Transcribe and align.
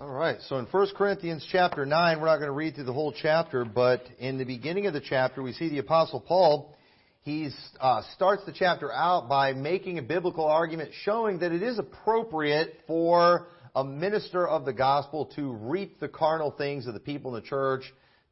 All 0.00 0.08
right, 0.08 0.38
so 0.48 0.56
in 0.56 0.64
1 0.64 0.86
Corinthians 0.96 1.46
chapter 1.52 1.84
9, 1.84 2.20
we're 2.20 2.26
not 2.26 2.36
going 2.36 2.48
to 2.48 2.52
read 2.52 2.74
through 2.74 2.84
the 2.84 2.92
whole 2.92 3.12
chapter, 3.12 3.66
but 3.66 4.02
in 4.18 4.38
the 4.38 4.46
beginning 4.46 4.86
of 4.86 4.94
the 4.94 5.00
chapter, 5.02 5.42
we 5.42 5.52
see 5.52 5.68
the 5.68 5.76
Apostle 5.76 6.20
Paul. 6.20 6.74
He 7.20 7.50
uh, 7.78 8.00
starts 8.14 8.42
the 8.46 8.52
chapter 8.52 8.90
out 8.90 9.28
by 9.28 9.52
making 9.52 9.98
a 9.98 10.02
biblical 10.02 10.46
argument 10.46 10.92
showing 11.02 11.40
that 11.40 11.52
it 11.52 11.62
is 11.62 11.78
appropriate 11.78 12.78
for 12.86 13.48
a 13.76 13.84
minister 13.84 14.48
of 14.48 14.64
the 14.64 14.72
gospel 14.72 15.26
to 15.36 15.52
reap 15.52 16.00
the 16.00 16.08
carnal 16.08 16.50
things 16.50 16.86
of 16.86 16.94
the 16.94 17.00
people 17.00 17.36
in 17.36 17.42
the 17.42 17.46
church, 17.46 17.82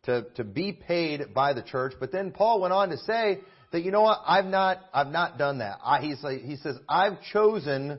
to, 0.05 0.25
to 0.37 0.45
be 0.45 0.73
paid 0.73 1.35
by 1.35 1.53
the 1.53 1.63
church. 1.63 1.93
But 2.01 2.11
then 2.11 2.31
Paul 2.31 2.63
went 2.63 2.73
on 2.73 2.89
to 2.89 2.97
say 2.97 3.41
that, 3.73 3.83
you 3.83 3.91
know 3.91 4.01
what, 4.01 4.23
I've 4.27 4.47
not, 4.47 4.79
I've 4.95 5.09
not 5.09 5.37
done 5.37 5.59
that. 5.59 5.81
I, 5.85 6.01
he's 6.01 6.23
like, 6.23 6.41
he 6.41 6.57
says, 6.57 6.77
I've 6.89 7.21
chosen 7.31 7.99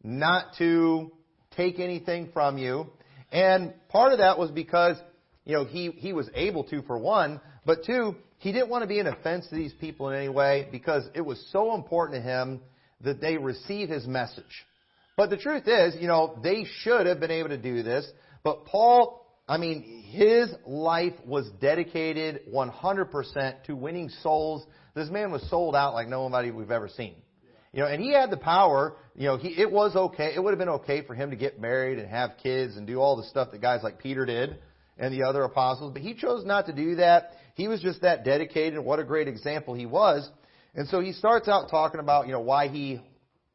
not 0.00 0.54
to 0.58 1.10
take 1.56 1.80
anything 1.80 2.30
from 2.32 2.56
you. 2.56 2.86
And 3.32 3.74
part 3.88 4.12
of 4.12 4.18
that 4.18 4.38
was 4.38 4.50
because, 4.50 4.96
you 5.44 5.54
know, 5.54 5.64
he, 5.64 5.90
he 5.90 6.12
was 6.12 6.28
able 6.34 6.64
to, 6.64 6.82
for 6.82 6.98
one, 6.98 7.40
but 7.64 7.84
two, 7.84 8.16
he 8.38 8.52
didn't 8.52 8.68
want 8.68 8.82
to 8.82 8.88
be 8.88 8.98
an 8.98 9.06
offense 9.06 9.46
to 9.48 9.54
these 9.54 9.72
people 9.74 10.08
in 10.08 10.16
any 10.16 10.28
way 10.28 10.68
because 10.72 11.04
it 11.14 11.20
was 11.20 11.44
so 11.52 11.74
important 11.74 12.22
to 12.22 12.22
him 12.22 12.60
that 13.02 13.20
they 13.20 13.36
receive 13.36 13.88
his 13.88 14.06
message. 14.06 14.66
But 15.16 15.30
the 15.30 15.36
truth 15.36 15.68
is, 15.68 15.94
you 16.00 16.08
know, 16.08 16.38
they 16.42 16.64
should 16.80 17.06
have 17.06 17.20
been 17.20 17.30
able 17.30 17.50
to 17.50 17.58
do 17.58 17.82
this, 17.82 18.10
but 18.42 18.64
Paul, 18.64 19.26
I 19.46 19.58
mean, 19.58 20.04
his 20.10 20.50
life 20.66 21.12
was 21.26 21.48
dedicated 21.60 22.42
100% 22.52 23.64
to 23.64 23.76
winning 23.76 24.08
souls. 24.22 24.64
This 24.94 25.10
man 25.10 25.30
was 25.30 25.48
sold 25.50 25.76
out 25.76 25.92
like 25.92 26.08
nobody 26.08 26.50
we've 26.50 26.70
ever 26.70 26.88
seen. 26.88 27.16
You 27.72 27.80
know, 27.80 27.86
and 27.86 28.02
he 28.02 28.12
had 28.12 28.30
the 28.30 28.36
power, 28.36 28.96
you 29.14 29.26
know, 29.26 29.36
he, 29.36 29.48
it 29.48 29.70
was 29.70 29.94
okay, 29.94 30.32
it 30.34 30.42
would 30.42 30.50
have 30.50 30.58
been 30.58 30.68
okay 30.68 31.06
for 31.06 31.14
him 31.14 31.30
to 31.30 31.36
get 31.36 31.60
married 31.60 31.98
and 31.98 32.08
have 32.08 32.32
kids 32.42 32.76
and 32.76 32.86
do 32.86 32.98
all 32.98 33.16
the 33.16 33.24
stuff 33.24 33.52
that 33.52 33.60
guys 33.60 33.80
like 33.82 34.00
Peter 34.00 34.26
did 34.26 34.58
and 34.98 35.14
the 35.14 35.22
other 35.22 35.44
apostles, 35.44 35.92
but 35.92 36.02
he 36.02 36.14
chose 36.14 36.44
not 36.44 36.66
to 36.66 36.72
do 36.72 36.96
that. 36.96 37.30
He 37.54 37.68
was 37.68 37.80
just 37.80 38.02
that 38.02 38.24
dedicated 38.24 38.80
what 38.80 38.98
a 38.98 39.04
great 39.04 39.28
example 39.28 39.74
he 39.74 39.86
was. 39.86 40.28
And 40.74 40.88
so 40.88 41.00
he 41.00 41.12
starts 41.12 41.48
out 41.48 41.70
talking 41.70 42.00
about, 42.00 42.26
you 42.26 42.32
know, 42.32 42.40
why 42.40 42.68
he 42.68 43.00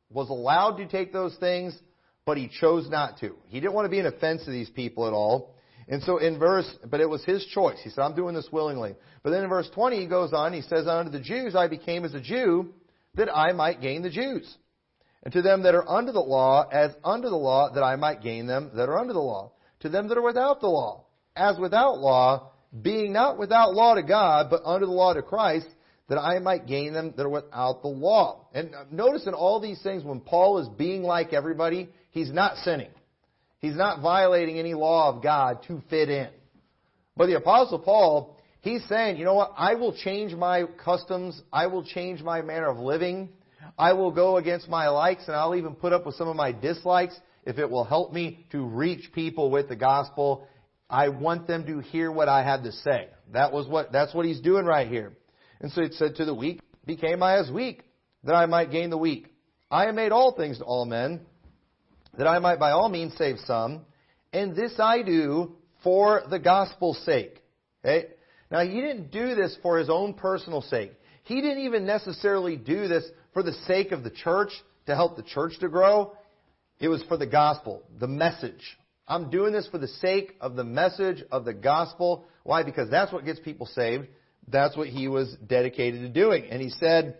was 0.10 0.30
allowed 0.30 0.78
to 0.78 0.88
take 0.88 1.12
those 1.12 1.36
things, 1.40 1.78
but 2.26 2.38
he 2.38 2.50
chose 2.60 2.90
not 2.90 3.20
to. 3.20 3.36
He 3.48 3.60
didn't 3.60 3.74
want 3.74 3.86
to 3.86 3.90
be 3.90 4.00
an 4.00 4.06
offense 4.06 4.46
to 4.46 4.52
these 4.52 4.70
people 4.70 5.08
at 5.08 5.14
all. 5.14 5.56
And 5.88 6.02
so 6.04 6.18
in 6.18 6.40
verse, 6.40 6.70
but 6.90 7.00
it 7.00 7.10
was 7.10 7.24
his 7.26 7.46
choice. 7.48 7.78
He 7.84 7.90
said, 7.90 8.02
I'm 8.02 8.16
doing 8.16 8.34
this 8.34 8.48
willingly. 8.52 8.96
But 9.24 9.32
then 9.32 9.44
in 9.44 9.50
verse 9.50 9.70
20, 9.74 10.00
he 10.00 10.08
goes 10.08 10.34
on, 10.34 10.54
he 10.54 10.62
says, 10.62 10.88
Unto 10.88 11.12
the 11.12 11.20
Jews 11.20 11.56
I 11.56 11.68
became 11.68 12.06
as 12.06 12.14
a 12.14 12.22
Jew 12.22 12.74
that 13.18 13.36
I 13.36 13.52
might 13.52 13.82
gain 13.82 14.02
the 14.02 14.10
Jews. 14.10 14.58
And 15.24 15.34
to 15.34 15.42
them 15.42 15.64
that 15.64 15.76
are 15.76 15.88
under 15.90 16.12
the 16.12 16.20
law, 16.20 16.68
as 16.72 16.92
under 17.04 17.30
the 17.30 17.36
law, 17.36 17.74
that 17.74 17.84
I 17.84 17.96
might 17.96 18.22
gain 18.22 18.46
them 18.46 18.72
that 18.76 18.90
are 18.90 19.00
under 19.00 19.14
the 19.14 19.20
law. 19.20 19.52
To 19.82 19.90
them 19.90 20.08
that 20.08 20.18
are 20.18 20.24
without 20.24 20.62
the 20.62 20.68
law, 20.68 21.06
as 21.36 21.58
without 21.58 21.98
law, 21.98 22.52
being 22.82 23.14
not 23.14 23.38
without 23.38 23.74
law 23.74 23.96
to 23.96 24.04
God, 24.04 24.48
but 24.50 24.62
under 24.66 24.86
the 24.86 24.92
law 24.92 25.14
to 25.14 25.22
Christ, 25.22 25.68
that 26.08 26.20
I 26.20 26.40
might 26.40 26.68
gain 26.68 26.94
them 26.94 27.14
that 27.18 27.24
are 27.24 27.30
without 27.30 27.82
the 27.82 27.88
law. 27.88 28.48
And 28.54 28.76
uh, 28.76 28.86
notice 28.92 29.26
in 29.26 29.34
all 29.34 29.60
these 29.60 29.82
things, 29.82 30.04
when 30.04 30.20
Paul 30.20 30.60
is 30.60 30.70
being 30.70 31.02
like 31.02 31.34
everybody, 31.34 31.90
he's 32.12 32.32
not 32.32 32.58
sinning. 32.58 32.92
He's 33.60 33.76
not 33.76 34.02
violating 34.02 34.60
any 34.60 34.76
law 34.76 35.10
of 35.10 35.24
God 35.24 35.64
to 35.68 35.82
fit 35.90 36.10
in. 36.10 36.30
But 37.18 37.28
the 37.28 37.38
Apostle 37.38 37.80
Paul, 37.80 38.35
He's 38.66 38.84
saying, 38.90 39.18
you 39.18 39.26
know 39.26 39.36
what? 39.36 39.54
I 39.56 39.76
will 39.76 39.94
change 39.96 40.34
my 40.34 40.64
customs. 40.84 41.40
I 41.54 41.68
will 41.68 41.84
change 41.84 42.24
my 42.24 42.42
manner 42.42 42.68
of 42.68 42.80
living. 42.80 43.30
I 43.78 43.94
will 43.94 44.10
go 44.10 44.38
against 44.38 44.68
my 44.68 44.90
likes 44.90 45.28
and 45.28 45.36
I'll 45.36 45.54
even 45.54 45.76
put 45.76 45.94
up 45.94 46.04
with 46.04 46.16
some 46.16 46.28
of 46.28 46.36
my 46.36 46.52
dislikes 46.52 47.16
if 47.46 47.60
it 47.60 47.70
will 47.70 47.84
help 47.84 48.12
me 48.12 48.44
to 48.54 48.66
reach 48.66 49.14
people 49.14 49.52
with 49.52 49.70
the 49.70 49.76
gospel. 49.76 50.48
I 50.90 51.10
want 51.10 51.46
them 51.46 51.68
to 51.68 51.78
hear 51.78 52.12
what 52.12 52.28
I 52.28 52.44
have 52.44 52.64
to 52.64 52.72
say. 52.72 53.10
That 53.34 53.54
was 53.54 53.68
what, 53.68 53.92
that's 53.92 54.16
what 54.16 54.26
he's 54.26 54.42
doing 54.42 54.66
right 54.66 54.88
here. 54.88 55.14
And 55.62 55.72
so 55.72 55.84
it 55.84 55.94
said 55.94 56.16
to 56.16 56.26
the 56.26 56.34
weak, 56.34 56.60
became 56.88 57.22
I 57.22 57.38
as 57.38 57.52
weak, 57.52 57.84
that 58.24 58.34
I 58.34 58.48
might 58.48 58.72
gain 58.72 58.90
the 58.90 58.98
weak. 58.98 59.28
I 59.70 59.86
have 59.86 59.94
made 59.94 60.12
all 60.12 60.36
things 60.36 60.58
to 60.58 60.64
all 60.64 60.86
men, 60.86 61.22
that 62.18 62.26
I 62.26 62.40
might 62.40 62.58
by 62.58 62.72
all 62.72 62.90
means 62.90 63.16
save 63.16 63.38
some. 63.46 63.82
And 64.34 64.56
this 64.56 64.74
I 64.80 65.04
do 65.04 65.56
for 65.84 66.24
the 66.32 66.40
gospel's 66.40 66.98
sake. 67.06 67.44
Okay? 67.86 68.08
Now, 68.56 68.62
he 68.62 68.80
didn't 68.80 69.12
do 69.12 69.36
this 69.36 69.58
for 69.62 69.78
his 69.78 69.90
own 69.90 70.14
personal 70.14 70.62
sake. 70.62 70.94
He 71.24 71.42
didn't 71.42 71.66
even 71.66 71.86
necessarily 71.86 72.56
do 72.56 72.88
this 72.88 73.04
for 73.34 73.44
the 73.44 73.52
sake 73.68 73.92
of 73.92 74.02
the 74.02 74.10
church, 74.10 74.52
to 74.86 74.96
help 74.96 75.18
the 75.18 75.24
church 75.24 75.60
to 75.60 75.68
grow. 75.68 76.14
It 76.80 76.88
was 76.88 77.04
for 77.10 77.18
the 77.18 77.28
gospel, 77.28 77.84
the 78.00 78.08
message. 78.08 78.78
I'm 79.10 79.30
doing 79.30 79.52
this 79.52 79.68
for 79.68 79.78
the 79.78 79.90
sake 79.90 80.38
of 80.40 80.56
the 80.56 80.64
message 80.64 81.22
of 81.34 81.44
the 81.44 81.54
gospel. 81.54 82.24
Why? 82.44 82.64
Because 82.64 82.90
that's 82.90 83.12
what 83.12 83.26
gets 83.26 83.42
people 83.42 83.66
saved. 83.66 84.08
That's 84.48 84.78
what 84.78 84.88
he 84.88 85.10
was 85.10 85.36
dedicated 85.46 86.04
to 86.04 86.10
doing. 86.10 86.46
And 86.50 86.62
he 86.62 86.70
said, 86.70 87.18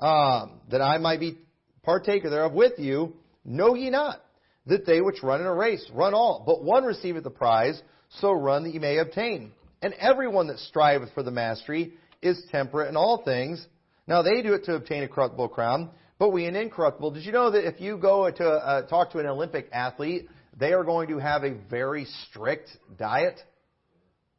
um, 0.00 0.62
that 0.72 0.82
I 0.82 0.98
might 0.98 1.20
be 1.20 1.38
partaker 1.84 2.28
thereof 2.28 2.54
with 2.54 2.80
you. 2.80 3.14
Know 3.44 3.76
ye 3.76 3.88
not 3.88 4.20
that 4.66 4.84
they 4.84 5.00
which 5.00 5.22
run 5.22 5.42
in 5.42 5.46
a 5.46 5.54
race 5.54 5.88
run 5.94 6.12
all, 6.12 6.42
but 6.44 6.64
one 6.64 6.82
receiveth 6.82 7.22
the 7.22 7.30
prize, 7.30 7.80
so 8.18 8.32
run 8.32 8.64
that 8.64 8.72
ye 8.72 8.80
may 8.80 8.98
obtain. 8.98 9.52
And 9.82 9.94
everyone 9.94 10.46
that 10.46 10.58
striveth 10.60 11.12
for 11.12 11.22
the 11.22 11.32
mastery 11.32 11.94
is 12.22 12.40
temperate 12.50 12.88
in 12.88 12.96
all 12.96 13.22
things. 13.24 13.66
Now 14.06 14.22
they 14.22 14.40
do 14.40 14.54
it 14.54 14.64
to 14.64 14.74
obtain 14.74 15.02
a 15.02 15.08
corruptible 15.08 15.48
crown, 15.48 15.90
but 16.18 16.30
we 16.30 16.46
an 16.46 16.54
incorruptible. 16.54 17.10
Did 17.10 17.26
you 17.26 17.32
know 17.32 17.50
that 17.50 17.66
if 17.66 17.80
you 17.80 17.98
go 17.98 18.30
to 18.30 18.44
uh, 18.48 18.86
talk 18.86 19.10
to 19.12 19.18
an 19.18 19.26
Olympic 19.26 19.68
athlete, 19.72 20.28
they 20.56 20.72
are 20.72 20.84
going 20.84 21.08
to 21.08 21.18
have 21.18 21.42
a 21.42 21.54
very 21.68 22.06
strict 22.28 22.70
diet? 22.96 23.40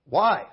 Why? 0.10 0.46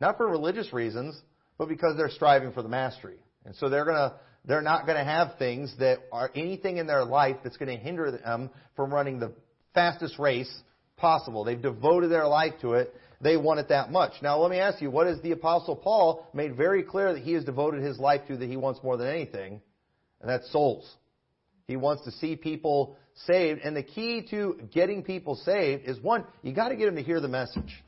Not 0.00 0.16
for 0.16 0.26
religious 0.26 0.72
reasons, 0.72 1.18
but 1.58 1.68
because 1.68 1.96
they're 1.96 2.10
striving 2.10 2.52
for 2.52 2.62
the 2.62 2.68
mastery. 2.68 3.18
And 3.44 3.54
so 3.56 3.68
they're 3.68 3.84
to 3.84 4.14
they're 4.46 4.62
not 4.62 4.84
going 4.84 4.98
to 4.98 5.04
have 5.04 5.38
things 5.38 5.74
that 5.78 6.00
are 6.12 6.30
anything 6.34 6.76
in 6.76 6.86
their 6.86 7.04
life 7.04 7.36
that's 7.42 7.56
going 7.56 7.74
to 7.74 7.82
hinder 7.82 8.10
them 8.10 8.50
from 8.76 8.92
running 8.92 9.18
the 9.18 9.32
fastest 9.72 10.18
race 10.18 10.52
possible. 10.96 11.44
They've 11.44 11.60
devoted 11.60 12.10
their 12.10 12.26
life 12.26 12.52
to 12.60 12.74
it 12.74 12.94
they 13.20 13.36
want 13.36 13.60
it 13.60 13.68
that 13.68 13.90
much. 13.90 14.12
Now, 14.22 14.38
let 14.38 14.50
me 14.50 14.58
ask 14.58 14.82
you, 14.82 14.90
what 14.90 15.06
is 15.06 15.20
the 15.22 15.32
Apostle 15.32 15.76
Paul 15.76 16.26
made 16.34 16.56
very 16.56 16.82
clear 16.82 17.12
that 17.12 17.22
he 17.22 17.32
has 17.32 17.44
devoted 17.44 17.82
his 17.82 17.98
life 17.98 18.22
to 18.28 18.36
that 18.36 18.48
he 18.48 18.56
wants 18.56 18.80
more 18.82 18.96
than 18.96 19.08
anything? 19.08 19.60
And 20.20 20.30
that's 20.30 20.50
souls. 20.52 20.90
He 21.66 21.76
wants 21.76 22.04
to 22.04 22.10
see 22.12 22.36
people 22.36 22.96
saved. 23.26 23.60
And 23.62 23.76
the 23.76 23.82
key 23.82 24.26
to 24.30 24.60
getting 24.72 25.02
people 25.02 25.36
saved 25.36 25.84
is 25.86 26.00
one, 26.00 26.24
you 26.42 26.52
got 26.52 26.68
to 26.68 26.76
get 26.76 26.86
them 26.86 26.96
to 26.96 27.02
hear 27.02 27.20
the 27.20 27.28
message. 27.28 27.82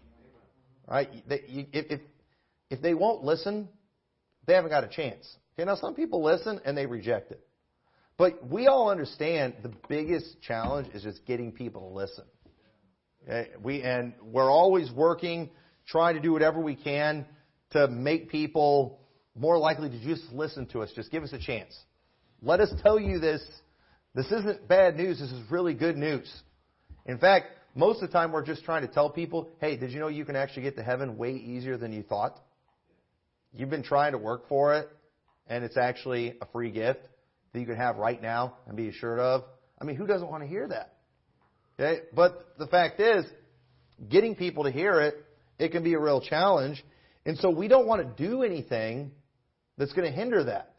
Right? 0.88 1.08
If, 1.28 1.86
if, 1.90 2.00
if 2.70 2.82
they 2.82 2.94
won't 2.94 3.24
listen, 3.24 3.68
they 4.46 4.54
haven't 4.54 4.70
got 4.70 4.84
a 4.84 4.88
chance. 4.88 5.26
Okay, 5.54 5.66
now 5.66 5.76
some 5.76 5.94
people 5.94 6.22
listen 6.22 6.60
and 6.64 6.76
they 6.76 6.86
reject 6.86 7.32
it. 7.32 7.40
But 8.18 8.48
we 8.48 8.66
all 8.66 8.90
understand 8.90 9.54
the 9.62 9.72
biggest 9.88 10.40
challenge 10.40 10.88
is 10.94 11.02
just 11.02 11.26
getting 11.26 11.52
people 11.52 11.88
to 11.88 11.94
listen. 11.94 12.24
Okay? 13.26 13.50
We, 13.62 13.82
and 13.82 14.14
we're 14.22 14.50
always 14.50 14.90
working, 14.90 15.50
trying 15.86 16.14
to 16.14 16.20
do 16.20 16.32
whatever 16.32 16.60
we 16.60 16.76
can 16.76 17.26
to 17.70 17.88
make 17.88 18.30
people 18.30 19.00
more 19.34 19.58
likely 19.58 19.90
to 19.90 20.00
just 20.00 20.32
listen 20.32 20.66
to 20.66 20.82
us. 20.82 20.90
Just 20.94 21.10
give 21.10 21.22
us 21.22 21.32
a 21.32 21.38
chance. 21.38 21.76
Let 22.42 22.60
us 22.60 22.72
tell 22.82 22.98
you 22.98 23.18
this. 23.18 23.44
This 24.14 24.26
isn't 24.26 24.66
bad 24.66 24.96
news. 24.96 25.18
This 25.18 25.30
is 25.30 25.50
really 25.50 25.74
good 25.74 25.96
news. 25.96 26.32
In 27.04 27.18
fact, 27.18 27.46
most 27.74 28.02
of 28.02 28.08
the 28.08 28.12
time 28.12 28.32
we're 28.32 28.44
just 28.44 28.64
trying 28.64 28.86
to 28.86 28.88
tell 28.88 29.10
people, 29.10 29.50
hey, 29.60 29.76
did 29.76 29.90
you 29.90 30.00
know 30.00 30.08
you 30.08 30.24
can 30.24 30.36
actually 30.36 30.62
get 30.62 30.76
to 30.76 30.82
heaven 30.82 31.18
way 31.18 31.32
easier 31.32 31.76
than 31.76 31.92
you 31.92 32.02
thought? 32.02 32.38
You've 33.52 33.70
been 33.70 33.82
trying 33.82 34.12
to 34.12 34.18
work 34.18 34.48
for 34.48 34.74
it, 34.76 34.88
and 35.46 35.64
it's 35.64 35.76
actually 35.76 36.36
a 36.40 36.46
free 36.46 36.70
gift 36.70 37.00
that 37.52 37.60
you 37.60 37.66
can 37.66 37.76
have 37.76 37.96
right 37.96 38.20
now 38.20 38.56
and 38.66 38.76
be 38.76 38.88
assured 38.88 39.18
of. 39.18 39.44
I 39.80 39.84
mean, 39.84 39.96
who 39.96 40.06
doesn't 40.06 40.30
want 40.30 40.42
to 40.42 40.48
hear 40.48 40.66
that? 40.68 40.95
Okay? 41.78 42.02
But 42.14 42.54
the 42.58 42.66
fact 42.66 43.00
is, 43.00 43.24
getting 44.08 44.34
people 44.34 44.64
to 44.64 44.70
hear 44.70 45.00
it, 45.00 45.14
it 45.58 45.72
can 45.72 45.82
be 45.82 45.94
a 45.94 45.98
real 45.98 46.20
challenge. 46.20 46.84
And 47.24 47.38
so 47.38 47.50
we 47.50 47.68
don't 47.68 47.86
want 47.86 48.16
to 48.16 48.28
do 48.28 48.42
anything 48.42 49.10
that's 49.78 49.92
going 49.92 50.10
to 50.10 50.16
hinder 50.16 50.44
that. 50.44 50.72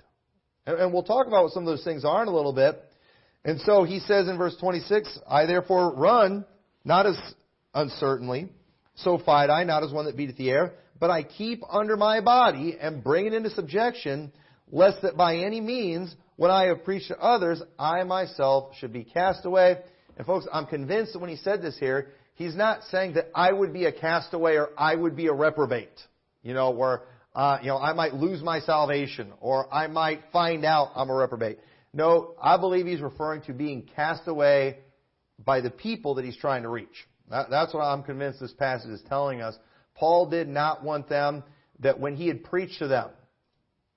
And 0.65 0.93
we'll 0.93 1.03
talk 1.03 1.27
about 1.27 1.43
what 1.43 1.53
some 1.53 1.63
of 1.63 1.67
those 1.67 1.83
things 1.83 2.03
are 2.03 2.21
in 2.21 2.27
a 2.27 2.35
little 2.35 2.53
bit. 2.53 2.83
And 3.45 3.59
so 3.61 3.83
he 3.83 3.99
says 3.99 4.27
in 4.27 4.37
verse 4.37 4.55
26, 4.59 5.19
I 5.27 5.45
therefore 5.45 5.93
run, 5.95 6.45
not 6.83 7.05
as 7.05 7.17
uncertainly, 7.73 8.49
so 8.95 9.17
fight 9.17 9.49
I, 9.49 9.63
not 9.63 9.83
as 9.83 9.91
one 9.91 10.05
that 10.05 10.17
beateth 10.17 10.37
the 10.37 10.49
air, 10.49 10.73
but 10.99 11.09
I 11.09 11.23
keep 11.23 11.61
under 11.69 11.95
my 11.95 12.19
body 12.19 12.77
and 12.79 13.03
bring 13.03 13.27
it 13.27 13.33
into 13.33 13.49
subjection, 13.51 14.33
lest 14.71 15.01
that 15.03 15.15
by 15.15 15.37
any 15.37 15.61
means, 15.61 16.13
when 16.35 16.51
I 16.51 16.65
have 16.65 16.83
preached 16.83 17.07
to 17.07 17.17
others, 17.17 17.61
I 17.79 18.03
myself 18.03 18.73
should 18.79 18.91
be 18.91 19.03
cast 19.03 19.45
away. 19.45 19.77
And 20.17 20.25
folks, 20.25 20.47
I'm 20.51 20.65
convinced 20.65 21.13
that 21.13 21.19
when 21.19 21.29
he 21.29 21.37
said 21.37 21.61
this 21.61 21.77
here, 21.77 22.09
he's 22.33 22.55
not 22.55 22.83
saying 22.89 23.13
that 23.13 23.29
I 23.35 23.51
would 23.51 23.71
be 23.71 23.85
a 23.85 23.91
castaway 23.91 24.55
or 24.55 24.69
I 24.77 24.95
would 24.95 25.15
be 25.15 25.27
a 25.27 25.33
reprobate. 25.33 25.99
You 26.41 26.53
know, 26.53 26.71
where, 26.71 27.03
uh, 27.35 27.59
you 27.61 27.67
know, 27.67 27.77
I 27.77 27.93
might 27.93 28.13
lose 28.13 28.41
my 28.41 28.59
salvation 28.61 29.31
or 29.39 29.71
I 29.73 29.87
might 29.87 30.21
find 30.33 30.65
out 30.65 30.91
I'm 30.95 31.09
a 31.09 31.15
reprobate. 31.15 31.59
No, 31.93 32.35
I 32.41 32.57
believe 32.57 32.85
he's 32.85 33.01
referring 33.01 33.41
to 33.43 33.53
being 33.53 33.87
cast 33.95 34.27
away 34.27 34.79
by 35.43 35.61
the 35.61 35.69
people 35.69 36.15
that 36.15 36.25
he's 36.25 36.37
trying 36.37 36.63
to 36.63 36.69
reach. 36.69 37.07
That, 37.29 37.49
that's 37.49 37.73
what 37.73 37.81
I'm 37.81 38.03
convinced 38.03 38.39
this 38.39 38.53
passage 38.53 38.89
is 38.89 39.01
telling 39.07 39.41
us. 39.41 39.55
Paul 39.95 40.29
did 40.29 40.47
not 40.47 40.83
want 40.83 41.09
them 41.09 41.43
that 41.79 41.99
when 41.99 42.15
he 42.15 42.27
had 42.27 42.43
preached 42.43 42.79
to 42.79 42.87
them, 42.87 43.09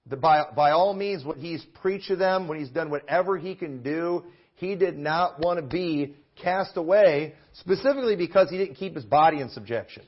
that 0.06 0.20
by, 0.20 0.44
by 0.54 0.72
all 0.72 0.92
means, 0.92 1.24
what 1.24 1.38
he's 1.38 1.64
preached 1.80 2.08
to 2.08 2.16
them, 2.16 2.48
when 2.48 2.58
he's 2.58 2.70
done 2.70 2.90
whatever 2.90 3.38
he 3.38 3.54
can 3.54 3.82
do, 3.82 4.24
he 4.60 4.76
did 4.76 4.98
not 4.98 5.40
want 5.40 5.58
to 5.58 5.64
be 5.64 6.14
cast 6.36 6.76
away, 6.76 7.34
specifically 7.54 8.14
because 8.14 8.50
he 8.50 8.58
didn't 8.58 8.74
keep 8.74 8.94
his 8.94 9.06
body 9.06 9.40
in 9.40 9.48
subjection. 9.48 10.02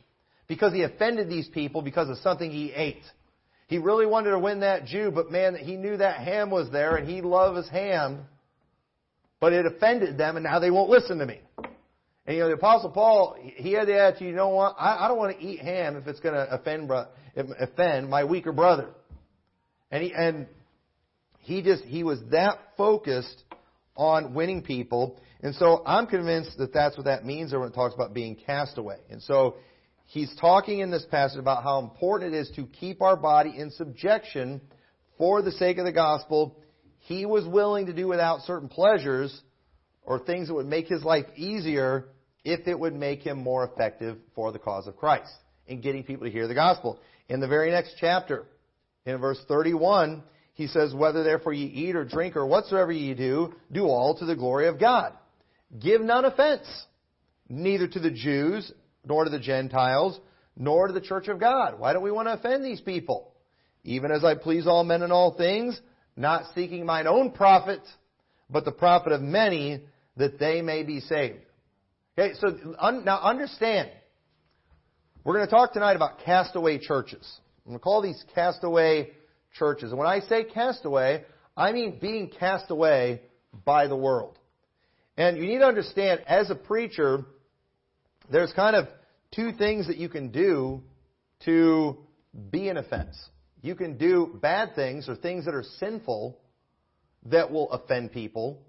Because 0.46 0.74
he 0.74 0.82
offended 0.82 1.30
these 1.30 1.48
people 1.48 1.80
because 1.80 2.10
of 2.10 2.18
something 2.18 2.50
he 2.50 2.70
ate. 2.70 3.02
He 3.68 3.78
really 3.78 4.04
wanted 4.04 4.32
to 4.32 4.38
win 4.38 4.60
that 4.60 4.84
Jew, 4.84 5.10
but 5.10 5.32
man, 5.32 5.54
he 5.54 5.76
knew 5.76 5.96
that 5.96 6.20
ham 6.20 6.50
was 6.50 6.70
there 6.70 6.96
and 6.96 7.08
he 7.08 7.22
loved 7.22 7.56
his 7.56 7.68
ham, 7.70 8.26
but 9.40 9.54
it 9.54 9.64
offended 9.64 10.18
them 10.18 10.36
and 10.36 10.44
now 10.44 10.58
they 10.58 10.70
won't 10.70 10.90
listen 10.90 11.18
to 11.18 11.26
me. 11.26 11.40
And 12.26 12.36
you 12.36 12.42
know, 12.42 12.48
the 12.48 12.54
Apostle 12.54 12.90
Paul, 12.90 13.36
he 13.40 13.72
had 13.72 13.88
the 13.88 13.98
attitude, 13.98 14.28
you 14.28 14.34
know 14.34 14.50
what, 14.50 14.76
I, 14.78 15.06
I 15.06 15.08
don't 15.08 15.16
want 15.16 15.38
to 15.38 15.42
eat 15.42 15.60
ham 15.60 15.96
if 15.96 16.06
it's 16.06 16.20
going 16.20 16.34
to 16.34 16.52
offend, 16.52 16.90
offend 17.34 18.10
my 18.10 18.24
weaker 18.24 18.52
brother. 18.52 18.90
And 19.90 20.02
he, 20.02 20.12
and 20.12 20.46
he 21.38 21.62
just, 21.62 21.84
he 21.84 22.04
was 22.04 22.20
that 22.30 22.58
focused 22.76 23.42
on 23.96 24.34
winning 24.34 24.62
people. 24.62 25.20
And 25.42 25.54
so 25.54 25.82
I'm 25.86 26.06
convinced 26.06 26.58
that 26.58 26.72
that's 26.72 26.96
what 26.96 27.06
that 27.06 27.24
means 27.24 27.52
when 27.52 27.62
it 27.62 27.74
talks 27.74 27.94
about 27.94 28.14
being 28.14 28.36
cast 28.36 28.78
away. 28.78 28.96
And 29.10 29.22
so 29.22 29.56
he's 30.06 30.34
talking 30.40 30.80
in 30.80 30.90
this 30.90 31.04
passage 31.10 31.38
about 31.38 31.62
how 31.62 31.80
important 31.80 32.34
it 32.34 32.38
is 32.38 32.50
to 32.56 32.66
keep 32.66 33.02
our 33.02 33.16
body 33.16 33.54
in 33.56 33.70
subjection 33.70 34.60
for 35.18 35.42
the 35.42 35.52
sake 35.52 35.78
of 35.78 35.84
the 35.84 35.92
gospel. 35.92 36.58
He 37.00 37.26
was 37.26 37.46
willing 37.46 37.86
to 37.86 37.92
do 37.92 38.06
without 38.08 38.42
certain 38.42 38.68
pleasures 38.68 39.40
or 40.04 40.18
things 40.18 40.48
that 40.48 40.54
would 40.54 40.66
make 40.66 40.86
his 40.86 41.02
life 41.02 41.26
easier 41.36 42.08
if 42.44 42.66
it 42.66 42.78
would 42.78 42.94
make 42.94 43.22
him 43.22 43.38
more 43.38 43.64
effective 43.64 44.18
for 44.34 44.52
the 44.52 44.58
cause 44.58 44.86
of 44.86 44.96
Christ 44.96 45.32
in 45.66 45.80
getting 45.80 46.02
people 46.02 46.26
to 46.26 46.32
hear 46.32 46.48
the 46.48 46.54
gospel. 46.54 46.98
In 47.28 47.40
the 47.40 47.48
very 47.48 47.70
next 47.70 47.94
chapter, 48.00 48.46
in 49.06 49.18
verse 49.18 49.38
31, 49.48 50.22
he 50.62 50.68
says, 50.68 50.94
Whether 50.94 51.24
therefore 51.24 51.52
ye 51.52 51.66
eat 51.66 51.96
or 51.96 52.04
drink 52.04 52.36
or 52.36 52.46
whatsoever 52.46 52.92
ye 52.92 53.14
do, 53.14 53.54
do 53.70 53.84
all 53.84 54.16
to 54.18 54.24
the 54.24 54.36
glory 54.36 54.68
of 54.68 54.78
God. 54.78 55.12
Give 55.78 56.00
none 56.00 56.24
offense, 56.24 56.66
neither 57.48 57.88
to 57.88 57.98
the 57.98 58.10
Jews, 58.10 58.70
nor 59.04 59.24
to 59.24 59.30
the 59.30 59.40
Gentiles, 59.40 60.18
nor 60.56 60.86
to 60.86 60.92
the 60.92 61.00
church 61.00 61.28
of 61.28 61.40
God. 61.40 61.78
Why 61.78 61.92
don't 61.92 62.02
we 62.02 62.12
want 62.12 62.28
to 62.28 62.34
offend 62.34 62.64
these 62.64 62.80
people? 62.80 63.32
Even 63.84 64.12
as 64.12 64.24
I 64.24 64.36
please 64.36 64.66
all 64.66 64.84
men 64.84 65.02
in 65.02 65.10
all 65.10 65.36
things, 65.36 65.80
not 66.16 66.44
seeking 66.54 66.86
mine 66.86 67.06
own 67.06 67.32
profit, 67.32 67.80
but 68.48 68.64
the 68.64 68.72
profit 68.72 69.12
of 69.12 69.20
many, 69.20 69.82
that 70.16 70.38
they 70.38 70.62
may 70.62 70.84
be 70.84 71.00
saved. 71.00 71.40
Okay, 72.16 72.34
so 72.38 72.56
un, 72.78 73.04
now 73.04 73.20
understand. 73.20 73.90
We're 75.24 75.34
going 75.34 75.46
to 75.46 75.50
talk 75.50 75.72
tonight 75.72 75.96
about 75.96 76.20
castaway 76.24 76.78
churches. 76.78 77.26
I'm 77.64 77.72
going 77.72 77.78
to 77.78 77.82
call 77.82 78.02
these 78.02 78.22
castaway 78.34 79.10
churches. 79.54 79.90
And 79.90 79.98
when 79.98 80.08
I 80.08 80.20
say 80.20 80.44
cast 80.44 80.84
away, 80.84 81.24
I 81.56 81.72
mean 81.72 81.98
being 82.00 82.30
cast 82.30 82.70
away 82.70 83.22
by 83.64 83.86
the 83.86 83.96
world. 83.96 84.38
And 85.16 85.36
you 85.36 85.44
need 85.44 85.58
to 85.58 85.66
understand, 85.66 86.20
as 86.26 86.50
a 86.50 86.54
preacher, 86.54 87.24
there's 88.30 88.52
kind 88.54 88.74
of 88.74 88.88
two 89.34 89.52
things 89.52 89.86
that 89.88 89.98
you 89.98 90.08
can 90.08 90.30
do 90.30 90.82
to 91.44 91.98
be 92.50 92.68
an 92.68 92.76
offense. 92.78 93.18
You 93.60 93.74
can 93.74 93.98
do 93.98 94.38
bad 94.40 94.74
things 94.74 95.08
or 95.08 95.14
things 95.14 95.44
that 95.44 95.54
are 95.54 95.64
sinful 95.78 96.38
that 97.26 97.52
will 97.52 97.70
offend 97.70 98.12
people, 98.12 98.62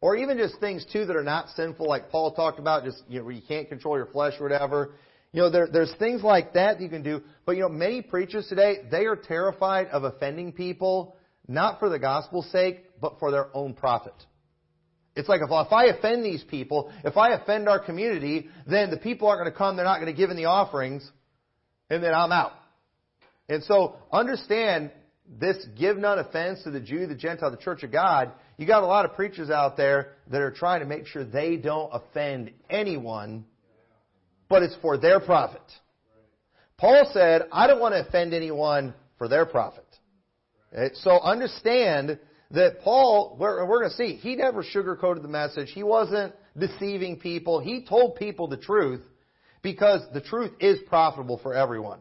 or 0.00 0.16
even 0.16 0.36
just 0.36 0.60
things 0.60 0.84
too 0.92 1.06
that 1.06 1.16
are 1.16 1.24
not 1.24 1.48
sinful, 1.50 1.88
like 1.88 2.10
Paul 2.10 2.34
talked 2.34 2.58
about, 2.58 2.84
just 2.84 3.02
you 3.08 3.18
know, 3.18 3.24
where 3.24 3.34
you 3.34 3.42
can't 3.46 3.68
control 3.68 3.96
your 3.96 4.06
flesh 4.06 4.34
or 4.38 4.42
whatever. 4.42 4.92
You 5.36 5.42
know, 5.42 5.50
there, 5.50 5.68
there's 5.70 5.92
things 5.98 6.22
like 6.22 6.54
that 6.54 6.80
you 6.80 6.88
can 6.88 7.02
do. 7.02 7.20
But 7.44 7.56
you 7.56 7.62
know, 7.62 7.68
many 7.68 8.00
preachers 8.00 8.46
today, 8.46 8.76
they 8.90 9.04
are 9.04 9.16
terrified 9.16 9.88
of 9.88 10.02
offending 10.02 10.50
people, 10.50 11.14
not 11.46 11.78
for 11.78 11.90
the 11.90 11.98
gospel's 11.98 12.50
sake, 12.50 12.84
but 13.02 13.18
for 13.18 13.30
their 13.30 13.54
own 13.54 13.74
profit. 13.74 14.14
It's 15.14 15.28
like 15.28 15.42
if, 15.42 15.50
if 15.50 15.72
I 15.74 15.88
offend 15.88 16.24
these 16.24 16.42
people, 16.44 16.90
if 17.04 17.18
I 17.18 17.34
offend 17.34 17.68
our 17.68 17.78
community, 17.78 18.48
then 18.66 18.88
the 18.88 18.96
people 18.96 19.28
aren't 19.28 19.42
going 19.42 19.52
to 19.52 19.58
come, 19.58 19.76
they're 19.76 19.84
not 19.84 20.00
going 20.00 20.10
to 20.10 20.16
give 20.16 20.30
in 20.30 20.38
the 20.38 20.46
offerings, 20.46 21.06
and 21.90 22.02
then 22.02 22.14
I'm 22.14 22.32
out. 22.32 22.52
And 23.50 23.62
so 23.64 23.96
understand 24.10 24.90
this 25.38 25.62
give 25.78 25.98
none 25.98 26.18
offense 26.18 26.62
to 26.62 26.70
the 26.70 26.80
Jew, 26.80 27.06
the 27.06 27.14
Gentile, 27.14 27.50
the 27.50 27.58
church 27.58 27.82
of 27.82 27.92
God. 27.92 28.32
You 28.56 28.66
got 28.66 28.82
a 28.82 28.86
lot 28.86 29.04
of 29.04 29.12
preachers 29.12 29.50
out 29.50 29.76
there 29.76 30.12
that 30.30 30.40
are 30.40 30.50
trying 30.50 30.80
to 30.80 30.86
make 30.86 31.06
sure 31.06 31.24
they 31.24 31.56
don't 31.56 31.90
offend 31.92 32.52
anyone 32.70 33.44
but 34.48 34.62
it's 34.62 34.76
for 34.82 34.96
their 34.96 35.20
profit. 35.20 35.62
Paul 36.78 37.08
said, 37.12 37.42
I 37.52 37.66
don't 37.66 37.80
want 37.80 37.94
to 37.94 38.06
offend 38.06 38.34
anyone 38.34 38.94
for 39.18 39.28
their 39.28 39.46
profit. 39.46 39.86
So 40.94 41.18
understand 41.20 42.18
that 42.50 42.80
Paul, 42.82 43.36
we're, 43.40 43.66
we're 43.66 43.80
going 43.80 43.90
to 43.90 43.96
see, 43.96 44.16
he 44.16 44.36
never 44.36 44.62
sugarcoated 44.62 45.22
the 45.22 45.28
message. 45.28 45.70
He 45.72 45.82
wasn't 45.82 46.34
deceiving 46.56 47.18
people. 47.18 47.60
He 47.60 47.84
told 47.84 48.16
people 48.16 48.46
the 48.46 48.56
truth 48.56 49.02
because 49.62 50.02
the 50.12 50.20
truth 50.20 50.52
is 50.60 50.78
profitable 50.86 51.38
for 51.42 51.54
everyone. 51.54 52.00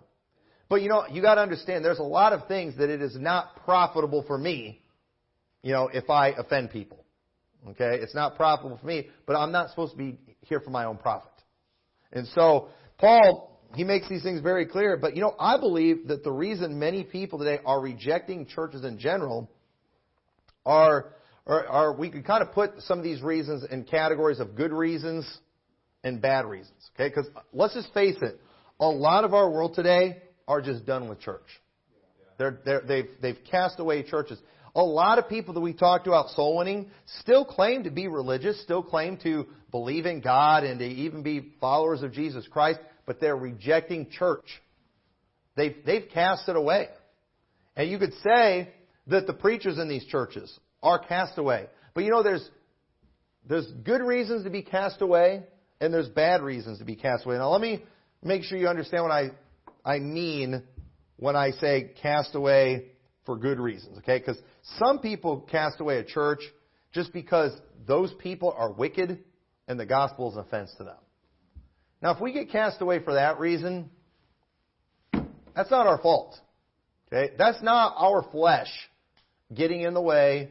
But 0.68 0.82
you 0.82 0.90
know, 0.90 1.06
you 1.10 1.22
got 1.22 1.36
to 1.36 1.42
understand, 1.42 1.86
there's 1.86 2.00
a 2.00 2.04
lot 2.04 2.34
of 2.34 2.48
things 2.48 2.78
that 2.78 2.90
it 2.90 3.02
is 3.02 3.16
not 3.16 3.64
profitable 3.64 4.24
for 4.24 4.38
me, 4.38 4.82
you 5.62 5.72
know, 5.72 5.90
if 5.92 6.10
I 6.10 6.30
offend 6.30 6.72
people. 6.72 7.04
Okay? 7.70 8.00
It's 8.02 8.16
not 8.16 8.36
profitable 8.36 8.78
for 8.78 8.86
me, 8.86 9.08
but 9.26 9.36
I'm 9.36 9.52
not 9.52 9.70
supposed 9.70 9.94
to 9.94 9.98
be 9.98 10.20
here 10.42 10.60
for 10.60 10.70
my 10.70 10.86
own 10.86 10.98
profit. 10.98 11.32
And 12.16 12.28
so, 12.30 12.70
Paul, 12.98 13.60
he 13.76 13.84
makes 13.84 14.10
these 14.10 14.24
things 14.24 14.42
very 14.42 14.66
clear. 14.66 14.98
But, 14.98 15.16
you 15.16 15.22
know, 15.22 15.36
I 15.38 15.60
believe 15.60 16.08
that 16.08 16.24
the 16.24 16.32
reason 16.32 16.80
many 16.80 17.04
people 17.04 17.38
today 17.38 17.60
are 17.66 17.80
rejecting 17.80 18.48
churches 18.48 18.84
in 18.84 18.98
general 18.98 19.50
are, 20.66 21.14
are, 21.46 21.68
are 21.68 21.94
we 21.94 22.10
could 22.10 22.26
kind 22.26 22.42
of 22.42 22.54
put 22.54 22.72
some 22.80 22.98
of 22.98 23.04
these 23.04 23.22
reasons 23.22 23.66
in 23.70 23.84
categories 23.84 24.40
of 24.40 24.56
good 24.56 24.72
reasons 24.72 25.26
and 26.04 26.22
bad 26.22 26.46
reasons. 26.46 26.90
Okay? 26.96 27.10
Because 27.10 27.28
let's 27.54 27.74
just 27.74 27.94
face 27.94 28.18
it, 28.22 28.40
a 28.80 28.88
lot 28.88 29.24
of 29.26 29.34
our 29.34 29.50
world 29.50 29.76
today 29.76 30.22
are 30.48 30.62
just 30.62 30.86
done 30.86 31.10
with 31.10 31.20
church. 31.20 31.46
They're, 32.38 32.60
they're, 32.66 32.82
they've, 32.82 33.10
they've 33.22 33.38
cast 33.50 33.80
away 33.80 34.04
churches. 34.04 34.40
A 34.76 34.84
lot 34.84 35.20
of 35.20 35.30
people 35.30 35.54
that 35.54 35.62
we 35.62 35.74
talk 35.74 36.04
to 36.04 36.12
about 36.12 36.30
soul 36.32 36.58
winning 36.58 36.92
still 37.20 37.46
claim 37.46 37.84
to 37.84 37.90
be 37.90 38.08
religious, 38.08 38.62
still 38.62 38.84
claim 38.84 39.18
to 39.24 39.48
believe 39.76 40.06
in 40.06 40.22
God 40.22 40.64
and 40.64 40.80
to 40.80 40.86
even 40.86 41.22
be 41.22 41.52
followers 41.60 42.02
of 42.02 42.14
Jesus 42.14 42.48
Christ, 42.50 42.80
but 43.06 43.20
they're 43.20 43.36
rejecting 43.36 44.10
church. 44.10 44.46
They've, 45.58 45.76
they've 45.86 46.06
cast 46.14 46.48
it 46.48 46.56
away. 46.56 46.88
And 47.76 47.92
you 47.92 48.00
could 48.00 48.14
say 48.24 48.70
that 49.08 49.28
the 49.28 49.34
preachers 49.34 49.78
in 49.78 49.90
these 49.90 50.06
churches 50.06 50.58
are 50.82 50.98
cast 50.98 51.38
away. 51.38 51.66
But 51.94 52.06
you 52.06 52.12
know, 52.12 52.24
there's, 52.24 52.50
there's 53.50 53.70
good 53.84 54.00
reasons 54.00 54.46
to 54.46 54.50
be 54.50 54.62
cast 54.62 55.02
away, 55.02 55.44
and 55.82 55.94
there's 55.94 56.08
bad 56.08 56.42
reasons 56.42 56.80
to 56.80 56.86
be 56.86 56.96
cast 56.96 57.26
away. 57.26 57.36
Now 57.36 57.50
let 57.50 57.60
me 57.60 57.84
make 58.24 58.44
sure 58.44 58.58
you 58.58 58.70
understand 58.70 59.04
what 59.04 59.12
I, 59.12 59.32
I 59.84 60.00
mean 60.00 60.64
when 61.18 61.36
I 61.36 61.52
say 61.52 61.92
cast 62.02 62.34
away 62.34 62.92
for 63.26 63.36
good 63.36 63.60
reasons, 63.60 63.98
okay? 63.98 64.20
Because 64.20 64.42
some 64.80 65.00
people 65.00 65.42
cast 65.52 65.82
away 65.82 65.98
a 65.98 66.06
church 66.06 66.40
just 66.94 67.12
because 67.12 67.52
those 67.86 68.14
people 68.20 68.56
are 68.58 68.72
wicked 68.72 69.20
and 69.68 69.80
the 69.80 69.86
gospel 69.86 70.30
is 70.30 70.36
an 70.36 70.42
offense 70.42 70.74
to 70.78 70.84
them. 70.84 70.98
Now, 72.02 72.12
if 72.12 72.22
we 72.22 72.34
get 72.34 72.52
cast 72.52 72.82
away 72.82 73.04
for 73.04 73.14
that 73.14 73.40
reason, 73.40 73.90
that's 75.56 75.72
not 75.72 75.88
our 75.88 75.98
fault. 75.98 76.36
Okay? 77.08 77.34
That's 77.38 77.62
not 77.64 77.96
our 77.98 78.24
flesh 78.32 78.70
getting 79.54 79.82
in 79.82 79.94
the 79.94 80.02
way 80.02 80.50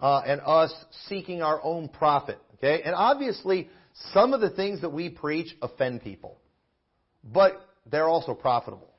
uh, 0.00 0.22
and 0.26 0.40
us 0.40 0.72
seeking 1.08 1.42
our 1.42 1.60
own 1.62 1.88
profit. 1.88 2.38
Okay? 2.54 2.82
And 2.82 2.94
obviously, 2.94 3.68
some 4.12 4.32
of 4.32 4.40
the 4.40 4.50
things 4.50 4.80
that 4.80 4.92
we 4.92 5.10
preach 5.10 5.54
offend 5.60 6.02
people, 6.02 6.38
but 7.22 7.60
they're 7.90 8.08
also 8.08 8.34
profitable. 8.34 8.90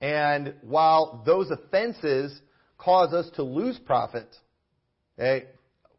And 0.00 0.54
while 0.62 1.22
those 1.24 1.50
offenses 1.50 2.36
cause 2.76 3.12
us 3.14 3.30
to 3.36 3.44
lose 3.44 3.78
profit, 3.78 4.26
okay, 5.16 5.46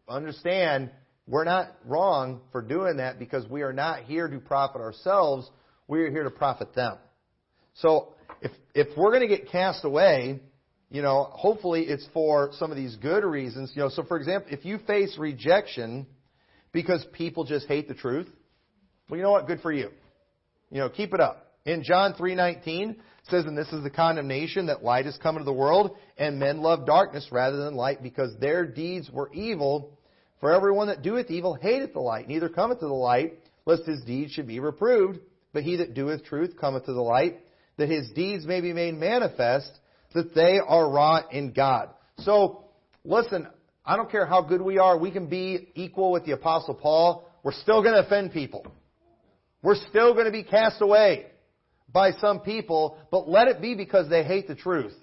understand 0.09 0.91
we're 1.27 1.43
not 1.43 1.75
wrong 1.85 2.41
for 2.51 2.61
doing 2.61 2.97
that 2.97 3.19
because 3.19 3.47
we 3.47 3.61
are 3.61 3.73
not 3.73 4.03
here 4.03 4.27
to 4.27 4.39
profit 4.39 4.81
ourselves. 4.81 5.49
We 5.87 6.01
are 6.01 6.11
here 6.11 6.23
to 6.23 6.29
profit 6.29 6.75
them. 6.75 6.97
So 7.75 8.13
if, 8.41 8.51
if 8.75 8.97
we're 8.97 9.11
going 9.11 9.27
to 9.27 9.35
get 9.35 9.49
cast 9.49 9.85
away, 9.85 10.41
you 10.89 11.01
know, 11.01 11.29
hopefully 11.31 11.83
it's 11.83 12.07
for 12.13 12.51
some 12.53 12.71
of 12.71 12.77
these 12.77 12.95
good 12.97 13.23
reasons. 13.23 13.71
You 13.75 13.83
know, 13.83 13.89
so 13.89 14.03
for 14.03 14.17
example, 14.17 14.51
if 14.51 14.65
you 14.65 14.77
face 14.85 15.17
rejection 15.17 16.05
because 16.71 17.05
people 17.13 17.45
just 17.45 17.67
hate 17.67 17.87
the 17.87 17.93
truth, 17.93 18.27
well, 19.09 19.17
you 19.17 19.23
know 19.23 19.31
what? 19.31 19.47
Good 19.47 19.61
for 19.61 19.71
you. 19.71 19.89
You 20.71 20.79
know, 20.79 20.89
keep 20.89 21.13
it 21.13 21.19
up. 21.19 21.53
In 21.65 21.83
John 21.83 22.13
3:19, 22.13 22.95
says, 23.29 23.45
And 23.45 23.57
this 23.57 23.71
is 23.71 23.83
the 23.83 23.89
condemnation 23.89 24.67
that 24.67 24.83
light 24.83 25.05
has 25.05 25.17
come 25.21 25.35
into 25.35 25.45
the 25.45 25.53
world, 25.53 25.95
and 26.17 26.39
men 26.39 26.61
love 26.61 26.85
darkness 26.85 27.27
rather 27.31 27.57
than 27.57 27.75
light, 27.75 28.03
because 28.03 28.35
their 28.39 28.65
deeds 28.65 29.09
were 29.09 29.31
evil. 29.33 29.97
For 30.43 30.51
everyone 30.51 30.87
that 30.87 31.01
doeth 31.01 31.31
evil 31.31 31.53
hateth 31.53 31.93
the 31.93 32.01
light, 32.01 32.27
neither 32.27 32.49
cometh 32.49 32.81
to 32.81 32.85
the 32.85 32.93
light, 32.93 33.39
lest 33.65 33.85
his 33.85 34.01
deeds 34.01 34.33
should 34.33 34.45
be 34.45 34.59
reproved. 34.59 35.19
But 35.53 35.63
he 35.63 35.77
that 35.77 35.93
doeth 35.93 36.25
truth 36.25 36.57
cometh 36.59 36.83
to 36.83 36.91
the 36.91 36.99
light, 36.99 37.39
that 37.77 37.87
his 37.87 38.09
deeds 38.09 38.45
may 38.45 38.59
be 38.59 38.73
made 38.73 38.93
manifest, 38.95 39.71
that 40.13 40.35
they 40.35 40.59
are 40.59 40.91
wrought 40.91 41.31
in 41.31 41.53
God. 41.53 41.91
So, 42.17 42.65
listen, 43.05 43.47
I 43.85 43.95
don't 43.95 44.11
care 44.11 44.25
how 44.25 44.41
good 44.41 44.61
we 44.61 44.79
are, 44.79 44.97
we 44.97 45.11
can 45.11 45.27
be 45.27 45.69
equal 45.75 46.11
with 46.11 46.25
the 46.25 46.33
Apostle 46.33 46.73
Paul. 46.73 47.25
We're 47.41 47.53
still 47.53 47.81
going 47.81 47.95
to 47.95 48.05
offend 48.05 48.33
people. 48.33 48.67
We're 49.61 49.79
still 49.91 50.11
going 50.11 50.25
to 50.25 50.31
be 50.31 50.43
cast 50.43 50.81
away 50.81 51.27
by 51.87 52.11
some 52.19 52.41
people, 52.41 52.97
but 53.11 53.29
let 53.29 53.47
it 53.47 53.61
be 53.61 53.75
because 53.75 54.09
they 54.09 54.25
hate 54.25 54.49
the 54.49 54.55
truth. 54.55 54.93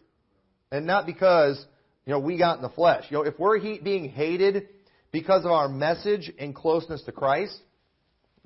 And 0.70 0.87
not 0.87 1.06
because, 1.06 1.64
you 2.04 2.12
know, 2.12 2.18
we 2.18 2.37
got 2.37 2.56
in 2.56 2.62
the 2.62 2.68
flesh. 2.68 3.04
You 3.09 3.16
know, 3.16 3.23
if 3.23 3.38
we're 3.38 3.59
being 3.59 4.11
hated 4.11 4.68
because 5.12 5.44
of 5.44 5.50
our 5.50 5.68
message 5.68 6.30
and 6.38 6.54
closeness 6.54 7.02
to 7.02 7.12
Christ, 7.12 7.56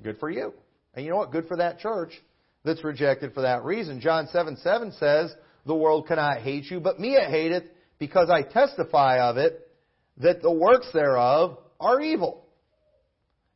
good 0.03 0.19
for 0.19 0.31
you. 0.31 0.53
And 0.95 1.05
you 1.05 1.11
know 1.11 1.19
what? 1.19 1.33
Good 1.33 1.47
for 1.47 1.57
that 1.59 1.79
church 1.79 2.13
that's 2.65 2.83
rejected 2.85 3.35
for 3.35 3.43
that 3.43 3.65
reason. 3.65 4.01
John 4.01 4.29
7 4.33 4.57
7 4.57 4.93
says, 4.93 5.35
The 5.67 5.75
world 5.75 6.07
cannot 6.07 6.39
hate 6.41 6.71
you, 6.71 6.81
but 6.81 6.99
me 6.99 7.15
it 7.15 7.31
hateth, 7.31 7.65
because 7.99 8.31
I 8.31 8.43
testify 8.43 9.19
of 9.19 9.37
it, 9.37 9.69
that 10.19 10.43
the 10.43 10.51
works 10.51 10.89
thereof 10.93 11.59
are 11.81 12.01
evil. 12.01 12.47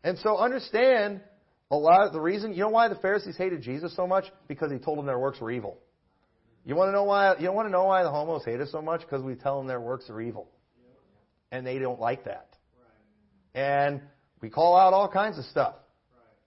And 0.05 0.19
so 0.19 0.37
understand 0.37 1.21
a 1.71 1.77
lot 1.77 2.07
of 2.07 2.13
the 2.13 2.21
reason, 2.21 2.53
you 2.53 2.61
know 2.61 2.71
why 2.71 2.89
the 2.89 2.97
Pharisees 2.97 3.37
hated 3.37 3.63
Jesus 3.63 3.95
so 3.95 4.07
much? 4.07 4.25
Because 4.47 4.71
he 4.73 4.79
told 4.79 4.99
them 4.99 5.07
their 5.07 5.19
works 5.19 5.41
were 5.41 5.51
evil. 5.51 5.79
You 6.65 6.77
want 6.77 6.89
to 6.89 6.93
know 6.93 7.05
why? 7.05 7.37
You 7.39 7.53
want 7.53 7.67
to 7.67 7.73
know 7.73 7.85
why 7.85 8.03
the 8.03 8.11
homos 8.11 8.45
hate 8.45 8.61
us 8.61 8.71
so 8.71 8.83
much? 8.83 9.01
Because 9.01 9.23
we 9.23 9.35
tell 9.35 9.59
them 9.59 9.67
their 9.67 9.81
works 9.81 10.11
are 10.11 10.21
evil, 10.21 10.49
and 11.51 11.67
they 11.67 11.79
don't 11.79 12.01
like 12.01 12.25
that. 12.25 12.48
And 13.55 14.01
we 14.41 14.51
call 14.51 14.77
out 14.77 14.93
all 14.93 15.09
kinds 15.09 15.39
of 15.39 15.45
stuff, 15.47 15.75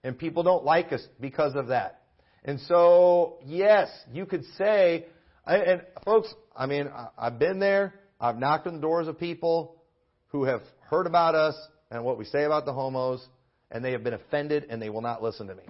and 0.02 0.18
people 0.18 0.42
don't 0.42 0.64
like 0.64 0.92
us 0.92 1.06
because 1.20 1.54
of 1.54 1.68
that. 1.68 2.02
And 2.44 2.58
so, 2.60 3.38
yes, 3.44 3.88
you 4.12 4.26
could 4.26 4.44
say, 4.56 5.06
and 5.46 5.82
folks, 6.04 6.32
I 6.56 6.66
mean, 6.66 6.88
I've 7.18 7.38
been 7.38 7.58
there. 7.58 7.94
I've 8.20 8.38
knocked 8.38 8.66
on 8.66 8.74
the 8.74 8.80
doors 8.80 9.08
of 9.08 9.18
people 9.18 9.82
who 10.28 10.44
have 10.44 10.62
heard 10.88 11.06
about 11.06 11.34
us 11.34 11.54
and 11.90 12.04
what 12.04 12.18
we 12.18 12.24
say 12.24 12.44
about 12.44 12.64
the 12.64 12.72
homos, 12.72 13.24
and 13.70 13.84
they 13.84 13.92
have 13.92 14.02
been 14.02 14.14
offended 14.14 14.66
and 14.70 14.80
they 14.80 14.90
will 14.90 15.02
not 15.02 15.22
listen 15.22 15.46
to 15.48 15.54
me. 15.54 15.64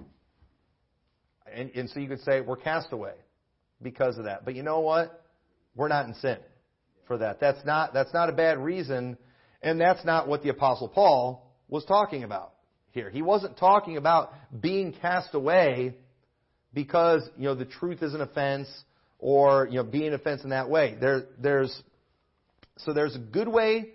And, 1.53 1.71
and 1.75 1.89
so 1.89 1.99
you 1.99 2.07
could 2.07 2.21
say, 2.21 2.41
we're 2.41 2.57
cast 2.57 2.91
away 2.91 3.13
because 3.81 4.17
of 4.17 4.25
that. 4.25 4.45
But 4.45 4.55
you 4.55 4.63
know 4.63 4.79
what? 4.79 5.23
We're 5.75 5.89
not 5.89 6.07
in 6.07 6.13
sin 6.15 6.37
for 7.07 7.17
that. 7.17 7.39
That's 7.39 7.63
not, 7.65 7.93
that's 7.93 8.13
not 8.13 8.29
a 8.29 8.33
bad 8.33 8.57
reason, 8.57 9.17
and 9.63 9.79
that's 9.79 10.03
not 10.05 10.27
what 10.27 10.43
the 10.43 10.49
Apostle 10.49 10.89
Paul 10.89 11.49
was 11.67 11.85
talking 11.85 12.23
about 12.23 12.53
here. 12.91 13.09
He 13.09 13.21
wasn't 13.21 13.57
talking 13.57 13.97
about 13.97 14.33
being 14.61 14.93
cast 14.93 15.33
away 15.33 15.95
because, 16.73 17.27
you 17.37 17.45
know, 17.45 17.55
the 17.55 17.65
truth 17.65 18.03
is 18.03 18.13
an 18.13 18.21
offense 18.21 18.67
or, 19.19 19.67
you 19.69 19.77
know, 19.77 19.83
being 19.83 20.07
an 20.07 20.13
offense 20.13 20.43
in 20.43 20.49
that 20.49 20.69
way. 20.69 20.97
There, 20.99 21.23
there's, 21.39 21.81
so 22.79 22.93
there's 22.93 23.15
a 23.15 23.19
good 23.19 23.47
way 23.47 23.89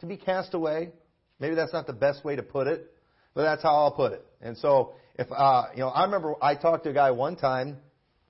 to 0.00 0.06
be 0.06 0.16
cast 0.16 0.54
away. 0.54 0.90
Maybe 1.38 1.54
that's 1.54 1.72
not 1.72 1.86
the 1.86 1.92
best 1.92 2.24
way 2.24 2.36
to 2.36 2.42
put 2.42 2.66
it, 2.66 2.92
but 3.34 3.42
that's 3.42 3.62
how 3.62 3.74
I'll 3.76 3.92
put 3.92 4.12
it. 4.12 4.26
And 4.42 4.58
so, 4.58 4.94
if 5.18 5.28
uh, 5.30 5.64
you 5.74 5.80
know, 5.80 5.88
I 5.88 6.04
remember 6.04 6.34
I 6.42 6.54
talked 6.54 6.84
to 6.84 6.90
a 6.90 6.94
guy 6.94 7.10
one 7.12 7.36
time 7.36 7.78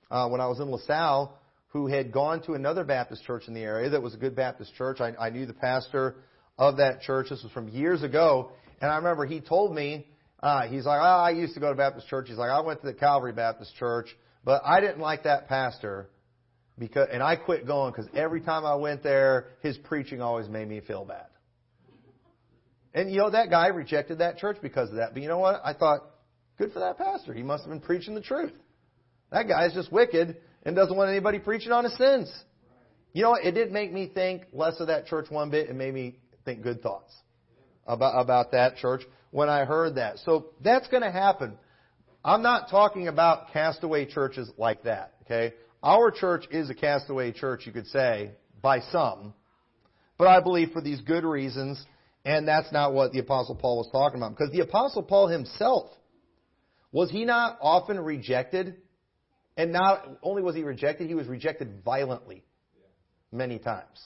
uh, 0.09 0.27
when 0.29 0.41
I 0.41 0.47
was 0.47 0.59
in 0.59 0.69
LaSalle 0.69 1.37
who 1.67 1.87
had 1.87 2.11
gone 2.11 2.41
to 2.43 2.53
another 2.53 2.83
Baptist 2.83 3.23
church 3.23 3.43
in 3.47 3.53
the 3.53 3.61
area 3.61 3.89
that 3.89 4.01
was 4.01 4.13
a 4.13 4.17
good 4.17 4.35
Baptist 4.35 4.75
church. 4.75 4.99
I, 4.99 5.13
I 5.19 5.29
knew 5.29 5.45
the 5.45 5.53
pastor 5.53 6.15
of 6.57 6.77
that 6.77 7.01
church. 7.01 7.27
This 7.29 7.43
was 7.43 7.51
from 7.51 7.69
years 7.69 8.03
ago, 8.03 8.51
and 8.81 8.91
I 8.91 8.97
remember 8.97 9.25
he 9.25 9.41
told 9.41 9.73
me 9.73 10.07
uh, 10.41 10.67
he's 10.67 10.85
like, 10.85 10.99
oh, 10.99 11.21
I 11.23 11.31
used 11.31 11.53
to 11.53 11.59
go 11.59 11.69
to 11.69 11.75
Baptist 11.75 12.07
church. 12.07 12.27
He's 12.27 12.37
like, 12.37 12.49
I 12.49 12.61
went 12.61 12.81
to 12.81 12.87
the 12.87 12.93
Calvary 12.93 13.33
Baptist 13.33 13.75
church, 13.75 14.07
but 14.43 14.61
I 14.65 14.81
didn't 14.81 14.99
like 14.99 15.23
that 15.23 15.47
pastor 15.47 16.09
because, 16.79 17.09
and 17.11 17.21
I 17.21 17.35
quit 17.35 17.67
going 17.67 17.91
because 17.91 18.09
every 18.15 18.41
time 18.41 18.65
I 18.65 18.75
went 18.75 19.03
there, 19.03 19.49
his 19.61 19.77
preaching 19.77 20.21
always 20.21 20.49
made 20.49 20.67
me 20.67 20.81
feel 20.81 21.05
bad. 21.05 21.27
And 22.93 23.11
you 23.11 23.19
know, 23.19 23.29
that 23.29 23.49
guy 23.49 23.67
rejected 23.67 24.17
that 24.17 24.37
church 24.37 24.57
because 24.61 24.89
of 24.89 24.95
that. 24.95 25.13
But 25.13 25.21
you 25.21 25.29
know 25.29 25.37
what? 25.37 25.61
I 25.63 25.73
thought, 25.73 26.01
good 26.57 26.73
for 26.73 26.79
that 26.79 26.97
pastor. 26.97 27.33
He 27.33 27.43
must 27.43 27.63
have 27.63 27.71
been 27.71 27.79
preaching 27.79 28.15
the 28.15 28.21
truth. 28.21 28.53
That 29.31 29.47
guy 29.47 29.67
is 29.67 29.73
just 29.73 29.91
wicked 29.91 30.37
and 30.63 30.75
doesn't 30.75 30.95
want 30.95 31.09
anybody 31.09 31.39
preaching 31.39 31.71
on 31.71 31.85
his 31.85 31.95
sins. 31.97 32.31
You 33.13 33.23
know? 33.23 33.35
It 33.35 33.51
didn't 33.51 33.73
make 33.73 33.93
me 33.93 34.11
think 34.13 34.43
less 34.51 34.79
of 34.79 34.87
that 34.87 35.05
church 35.05 35.27
one 35.29 35.51
bit. 35.51 35.69
It 35.69 35.75
made 35.75 35.93
me 35.93 36.17
think 36.45 36.61
good 36.61 36.81
thoughts 36.81 37.13
about, 37.85 38.19
about 38.21 38.51
that 38.51 38.77
church 38.77 39.01
when 39.31 39.49
I 39.49 39.65
heard 39.65 39.95
that. 39.95 40.19
So 40.19 40.47
that's 40.63 40.87
going 40.87 41.03
to 41.03 41.11
happen. 41.11 41.57
I'm 42.23 42.43
not 42.43 42.69
talking 42.69 43.07
about 43.07 43.51
castaway 43.51 44.05
churches 44.05 44.49
like 44.57 44.83
that, 44.83 45.13
okay? 45.23 45.55
Our 45.81 46.11
church 46.11 46.45
is 46.51 46.69
a 46.69 46.75
castaway 46.75 47.31
church, 47.31 47.65
you 47.65 47.71
could 47.71 47.87
say, 47.87 48.31
by 48.61 48.81
some. 48.91 49.33
But 50.17 50.27
I 50.27 50.39
believe 50.39 50.71
for 50.71 50.81
these 50.81 51.01
good 51.01 51.23
reasons 51.23 51.83
and 52.23 52.47
that's 52.47 52.71
not 52.71 52.93
what 52.93 53.11
the 53.11 53.19
Apostle 53.19 53.55
Paul 53.55 53.77
was 53.77 53.89
talking 53.91 54.17
about. 54.19 54.31
Because 54.31 54.51
the 54.51 54.61
Apostle 54.61 55.03
Paul 55.03 55.27
himself, 55.27 55.89
was 56.91 57.09
he 57.09 57.25
not 57.25 57.57
often 57.61 57.99
rejected? 57.99 58.77
And 59.57 59.71
not 59.71 60.07
only 60.21 60.41
was 60.41 60.55
he 60.55 60.63
rejected, 60.63 61.07
he 61.07 61.15
was 61.15 61.27
rejected 61.27 61.81
violently 61.83 62.43
many 63.31 63.59
times. 63.59 63.99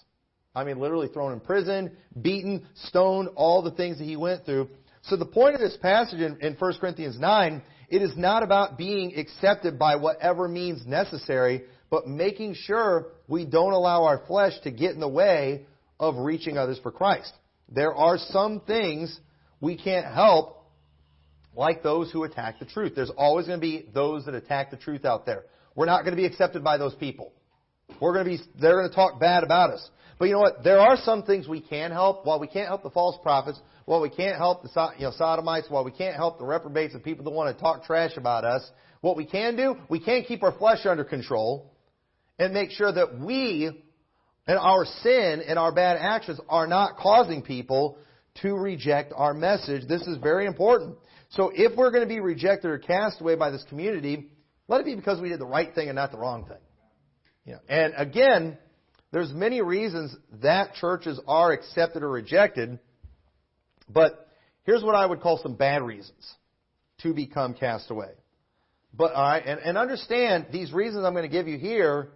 I 0.56 0.64
mean, 0.64 0.80
literally 0.80 1.10
thrown 1.10 1.34
in 1.34 1.40
prison, 1.40 1.92
beaten, 2.22 2.66
stoned, 2.86 3.30
all 3.36 3.62
the 3.62 3.72
things 3.72 3.98
that 3.98 4.06
he 4.06 4.16
went 4.16 4.46
through. 4.46 4.70
So 5.04 5.18
the 5.18 5.26
point 5.26 5.56
of 5.56 5.62
this 5.62 5.78
passage 5.78 6.20
in, 6.20 6.38
in 6.42 6.56
1 6.56 6.74
Corinthians 6.80 7.20
9, 7.20 7.62
it 7.90 8.02
is 8.02 8.16
not 8.18 8.42
about 8.42 8.78
being 8.78 9.18
accepted 9.18 9.78
by 9.78 9.98
whatever 9.98 10.48
means 10.48 10.86
necessary, 10.88 11.64
but 11.90 12.08
making 12.08 12.56
sure 12.56 13.08
we 13.28 13.46
don't 13.46 13.74
allow 13.74 14.06
our 14.06 14.26
flesh 14.26 14.54
to 14.64 14.72
get 14.72 14.92
in 14.92 15.00
the 15.00 15.08
way 15.08 15.66
of 16.00 16.16
reaching 16.18 16.58
others 16.58 16.80
for 16.82 16.92
Christ. 16.92 17.32
There 17.70 17.94
are 17.94 18.18
some 18.18 18.62
things 18.62 19.20
we 19.62 19.78
can't 19.78 20.06
help, 20.06 20.64
like 21.56 21.84
those 21.84 22.12
who 22.12 22.24
attack 22.24 22.60
the 22.60 22.66
truth. 22.66 22.94
There's 22.96 23.12
always 23.12 23.48
going 23.48 23.60
to 23.60 23.62
be 23.62 23.86
those 23.94 24.26
that 24.26 24.36
attack 24.36 24.72
the 24.72 24.78
truth 24.78 25.06
out 25.06 25.26
there. 25.26 25.44
We're 25.76 25.86
not 25.86 26.04
going 26.04 26.16
to 26.16 26.22
be 26.22 26.26
accepted 26.26 26.64
by 26.64 26.78
those 26.78 26.96
people. 26.96 27.32
We're 28.02 28.14
going 28.14 28.26
to 28.26 28.32
be, 28.32 28.60
they're 28.60 28.78
going 28.78 28.90
to 28.90 28.96
talk 28.96 29.20
bad 29.20 29.44
about 29.44 29.72
us. 29.72 29.90
But 30.18 30.26
you 30.26 30.34
know 30.34 30.40
what? 30.40 30.64
There 30.64 30.80
are 30.80 30.98
some 30.98 31.24
things 31.24 31.48
we 31.48 31.62
can 31.62 31.92
help. 31.92 32.26
While 32.26 32.40
we 32.40 32.48
can't 32.48 32.68
help 32.68 32.84
the 32.84 32.90
false 32.90 33.18
prophets, 33.22 33.60
while 33.86 34.02
we 34.02 34.10
can't 34.10 34.38
help 34.38 34.64
the 34.64 34.90
you 34.98 35.06
know, 35.06 35.12
sodomites, 35.12 35.70
while 35.70 35.84
we 35.84 35.92
can't 35.92 36.16
help 36.16 36.40
the 36.40 36.46
reprobates 36.46 36.94
and 36.94 37.04
people 37.04 37.26
that 37.26 37.32
want 37.32 37.56
to 37.56 37.62
talk 37.62 37.84
trash 37.84 38.16
about 38.18 38.46
us, 38.46 38.70
what 39.02 39.18
we 39.18 39.26
can 39.26 39.56
do, 39.56 39.76
we 39.90 40.00
can 40.00 40.24
keep 40.24 40.42
our 40.42 40.58
flesh 40.58 40.86
under 40.86 41.04
control 41.04 41.74
and 42.40 42.54
make 42.54 42.72
sure 42.72 42.92
that 42.92 43.20
we 43.20 43.70
and 44.48 44.58
our 44.58 44.86
sin 45.04 45.42
and 45.46 45.58
our 45.58 45.72
bad 45.72 45.98
actions 46.00 46.40
are 46.50 46.68
not 46.68 46.98
causing 46.98 47.42
people 47.42 47.98
to 48.42 48.54
reject 48.54 49.14
our 49.16 49.34
message. 49.34 49.88
This 49.88 50.02
is 50.04 50.18
very 50.18 50.46
important. 50.46 50.98
So 51.30 51.52
if 51.54 51.76
we're 51.76 51.92
going 51.92 52.04
to 52.04 52.14
be 52.14 52.20
rejected 52.20 52.70
or 52.70 52.78
cast 52.78 53.22
away 53.22 53.36
by 53.36 53.50
this 53.50 53.64
community, 53.70 54.30
let 54.68 54.82
it 54.82 54.86
be 54.86 54.96
because 54.96 55.20
we 55.20 55.30
did 55.30 55.40
the 55.40 55.46
right 55.46 55.74
thing 55.74 55.90
and 55.90 55.96
not 55.96 56.12
the 56.12 56.18
wrong 56.18 56.46
thing. 56.46 56.58
Yeah. 57.46 57.58
And 57.70 57.94
again, 57.98 58.58
there's 59.16 59.32
many 59.32 59.62
reasons 59.62 60.14
that 60.42 60.74
churches 60.74 61.22
are 61.26 61.54
accepted 61.54 62.04
or 62.04 62.10
rejected, 62.10 62.80
but 63.88 64.28
here's 64.66 64.84
what 64.84 64.94
I 64.94 65.06
would 65.06 65.22
call 65.22 65.38
some 65.42 65.56
bad 65.56 65.84
reasons 65.84 66.34
to 66.98 67.14
become 67.14 67.54
cast 67.54 67.90
away. 67.90 68.12
But 68.94 69.14
all 69.14 69.24
right, 69.24 69.42
and, 69.46 69.62
and 69.62 69.78
understand 69.78 70.48
these 70.52 70.74
reasons 70.74 71.06
I'm 71.06 71.14
going 71.14 71.24
to 71.24 71.32
give 71.32 71.48
you 71.48 71.58
here 71.58 72.10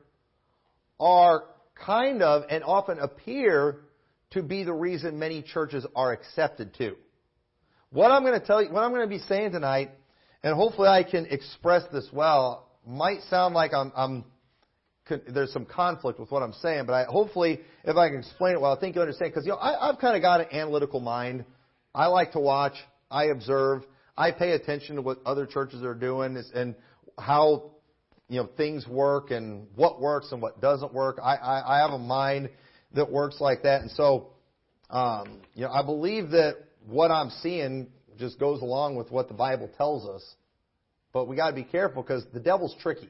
are 0.99 1.45
kind 1.85 2.21
of 2.21 2.43
and 2.49 2.65
often 2.65 2.99
appear 2.99 3.77
to 4.31 4.43
be 4.43 4.65
the 4.65 4.73
reason 4.73 5.17
many 5.17 5.41
churches 5.41 5.85
are 5.95 6.11
accepted 6.11 6.73
to. 6.79 6.97
What 7.91 8.11
I'm 8.11 8.23
going 8.23 8.37
to 8.37 8.45
tell 8.45 8.61
you, 8.61 8.73
what 8.73 8.83
I'm 8.83 8.91
going 8.91 9.03
to 9.03 9.07
be 9.07 9.19
saying 9.19 9.53
tonight, 9.53 9.91
and 10.43 10.53
hopefully 10.53 10.89
I 10.89 11.03
can 11.03 11.27
express 11.27 11.83
this 11.93 12.09
well, 12.11 12.67
might 12.85 13.21
sound 13.29 13.55
like 13.55 13.71
I'm, 13.73 13.93
I'm 13.95 14.25
there's 15.27 15.51
some 15.51 15.65
conflict 15.65 16.19
with 16.19 16.31
what 16.31 16.43
I'm 16.43 16.53
saying, 16.53 16.85
but 16.85 16.93
I, 16.93 17.03
hopefully, 17.05 17.59
if 17.83 17.95
I 17.95 18.09
can 18.09 18.19
explain 18.19 18.53
it 18.53 18.61
well, 18.61 18.75
I 18.75 18.79
think 18.79 18.95
you 18.95 19.01
understand. 19.01 19.31
Because 19.31 19.45
you 19.45 19.51
know, 19.51 19.57
I, 19.57 19.89
I've 19.89 19.99
kind 19.99 20.15
of 20.15 20.21
got 20.21 20.41
an 20.41 20.47
analytical 20.51 20.99
mind. 20.99 21.45
I 21.93 22.07
like 22.07 22.33
to 22.33 22.39
watch. 22.39 22.73
I 23.09 23.25
observe. 23.25 23.83
I 24.17 24.31
pay 24.31 24.51
attention 24.51 24.97
to 24.97 25.01
what 25.01 25.19
other 25.25 25.45
churches 25.45 25.83
are 25.83 25.93
doing 25.93 26.41
and 26.53 26.75
how 27.17 27.71
you 28.27 28.41
know 28.41 28.49
things 28.57 28.87
work 28.87 29.31
and 29.31 29.67
what 29.75 30.01
works 30.01 30.31
and 30.31 30.41
what 30.41 30.61
doesn't 30.61 30.93
work. 30.93 31.19
I, 31.21 31.35
I, 31.35 31.77
I 31.77 31.81
have 31.81 31.91
a 31.91 31.99
mind 31.99 32.49
that 32.93 33.11
works 33.11 33.37
like 33.39 33.63
that, 33.63 33.81
and 33.81 33.91
so 33.91 34.31
um, 34.89 35.41
you 35.55 35.63
know 35.63 35.71
I 35.71 35.83
believe 35.83 36.31
that 36.31 36.55
what 36.85 37.11
I'm 37.11 37.29
seeing 37.41 37.87
just 38.17 38.39
goes 38.39 38.61
along 38.61 38.95
with 38.95 39.11
what 39.11 39.27
the 39.27 39.33
Bible 39.33 39.69
tells 39.77 40.07
us. 40.07 40.35
But 41.11 41.27
we 41.27 41.35
got 41.35 41.49
to 41.49 41.55
be 41.55 41.63
careful 41.63 42.03
because 42.03 42.25
the 42.33 42.39
devil's 42.39 42.75
tricky. 42.81 43.09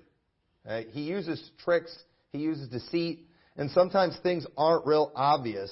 Right? 0.69 0.87
He 0.91 1.01
uses 1.01 1.49
tricks, 1.63 1.91
he 2.31 2.37
uses 2.37 2.69
deceit, 2.69 3.27
and 3.57 3.71
sometimes 3.71 4.15
things 4.21 4.45
aren't 4.55 4.85
real 4.85 5.11
obvious. 5.15 5.71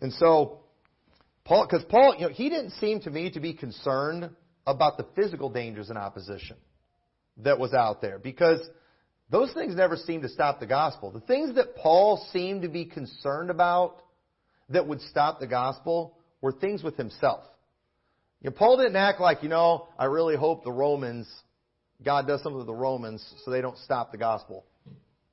And 0.00 0.12
so 0.12 0.58
Paul, 1.44 1.66
because 1.66 1.84
Paul, 1.88 2.16
you 2.18 2.26
know, 2.26 2.32
he 2.32 2.50
didn't 2.50 2.72
seem 2.72 3.00
to 3.02 3.10
me 3.10 3.30
to 3.30 3.40
be 3.40 3.54
concerned 3.54 4.30
about 4.66 4.96
the 4.96 5.06
physical 5.14 5.50
dangers 5.50 5.88
and 5.88 5.96
opposition 5.96 6.56
that 7.38 7.60
was 7.60 7.72
out 7.74 8.02
there 8.02 8.18
because 8.18 8.60
those 9.30 9.52
things 9.52 9.76
never 9.76 9.96
seemed 9.96 10.22
to 10.22 10.28
stop 10.28 10.58
the 10.58 10.66
gospel. 10.66 11.12
The 11.12 11.20
things 11.20 11.54
that 11.54 11.76
Paul 11.76 12.26
seemed 12.32 12.62
to 12.62 12.68
be 12.68 12.86
concerned 12.86 13.50
about 13.50 14.02
that 14.70 14.88
would 14.88 15.00
stop 15.02 15.38
the 15.38 15.46
gospel 15.46 16.18
were 16.40 16.52
things 16.52 16.82
with 16.82 16.96
himself. 16.96 17.44
You 18.40 18.50
know, 18.50 18.56
Paul 18.56 18.78
didn't 18.78 18.96
act 18.96 19.20
like, 19.20 19.42
you 19.42 19.48
know, 19.48 19.88
I 19.98 20.06
really 20.06 20.36
hope 20.36 20.64
the 20.64 20.72
Romans, 20.72 21.28
God 22.02 22.26
does 22.26 22.42
something 22.42 22.60
to 22.60 22.66
the 22.66 22.74
Romans 22.74 23.24
so 23.44 23.50
they 23.50 23.60
don't 23.60 23.78
stop 23.78 24.12
the 24.12 24.18
gospel 24.18 24.64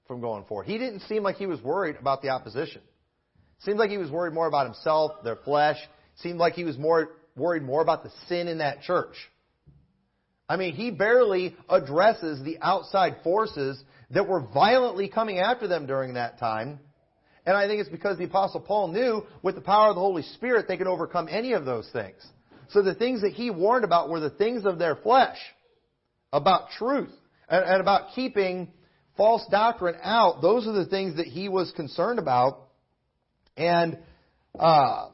from 0.07 0.21
going 0.21 0.45
forward. 0.45 0.65
He 0.67 0.77
didn't 0.77 1.01
seem 1.01 1.23
like 1.23 1.37
he 1.37 1.45
was 1.45 1.61
worried 1.61 1.95
about 1.99 2.21
the 2.21 2.29
opposition. 2.29 2.81
Seemed 3.59 3.79
like 3.79 3.89
he 3.89 3.97
was 3.97 4.09
worried 4.09 4.33
more 4.33 4.47
about 4.47 4.65
himself, 4.65 5.23
their 5.23 5.35
flesh. 5.35 5.77
Seemed 6.17 6.39
like 6.39 6.53
he 6.53 6.63
was 6.63 6.77
more 6.77 7.09
worried 7.35 7.63
more 7.63 7.81
about 7.81 8.03
the 8.03 8.11
sin 8.27 8.47
in 8.47 8.57
that 8.57 8.81
church. 8.81 9.15
I 10.49 10.57
mean, 10.57 10.73
he 10.73 10.91
barely 10.91 11.55
addresses 11.69 12.43
the 12.43 12.57
outside 12.61 13.17
forces 13.23 13.81
that 14.09 14.27
were 14.27 14.41
violently 14.41 15.07
coming 15.07 15.39
after 15.39 15.67
them 15.67 15.85
during 15.85 16.15
that 16.15 16.39
time. 16.39 16.79
And 17.45 17.55
I 17.55 17.67
think 17.67 17.79
it's 17.79 17.89
because 17.89 18.17
the 18.17 18.25
Apostle 18.25 18.59
Paul 18.59 18.89
knew 18.89 19.23
with 19.41 19.55
the 19.55 19.61
power 19.61 19.89
of 19.89 19.95
the 19.95 20.01
Holy 20.01 20.23
Spirit 20.23 20.67
they 20.67 20.77
could 20.77 20.87
overcome 20.87 21.27
any 21.29 21.53
of 21.53 21.65
those 21.65 21.89
things. 21.93 22.21
So 22.69 22.81
the 22.81 22.95
things 22.95 23.21
that 23.21 23.31
he 23.31 23.49
warned 23.49 23.83
about 23.83 24.09
were 24.09 24.19
the 24.19 24.29
things 24.29 24.65
of 24.65 24.77
their 24.77 24.95
flesh, 24.95 25.37
about 26.33 26.69
truth, 26.77 27.11
and, 27.49 27.65
and 27.65 27.81
about 27.81 28.13
keeping 28.15 28.71
false 29.17 29.45
doctrine 29.51 29.95
out. 30.01 30.41
Those 30.41 30.67
are 30.67 30.71
the 30.73 30.85
things 30.85 31.17
that 31.17 31.27
he 31.27 31.49
was 31.49 31.71
concerned 31.75 32.19
about. 32.19 32.67
And, 33.57 33.97
uh, 34.57 35.09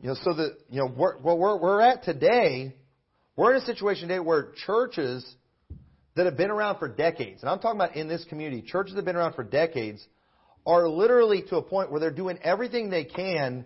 you 0.00 0.08
know, 0.08 0.16
so 0.22 0.34
that, 0.34 0.56
you 0.70 0.80
know, 0.80 0.88
where, 0.88 1.14
where 1.16 1.56
we're 1.56 1.80
at 1.80 2.04
today, 2.04 2.76
we're 3.36 3.54
in 3.54 3.62
a 3.62 3.64
situation 3.64 4.08
today 4.08 4.20
where 4.20 4.52
churches 4.66 5.26
that 6.14 6.26
have 6.26 6.36
been 6.36 6.50
around 6.50 6.78
for 6.78 6.88
decades, 6.88 7.40
and 7.40 7.48
I'm 7.48 7.58
talking 7.58 7.80
about 7.80 7.96
in 7.96 8.06
this 8.06 8.24
community, 8.26 8.62
churches 8.62 8.92
that 8.94 8.98
have 8.98 9.04
been 9.06 9.16
around 9.16 9.34
for 9.34 9.44
decades, 9.44 10.04
are 10.66 10.86
literally 10.86 11.42
to 11.48 11.56
a 11.56 11.62
point 11.62 11.90
where 11.90 11.98
they're 11.98 12.10
doing 12.10 12.38
everything 12.42 12.90
they 12.90 13.04
can 13.04 13.64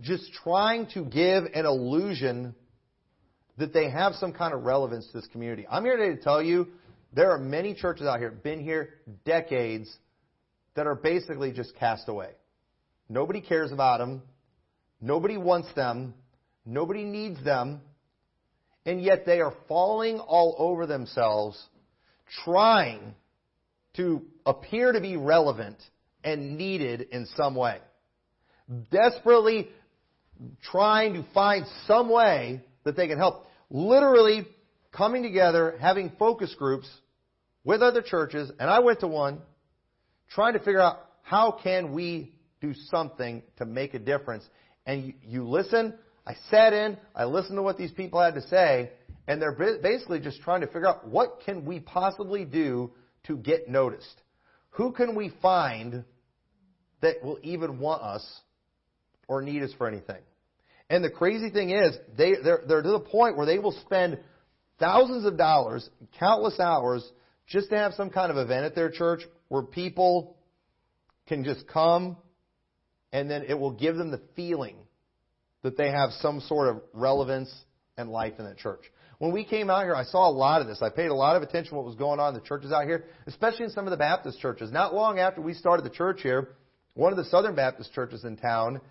just 0.00 0.32
trying 0.42 0.86
to 0.94 1.04
give 1.04 1.44
an 1.54 1.66
illusion 1.66 2.54
that 3.58 3.72
they 3.72 3.90
have 3.90 4.14
some 4.14 4.32
kind 4.32 4.54
of 4.54 4.64
relevance 4.64 5.06
to 5.08 5.12
this 5.12 5.26
community. 5.28 5.66
I'm 5.70 5.84
here 5.84 5.96
today 5.96 6.16
to 6.16 6.22
tell 6.22 6.42
you 6.42 6.68
there 7.12 7.30
are 7.30 7.38
many 7.38 7.74
churches 7.74 8.06
out 8.06 8.18
here, 8.18 8.30
been 8.30 8.60
here 8.60 8.94
decades, 9.24 9.94
that 10.74 10.86
are 10.86 10.94
basically 10.94 11.52
just 11.52 11.76
cast 11.76 12.08
away. 12.08 12.30
Nobody 13.08 13.40
cares 13.40 13.72
about 13.72 13.98
them. 13.98 14.22
Nobody 15.00 15.36
wants 15.36 15.68
them. 15.74 16.14
Nobody 16.64 17.04
needs 17.04 17.42
them. 17.44 17.80
And 18.86 19.02
yet 19.02 19.26
they 19.26 19.40
are 19.40 19.54
falling 19.68 20.18
all 20.18 20.56
over 20.58 20.86
themselves 20.86 21.62
trying 22.44 23.14
to 23.96 24.22
appear 24.46 24.92
to 24.92 25.00
be 25.00 25.16
relevant 25.16 25.76
and 26.24 26.56
needed 26.56 27.02
in 27.12 27.26
some 27.36 27.54
way. 27.54 27.78
Desperately 28.90 29.68
trying 30.70 31.14
to 31.14 31.26
find 31.34 31.66
some 31.86 32.08
way 32.08 32.62
that 32.84 32.96
they 32.96 33.08
can 33.08 33.18
help. 33.18 33.46
Literally 33.70 34.46
coming 34.92 35.22
together, 35.22 35.76
having 35.80 36.12
focus 36.18 36.54
groups 36.58 36.88
with 37.64 37.82
other 37.82 38.02
churches, 38.02 38.50
and 38.58 38.68
I 38.68 38.80
went 38.80 39.00
to 39.00 39.08
one, 39.08 39.40
trying 40.30 40.54
to 40.54 40.58
figure 40.58 40.80
out 40.80 40.98
how 41.22 41.58
can 41.62 41.92
we 41.92 42.34
do 42.60 42.74
something 42.90 43.42
to 43.58 43.64
make 43.64 43.94
a 43.94 43.98
difference. 43.98 44.44
And 44.86 45.06
you, 45.06 45.14
you 45.22 45.48
listen, 45.48 45.94
I 46.26 46.34
sat 46.50 46.72
in, 46.72 46.96
I 47.14 47.24
listened 47.24 47.56
to 47.56 47.62
what 47.62 47.78
these 47.78 47.92
people 47.92 48.20
had 48.20 48.34
to 48.34 48.42
say, 48.42 48.90
and 49.26 49.40
they're 49.40 49.78
basically 49.82 50.20
just 50.20 50.40
trying 50.42 50.60
to 50.62 50.66
figure 50.66 50.86
out 50.86 51.06
what 51.06 51.40
can 51.44 51.64
we 51.64 51.80
possibly 51.80 52.44
do 52.44 52.90
to 53.24 53.36
get 53.36 53.68
noticed. 53.68 54.20
Who 54.70 54.92
can 54.92 55.14
we 55.14 55.32
find 55.40 56.04
that 57.00 57.22
will 57.22 57.38
even 57.42 57.78
want 57.78 58.02
us 58.02 58.40
or 59.28 59.42
need 59.42 59.62
us 59.62 59.70
for 59.78 59.86
anything? 59.86 60.22
And 60.92 61.02
the 61.02 61.08
crazy 61.08 61.48
thing 61.48 61.70
is, 61.70 61.96
they, 62.18 62.34
they're, 62.44 62.60
they're 62.68 62.82
to 62.82 62.90
the 62.90 63.00
point 63.00 63.38
where 63.38 63.46
they 63.46 63.58
will 63.58 63.72
spend 63.72 64.18
thousands 64.78 65.24
of 65.24 65.38
dollars, 65.38 65.88
countless 66.20 66.60
hours, 66.60 67.02
just 67.46 67.70
to 67.70 67.78
have 67.78 67.94
some 67.94 68.10
kind 68.10 68.30
of 68.30 68.36
event 68.36 68.66
at 68.66 68.74
their 68.74 68.90
church 68.90 69.22
where 69.48 69.62
people 69.62 70.36
can 71.26 71.44
just 71.44 71.66
come 71.66 72.18
and 73.10 73.30
then 73.30 73.42
it 73.48 73.58
will 73.58 73.70
give 73.70 73.96
them 73.96 74.10
the 74.10 74.20
feeling 74.36 74.76
that 75.62 75.78
they 75.78 75.90
have 75.90 76.10
some 76.20 76.40
sort 76.42 76.68
of 76.68 76.82
relevance 76.92 77.50
and 77.96 78.10
life 78.10 78.34
in 78.38 78.44
that 78.44 78.58
church. 78.58 78.82
When 79.16 79.32
we 79.32 79.44
came 79.44 79.70
out 79.70 79.84
here, 79.84 79.94
I 79.94 80.04
saw 80.04 80.28
a 80.28 80.30
lot 80.30 80.60
of 80.60 80.66
this. 80.66 80.82
I 80.82 80.90
paid 80.90 81.08
a 81.08 81.14
lot 81.14 81.36
of 81.36 81.42
attention 81.42 81.70
to 81.70 81.76
what 81.76 81.86
was 81.86 81.94
going 81.94 82.20
on 82.20 82.34
in 82.34 82.40
the 82.40 82.46
churches 82.46 82.70
out 82.70 82.84
here, 82.84 83.06
especially 83.26 83.64
in 83.64 83.70
some 83.70 83.86
of 83.86 83.92
the 83.92 83.96
Baptist 83.96 84.40
churches. 84.40 84.70
Not 84.70 84.92
long 84.92 85.18
after 85.18 85.40
we 85.40 85.54
started 85.54 85.86
the 85.86 85.90
church 85.90 86.20
here, 86.22 86.50
one 86.92 87.14
of 87.14 87.16
the 87.16 87.24
Southern 87.24 87.54
Baptist 87.54 87.94
churches 87.94 88.24
in 88.24 88.36
town 88.36 88.82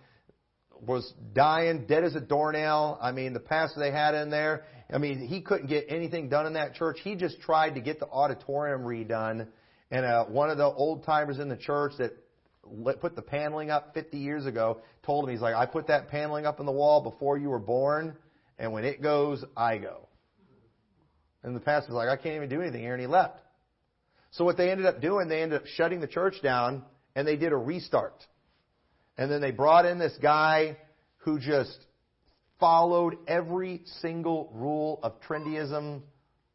was 0.85 1.13
dying, 1.33 1.85
dead 1.87 2.03
as 2.03 2.15
a 2.15 2.19
doornail. 2.19 2.97
I 3.01 3.11
mean, 3.11 3.33
the 3.33 3.39
pastor 3.39 3.79
they 3.79 3.91
had 3.91 4.15
in 4.15 4.29
there, 4.29 4.65
I 4.91 4.97
mean, 4.97 5.19
he 5.27 5.41
couldn't 5.41 5.67
get 5.67 5.85
anything 5.89 6.27
done 6.29 6.47
in 6.47 6.53
that 6.53 6.75
church. 6.75 6.97
He 7.03 7.15
just 7.15 7.39
tried 7.41 7.75
to 7.75 7.81
get 7.81 7.99
the 7.99 8.07
auditorium 8.07 8.81
redone. 8.81 9.47
And 9.91 10.05
uh, 10.05 10.25
one 10.25 10.49
of 10.49 10.57
the 10.57 10.65
old 10.65 11.05
timers 11.05 11.39
in 11.39 11.49
the 11.49 11.57
church 11.57 11.93
that 11.99 12.13
put 12.99 13.15
the 13.15 13.21
paneling 13.21 13.69
up 13.69 13.93
50 13.93 14.17
years 14.17 14.45
ago 14.45 14.81
told 15.03 15.25
him, 15.25 15.31
he's 15.31 15.41
like, 15.41 15.55
I 15.55 15.65
put 15.65 15.87
that 15.87 16.09
paneling 16.09 16.45
up 16.45 16.59
on 16.59 16.65
the 16.65 16.71
wall 16.71 17.01
before 17.01 17.37
you 17.37 17.49
were 17.49 17.59
born, 17.59 18.15
and 18.57 18.71
when 18.71 18.83
it 18.83 19.01
goes, 19.01 19.43
I 19.55 19.77
go. 19.77 20.07
And 21.43 21.55
the 21.55 21.59
pastor's 21.59 21.95
like, 21.95 22.07
I 22.07 22.15
can't 22.15 22.35
even 22.35 22.49
do 22.49 22.61
anything 22.61 22.81
here, 22.81 22.93
and 22.93 23.01
he 23.01 23.07
left. 23.07 23.39
So 24.31 24.45
what 24.45 24.57
they 24.57 24.71
ended 24.71 24.85
up 24.85 25.01
doing, 25.01 25.27
they 25.27 25.41
ended 25.41 25.61
up 25.61 25.67
shutting 25.67 25.99
the 25.99 26.07
church 26.07 26.35
down, 26.41 26.83
and 27.15 27.27
they 27.27 27.35
did 27.35 27.51
a 27.51 27.57
restart. 27.57 28.25
And 29.21 29.31
then 29.31 29.39
they 29.39 29.51
brought 29.51 29.85
in 29.85 29.99
this 29.99 30.17
guy 30.19 30.77
who 31.17 31.37
just 31.37 31.77
followed 32.59 33.19
every 33.27 33.83
single 34.01 34.49
rule 34.51 34.99
of 35.03 35.21
trendyism 35.21 36.01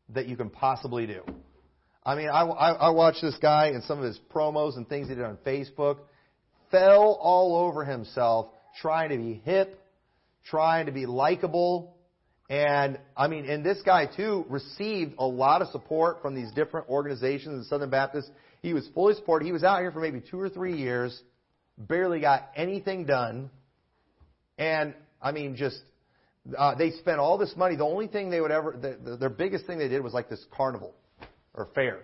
that 0.08 0.26
you 0.26 0.36
can 0.36 0.50
possibly 0.50 1.06
do. 1.06 1.22
I 2.04 2.16
mean, 2.16 2.28
I, 2.28 2.40
I, 2.42 2.70
I 2.72 2.90
watched 2.90 3.22
this 3.22 3.36
guy 3.40 3.68
and 3.68 3.84
some 3.84 3.98
of 3.98 4.04
his 4.04 4.18
promos 4.34 4.76
and 4.76 4.88
things 4.88 5.06
he 5.06 5.14
did 5.14 5.22
on 5.22 5.36
Facebook, 5.46 5.98
fell 6.72 7.16
all 7.22 7.68
over 7.68 7.84
himself 7.84 8.48
trying 8.82 9.10
to 9.10 9.16
be 9.16 9.34
hip, 9.44 9.80
trying 10.44 10.86
to 10.86 10.92
be 10.92 11.06
likable. 11.06 11.96
And 12.50 12.98
I 13.16 13.28
mean, 13.28 13.48
and 13.48 13.64
this 13.64 13.80
guy 13.86 14.06
too 14.06 14.44
received 14.48 15.14
a 15.18 15.26
lot 15.26 15.62
of 15.62 15.68
support 15.68 16.20
from 16.20 16.34
these 16.34 16.50
different 16.50 16.88
organizations 16.88 17.58
in 17.58 17.64
Southern 17.66 17.90
Baptist. 17.90 18.28
He 18.60 18.74
was 18.74 18.88
fully 18.92 19.14
supported. 19.14 19.46
He 19.46 19.52
was 19.52 19.62
out 19.62 19.82
here 19.82 19.92
for 19.92 20.00
maybe 20.00 20.20
two 20.20 20.40
or 20.40 20.48
three 20.48 20.76
years, 20.76 21.22
barely 21.78 22.20
got 22.20 22.50
anything 22.56 23.04
done. 23.04 23.50
And 24.58 24.94
I 25.20 25.32
mean, 25.32 25.56
just 25.56 25.80
uh, 26.56 26.74
they 26.74 26.90
spent 26.92 27.18
all 27.18 27.38
this 27.38 27.54
money. 27.56 27.76
The 27.76 27.84
only 27.84 28.06
thing 28.06 28.30
they 28.30 28.40
would 28.40 28.50
ever, 28.50 28.72
the, 28.72 29.10
the, 29.10 29.16
their 29.16 29.30
biggest 29.30 29.66
thing 29.66 29.78
they 29.78 29.88
did 29.88 30.02
was 30.02 30.12
like 30.12 30.28
this 30.28 30.44
carnival 30.56 30.94
or 31.54 31.68
fair 31.74 32.00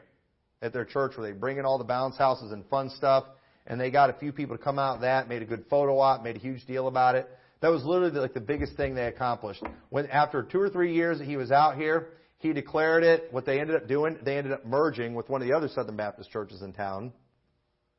at 0.60 0.72
their 0.72 0.84
church 0.84 1.16
where 1.16 1.30
they 1.30 1.36
bring 1.36 1.58
in 1.58 1.64
all 1.64 1.78
the 1.78 1.84
bounce 1.84 2.16
houses 2.16 2.52
and 2.52 2.66
fun 2.66 2.90
stuff. 2.90 3.24
And 3.66 3.80
they 3.80 3.90
got 3.90 4.10
a 4.10 4.14
few 4.14 4.32
people 4.32 4.56
to 4.56 4.62
come 4.62 4.78
out 4.78 5.02
that, 5.02 5.28
made 5.28 5.42
a 5.42 5.44
good 5.44 5.64
photo 5.70 5.98
op, 5.98 6.24
made 6.24 6.36
a 6.36 6.40
huge 6.40 6.66
deal 6.66 6.88
about 6.88 7.14
it. 7.14 7.28
That 7.60 7.68
was 7.68 7.84
literally 7.84 8.18
like 8.18 8.34
the 8.34 8.40
biggest 8.40 8.76
thing 8.76 8.96
they 8.96 9.06
accomplished. 9.06 9.62
When 9.90 10.08
after 10.08 10.42
two 10.42 10.60
or 10.60 10.68
three 10.68 10.94
years 10.94 11.18
that 11.18 11.26
he 11.26 11.36
was 11.36 11.52
out 11.52 11.76
here, 11.76 12.08
he 12.38 12.52
declared 12.52 13.04
it. 13.04 13.28
What 13.30 13.46
they 13.46 13.60
ended 13.60 13.76
up 13.76 13.86
doing, 13.86 14.18
they 14.24 14.36
ended 14.36 14.52
up 14.52 14.66
merging 14.66 15.14
with 15.14 15.28
one 15.28 15.42
of 15.42 15.48
the 15.48 15.54
other 15.54 15.68
Southern 15.68 15.96
Baptist 15.96 16.30
churches 16.30 16.60
in 16.60 16.72
town. 16.72 17.12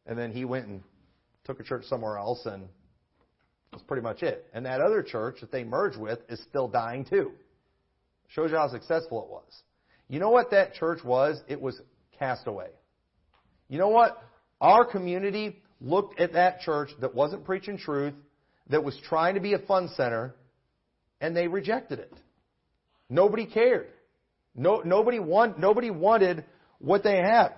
And 0.05 0.19
then 0.19 0.33
he 0.33 0.43
went 0.43 0.67
and 0.67 0.83
took 1.45 1.59
a 1.59 1.63
church 1.63 1.85
somewhere 1.85 2.17
else, 2.17 2.45
and 2.45 2.67
that's 3.71 3.83
pretty 3.83 4.03
much 4.03 4.23
it. 4.23 4.47
And 4.53 4.65
that 4.65 4.81
other 4.81 5.03
church 5.03 5.37
that 5.41 5.51
they 5.51 5.63
merged 5.63 5.97
with 5.97 6.19
is 6.29 6.41
still 6.41 6.67
dying 6.67 7.05
too. 7.05 7.31
Shows 8.29 8.51
you 8.51 8.57
how 8.57 8.69
successful 8.69 9.23
it 9.23 9.29
was. 9.29 9.61
You 10.07 10.19
know 10.19 10.29
what 10.29 10.51
that 10.51 10.73
church 10.75 11.03
was? 11.03 11.41
It 11.47 11.61
was 11.61 11.79
cast 12.19 12.47
away. 12.47 12.69
You 13.69 13.79
know 13.79 13.89
what? 13.89 14.21
Our 14.61 14.85
community 14.85 15.61
looked 15.81 16.19
at 16.19 16.33
that 16.33 16.61
church 16.61 16.89
that 17.01 17.13
wasn't 17.13 17.45
preaching 17.45 17.77
truth, 17.77 18.13
that 18.69 18.83
was 18.83 18.97
trying 19.09 19.35
to 19.35 19.41
be 19.41 19.53
a 19.53 19.59
fun 19.59 19.89
center, 19.97 20.35
and 21.19 21.35
they 21.35 21.47
rejected 21.47 21.99
it. 21.99 22.13
Nobody 23.09 23.45
cared. 23.45 23.87
No, 24.55 24.81
nobody, 24.85 25.19
want, 25.19 25.59
nobody 25.59 25.89
wanted 25.89 26.45
what 26.79 27.03
they 27.03 27.17
had. 27.17 27.53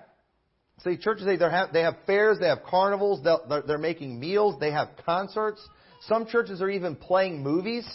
See, 0.84 0.96
churches, 0.98 1.24
they, 1.24 1.38
have, 1.38 1.72
they 1.72 1.82
have 1.82 1.96
fairs, 2.06 2.38
they 2.38 2.48
have 2.48 2.62
carnivals, 2.62 3.22
they're, 3.24 3.62
they're 3.66 3.78
making 3.78 4.20
meals, 4.20 4.60
they 4.60 4.70
have 4.70 4.90
concerts. 5.04 5.66
Some 6.02 6.26
churches 6.26 6.60
are 6.60 6.68
even 6.68 6.96
playing 6.96 7.42
movies, 7.42 7.86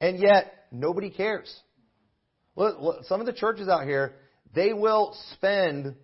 and 0.00 0.18
yet 0.18 0.66
nobody 0.72 1.10
cares. 1.10 1.54
Look, 2.56 3.04
some 3.04 3.20
of 3.20 3.26
the 3.26 3.32
churches 3.32 3.68
out 3.68 3.84
here, 3.84 4.14
they 4.54 4.72
will 4.72 5.16
spend 5.34 5.94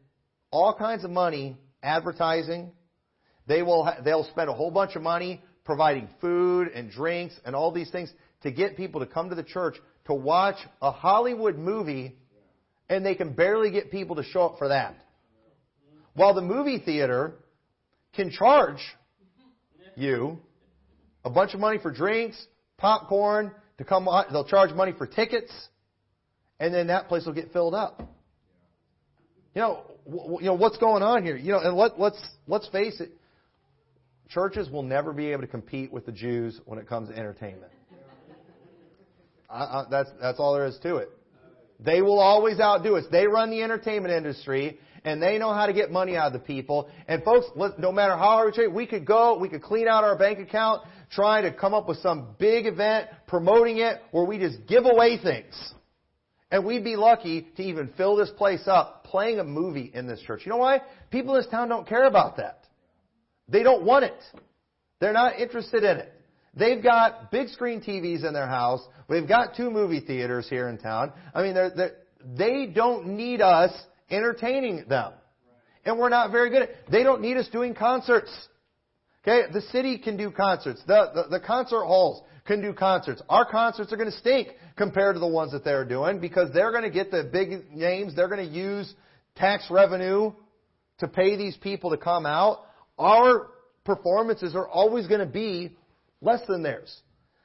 all 0.50 0.74
kinds 0.74 1.04
of 1.04 1.10
money 1.10 1.56
advertising. 1.82 2.72
They 3.46 3.62
will 3.62 3.90
they'll 4.04 4.24
spend 4.24 4.50
a 4.50 4.52
whole 4.52 4.70
bunch 4.70 4.96
of 4.96 5.02
money 5.02 5.42
providing 5.64 6.08
food 6.20 6.68
and 6.68 6.90
drinks 6.90 7.34
and 7.44 7.54
all 7.54 7.72
these 7.72 7.90
things 7.90 8.12
to 8.42 8.50
get 8.50 8.76
people 8.76 9.00
to 9.00 9.06
come 9.06 9.28
to 9.28 9.34
the 9.34 9.42
church 9.42 9.76
to 10.06 10.14
watch 10.14 10.56
a 10.80 10.90
Hollywood 10.90 11.56
movie 11.56 12.16
and 12.88 13.04
they 13.04 13.14
can 13.14 13.34
barely 13.34 13.70
get 13.70 13.90
people 13.90 14.16
to 14.16 14.22
show 14.22 14.46
up 14.46 14.58
for 14.58 14.68
that. 14.68 14.96
While 16.18 16.34
the 16.34 16.42
movie 16.42 16.80
theater 16.80 17.34
can 18.12 18.32
charge 18.32 18.80
you 19.94 20.40
a 21.24 21.30
bunch 21.30 21.54
of 21.54 21.60
money 21.60 21.78
for 21.78 21.92
drinks, 21.92 22.44
popcorn, 22.76 23.52
to 23.78 23.84
come 23.84 24.08
on, 24.08 24.24
they'll 24.32 24.44
charge 24.44 24.72
money 24.72 24.92
for 24.98 25.06
tickets, 25.06 25.52
and 26.58 26.74
then 26.74 26.88
that 26.88 27.06
place 27.06 27.24
will 27.24 27.34
get 27.34 27.52
filled 27.52 27.72
up. 27.72 28.00
You 29.54 29.60
know, 29.60 29.82
w- 30.10 30.38
you 30.40 30.46
know 30.46 30.54
what's 30.54 30.78
going 30.78 31.04
on 31.04 31.24
here. 31.24 31.36
You 31.36 31.52
know, 31.52 31.60
and 31.60 31.76
let, 31.76 32.00
let's 32.00 32.20
let's 32.48 32.66
face 32.70 33.00
it. 33.00 33.12
Churches 34.28 34.68
will 34.68 34.82
never 34.82 35.12
be 35.12 35.30
able 35.30 35.42
to 35.42 35.46
compete 35.46 35.92
with 35.92 36.04
the 36.04 36.12
Jews 36.12 36.60
when 36.64 36.80
it 36.80 36.88
comes 36.88 37.10
to 37.10 37.16
entertainment. 37.16 37.70
I, 39.48 39.60
I, 39.60 39.84
that's 39.88 40.10
that's 40.20 40.40
all 40.40 40.54
there 40.54 40.66
is 40.66 40.80
to 40.82 40.96
it. 40.96 41.10
They 41.78 42.02
will 42.02 42.18
always 42.18 42.58
outdo 42.58 42.96
us. 42.96 43.04
They 43.12 43.28
run 43.28 43.50
the 43.50 43.62
entertainment 43.62 44.12
industry, 44.12 44.80
and 45.04 45.22
they 45.22 45.38
know 45.38 45.52
how 45.52 45.66
to 45.66 45.72
get 45.72 45.90
money 45.90 46.16
out 46.16 46.28
of 46.28 46.32
the 46.32 46.38
people. 46.38 46.88
And 47.06 47.22
folks, 47.22 47.46
no 47.78 47.92
matter 47.92 48.16
how 48.16 48.24
hard 48.24 48.46
we 48.46 48.64
try, 48.64 48.66
we 48.66 48.86
could 48.86 49.06
go, 49.06 49.38
we 49.38 49.48
could 49.48 49.62
clean 49.62 49.88
out 49.88 50.04
our 50.04 50.16
bank 50.16 50.38
account, 50.38 50.82
trying 51.10 51.44
to 51.44 51.52
come 51.52 51.74
up 51.74 51.88
with 51.88 51.98
some 51.98 52.34
big 52.38 52.66
event, 52.66 53.08
promoting 53.26 53.78
it, 53.78 54.00
where 54.10 54.24
we 54.24 54.38
just 54.38 54.66
give 54.66 54.84
away 54.84 55.18
things. 55.22 55.54
And 56.50 56.64
we'd 56.64 56.84
be 56.84 56.96
lucky 56.96 57.46
to 57.56 57.62
even 57.62 57.90
fill 57.96 58.16
this 58.16 58.30
place 58.30 58.62
up 58.66 59.04
playing 59.04 59.38
a 59.38 59.44
movie 59.44 59.90
in 59.92 60.06
this 60.06 60.20
church. 60.20 60.42
You 60.44 60.50
know 60.50 60.58
why? 60.58 60.80
People 61.10 61.34
in 61.34 61.42
this 61.42 61.50
town 61.50 61.68
don't 61.68 61.86
care 61.86 62.04
about 62.04 62.38
that. 62.38 62.64
They 63.48 63.62
don't 63.62 63.84
want 63.84 64.04
it. 64.04 64.22
They're 65.00 65.12
not 65.12 65.38
interested 65.38 65.84
in 65.84 65.98
it. 65.98 66.12
They've 66.54 66.82
got 66.82 67.30
big 67.30 67.48
screen 67.48 67.80
TVs 67.80 68.26
in 68.26 68.32
their 68.32 68.46
house. 68.48 68.80
We've 69.08 69.28
got 69.28 69.56
two 69.56 69.70
movie 69.70 70.00
theaters 70.00 70.48
here 70.48 70.68
in 70.68 70.78
town. 70.78 71.12
I 71.34 71.42
mean, 71.42 71.54
they're, 71.54 71.70
they're, 71.70 71.92
they 72.36 72.66
don't 72.66 73.16
need 73.16 73.40
us 73.40 73.72
entertaining 74.10 74.84
them. 74.88 75.12
And 75.84 75.98
we're 75.98 76.08
not 76.08 76.30
very 76.30 76.50
good 76.50 76.62
at 76.62 76.90
They 76.90 77.02
don't 77.02 77.20
need 77.20 77.36
us 77.36 77.48
doing 77.48 77.74
concerts. 77.74 78.30
Okay? 79.22 79.50
The 79.52 79.62
city 79.72 79.98
can 79.98 80.16
do 80.16 80.30
concerts. 80.30 80.82
The, 80.86 81.10
the, 81.14 81.38
the 81.38 81.40
concert 81.40 81.84
halls 81.84 82.22
can 82.46 82.60
do 82.60 82.72
concerts. 82.72 83.22
Our 83.28 83.44
concerts 83.44 83.92
are 83.92 83.96
going 83.96 84.10
to 84.10 84.16
stink 84.16 84.48
compared 84.76 85.16
to 85.16 85.20
the 85.20 85.26
ones 85.26 85.52
that 85.52 85.64
they're 85.64 85.84
doing 85.84 86.20
because 86.20 86.52
they're 86.52 86.70
going 86.70 86.84
to 86.84 86.90
get 86.90 87.10
the 87.10 87.24
big 87.24 87.70
names. 87.74 88.16
They're 88.16 88.28
going 88.28 88.46
to 88.46 88.54
use 88.54 88.92
tax 89.36 89.66
revenue 89.70 90.32
to 90.98 91.08
pay 91.08 91.36
these 91.36 91.56
people 91.56 91.90
to 91.90 91.96
come 91.96 92.26
out. 92.26 92.64
Our 92.98 93.48
performances 93.84 94.54
are 94.54 94.68
always 94.68 95.06
going 95.06 95.20
to 95.20 95.26
be 95.26 95.76
less 96.20 96.40
than 96.48 96.62
theirs. 96.62 96.94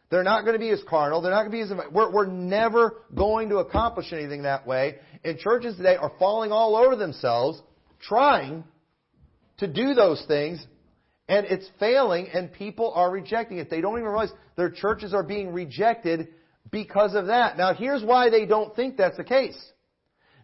They're 0.10 0.24
not 0.24 0.42
going 0.42 0.54
to 0.54 0.60
be 0.60 0.70
as 0.70 0.82
carnal. 0.88 1.22
They're 1.22 1.32
not 1.32 1.50
going 1.50 1.66
to 1.66 1.76
be 1.76 1.84
as. 1.84 1.92
We're, 1.92 2.12
we're 2.12 2.28
never 2.28 3.02
going 3.16 3.50
to 3.50 3.58
accomplish 3.58 4.14
anything 4.14 4.44
that 4.44 4.68
way. 4.68 4.98
And 5.24 5.40
churches 5.40 5.76
today 5.78 5.96
are 5.96 6.12
falling 6.20 6.52
all 6.52 6.76
over 6.76 6.96
themselves 6.96 7.62
trying 8.00 8.64
to 9.58 9.68
do 9.68 9.94
those 9.94 10.24
things, 10.28 10.66
and 11.28 11.46
it's 11.46 11.68
failing, 11.80 12.28
and 12.34 12.52
people 12.52 12.92
are 12.94 13.10
rejecting 13.10 13.58
it. 13.58 13.70
They 13.70 13.82
don't 13.82 13.94
even 13.94 14.10
realize 14.10 14.32
their 14.56 14.70
churches 14.70 15.14
are 15.14 15.24
being 15.24 15.54
rejected 15.54 16.28
because 16.70 17.16
of 17.16 17.28
that. 17.28 17.58
Now, 17.58 17.74
here's 17.74 18.04
why 18.04 18.30
they 18.30 18.46
don't 18.46 18.76
think 18.76 18.98
that's 18.98 19.18
the 19.18 19.24
case. 19.24 19.58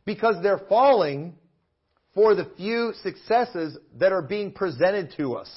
Because 0.05 0.41
they're 0.41 0.61
falling 0.69 1.35
for 2.15 2.33
the 2.35 2.49
few 2.57 2.93
successes 3.03 3.77
that 3.99 4.11
are 4.11 4.21
being 4.21 4.51
presented 4.51 5.13
to 5.17 5.35
us 5.35 5.49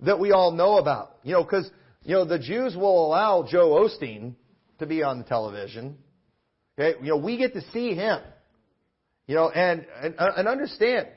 that 0.00 0.18
we 0.18 0.32
all 0.32 0.52
know 0.52 0.78
about. 0.78 1.16
You 1.24 1.32
know, 1.32 1.42
because, 1.42 1.70
you 2.04 2.14
know, 2.14 2.24
the 2.24 2.38
Jews 2.38 2.76
will 2.76 3.06
allow 3.06 3.46
Joel 3.48 3.88
Osteen 3.88 4.34
to 4.78 4.86
be 4.86 5.02
on 5.02 5.18
the 5.18 5.24
television. 5.24 5.98
Okay? 6.78 6.98
You 7.02 7.10
know, 7.10 7.16
we 7.16 7.36
get 7.36 7.54
to 7.54 7.60
see 7.72 7.94
him. 7.94 8.20
You 9.26 9.34
know, 9.34 9.50
and, 9.50 9.86
and, 10.02 10.14
uh, 10.18 10.30
and 10.36 10.48
understand, 10.48 11.08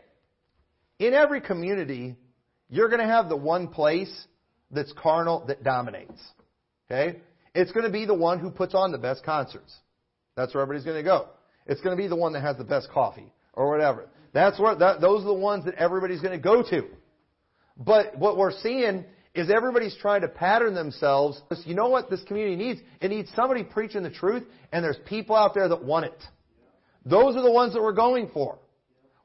in 0.99 1.13
every 1.13 1.39
community, 1.39 2.17
you're 2.69 2.89
going 2.89 2.99
to 2.99 3.07
have 3.07 3.29
the 3.29 3.37
one 3.37 3.69
place 3.69 4.11
that's 4.69 4.93
carnal 5.01 5.45
that 5.47 5.63
dominates. 5.63 6.21
Okay? 6.89 7.19
It's 7.55 7.71
going 7.71 7.85
to 7.85 7.91
be 7.91 8.05
the 8.05 8.13
one 8.13 8.39
who 8.39 8.49
puts 8.49 8.73
on 8.73 8.91
the 8.91 8.97
best 8.97 9.23
concerts. 9.23 9.73
That's 10.35 10.53
where 10.53 10.61
everybody's 10.63 10.85
going 10.85 10.97
to 10.97 11.03
go. 11.03 11.27
It's 11.67 11.81
going 11.81 11.95
to 11.95 12.01
be 12.01 12.07
the 12.07 12.15
one 12.15 12.33
that 12.33 12.41
has 12.41 12.57
the 12.57 12.63
best 12.63 12.89
coffee 12.89 13.31
or 13.53 13.69
whatever. 13.69 14.09
That's 14.33 14.59
where 14.59 14.75
that, 14.75 15.01
those 15.01 15.21
are 15.21 15.27
the 15.27 15.33
ones 15.33 15.65
that 15.65 15.75
everybody's 15.75 16.21
going 16.21 16.37
to 16.37 16.43
go 16.43 16.63
to. 16.63 16.87
But 17.77 18.17
what 18.17 18.37
we're 18.37 18.57
seeing 18.59 19.05
is 19.33 19.49
everybody's 19.49 19.95
trying 20.01 20.21
to 20.21 20.27
pattern 20.27 20.73
themselves. 20.73 21.41
You 21.65 21.75
know 21.75 21.89
what 21.89 22.09
this 22.09 22.21
community 22.23 22.55
needs? 22.55 22.81
It 22.99 23.09
needs 23.09 23.31
somebody 23.35 23.63
preaching 23.63 24.03
the 24.03 24.09
truth, 24.09 24.43
and 24.71 24.83
there's 24.83 24.99
people 25.05 25.35
out 25.35 25.53
there 25.53 25.69
that 25.69 25.83
want 25.83 26.05
it. 26.05 26.23
Those 27.05 27.35
are 27.35 27.41
the 27.41 27.51
ones 27.51 27.73
that 27.73 27.81
we're 27.81 27.93
going 27.93 28.29
for. 28.33 28.59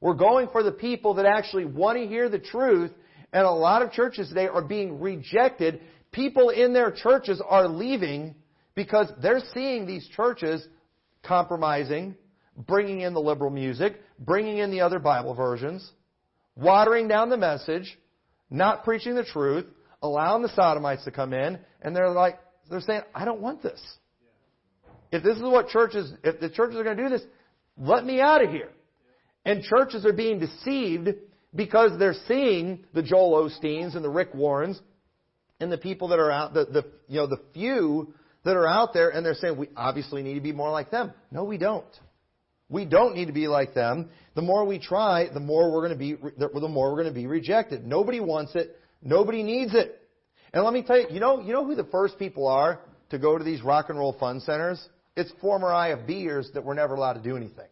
We're 0.01 0.15
going 0.15 0.49
for 0.53 0.63
the 0.63 0.73
people 0.73 1.15
that 1.15 1.27
actually 1.27 1.65
want 1.65 1.99
to 1.99 2.07
hear 2.07 2.29
the 2.29 2.39
truth, 2.39 2.93
and 3.33 3.45
a 3.45 3.51
lot 3.51 3.83
of 3.83 3.93
churches 3.93 4.29
today 4.29 4.47
are 4.47 4.63
being 4.63 5.01
rejected. 5.01 5.81
People 6.13 6.51
in 6.51 6.73
their 6.73 6.93
churches 6.93 7.43
are 7.47 7.67
leaving 7.67 8.35
because 8.75 9.11
they're 9.21 9.43
seeing 9.55 9.87
these 9.87 10.07
churches 10.15 10.67
compromising, 11.25 12.15
bringing 12.57 13.01
in 13.01 13.13
the 13.13 13.21
liberal 13.21 13.51
music, 13.51 14.01
bringing 14.21 14.59
in 14.59 14.71
the 14.71 14.83
other 14.83 14.99
Bible 14.99 15.35
versions, 15.35 15.91
watering 16.55 17.09
down 17.09 17.29
the 17.29 17.37
message, 17.37 17.99
not 18.49 18.85
preaching 18.85 19.15
the 19.15 19.25
truth, 19.25 19.67
allowing 20.07 20.43
the 20.43 20.55
sodomites 20.55 21.05
to 21.05 21.11
come 21.11 21.33
in, 21.33 21.59
and 21.83 21.95
they're 21.95 22.11
like, 22.11 22.39
they're 22.71 22.81
saying, 22.81 23.03
I 23.15 23.25
don't 23.25 23.41
want 23.41 23.63
this. 23.63 23.81
If 25.13 25.23
this 25.23 25.37
is 25.37 25.43
what 25.43 25.69
churches, 25.69 26.13
if 26.25 26.41
the 26.41 26.51
churches 26.51 26.77
are 26.77 26.85
going 26.85 26.97
to 26.97 27.03
do 27.03 27.09
this, 27.09 27.23
let 27.79 28.05
me 28.05 28.21
out 28.21 28.43
of 28.43 28.51
here. 28.51 28.71
And 29.45 29.63
churches 29.63 30.05
are 30.05 30.13
being 30.13 30.41
deceived 30.41 31.09
because 31.55 31.99
they're 31.99 32.17
seeing 32.27 32.85
the 32.93 33.03
Joel 33.03 33.49
Osteens 33.49 33.95
and 33.95 34.05
the 34.05 34.11
Rick 34.11 34.35
Warrens 34.35 34.81
and 35.61 35.71
the 35.71 35.79
people 35.79 36.09
that 36.09 36.19
are 36.19 36.31
out, 36.31 36.55
the, 36.55 36.65
the, 36.65 36.85
you 37.09 37.17
know, 37.17 37.27
the 37.27 37.41
few 37.55 38.13
that 38.45 38.57
are 38.57 38.67
out 38.67 38.93
there, 38.93 39.11
and 39.11 39.25
they're 39.25 39.35
saying, 39.35 39.57
we 39.57 39.69
obviously 39.77 40.23
need 40.23 40.35
to 40.35 40.41
be 40.41 40.53
more 40.53 40.71
like 40.71 40.91
them. 40.91 41.13
No, 41.31 41.45
we 41.45 41.59
don't. 41.59 41.85
We 42.69 42.85
don't 42.85 43.15
need 43.15 43.27
to 43.27 43.33
be 43.33 43.47
like 43.47 43.75
them. 43.75 44.11
The 44.35 44.43
more 44.43 44.65
we 44.65 44.79
try, 44.79 45.29
the 45.33 45.41
more 45.41 45.73
we're 45.73 45.89
going 45.89 45.93
to 45.93 45.99
be, 45.99 46.17
the 46.37 46.69
more 46.69 46.91
we're 46.91 47.03
going 47.03 47.15
to 47.15 47.21
be 47.21 47.27
rejected. 47.27 47.87
Nobody 47.87 48.21
wants 48.21 48.55
it. 48.55 48.77
Nobody 49.03 49.43
needs 49.43 49.75
it. 49.75 50.01
And 50.53 50.65
let 50.65 50.73
me 50.73 50.83
tell 50.83 50.99
you, 50.99 51.07
you 51.11 51.21
know, 51.21 51.41
you 51.41 51.53
know 51.53 51.65
who 51.65 51.75
the 51.75 51.85
first 51.85 52.19
people 52.19 52.47
are 52.47 52.81
to 53.11 53.19
go 53.19 53.37
to 53.37 53.45
these 53.45 53.63
rock 53.63 53.89
and 53.89 53.99
roll 53.99 54.13
fun 54.13 54.41
centers? 54.41 54.89
It's 55.17 55.31
former 55.41 55.69
IFBers 55.69 56.53
that 56.55 56.65
were 56.65 56.75
never 56.75 56.95
allowed 56.95 57.15
to 57.15 57.23
do 57.23 57.37
anything. 57.37 57.69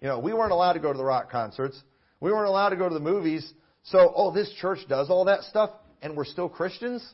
You 0.00 0.08
know, 0.08 0.18
we 0.18 0.32
weren't 0.32 0.52
allowed 0.52 0.74
to 0.74 0.80
go 0.80 0.92
to 0.92 0.98
the 0.98 1.04
rock 1.04 1.30
concerts. 1.30 1.80
We 2.20 2.30
weren't 2.30 2.48
allowed 2.48 2.70
to 2.70 2.76
go 2.76 2.88
to 2.88 2.94
the 2.94 3.00
movies. 3.00 3.52
So, 3.84 4.12
oh, 4.14 4.32
this 4.32 4.52
church 4.60 4.80
does 4.88 5.10
all 5.10 5.24
that 5.26 5.42
stuff 5.42 5.70
and 6.02 6.16
we're 6.16 6.24
still 6.24 6.48
Christians? 6.48 7.06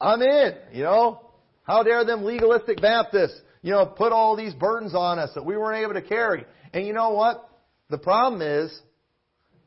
I'm 0.00 0.22
in, 0.22 0.54
you 0.72 0.82
know. 0.82 1.20
How 1.64 1.82
dare 1.82 2.04
them 2.04 2.24
legalistic 2.24 2.80
Baptists 2.80 3.40
you 3.64 3.70
know, 3.70 3.86
put 3.86 4.12
all 4.12 4.36
these 4.36 4.52
burdens 4.52 4.94
on 4.94 5.18
us 5.18 5.30
that 5.34 5.46
we 5.46 5.56
weren't 5.56 5.82
able 5.82 5.94
to 5.94 6.06
carry. 6.06 6.44
And 6.74 6.86
you 6.86 6.92
know 6.92 7.10
what? 7.10 7.48
The 7.88 7.96
problem 7.96 8.42
is, 8.42 8.78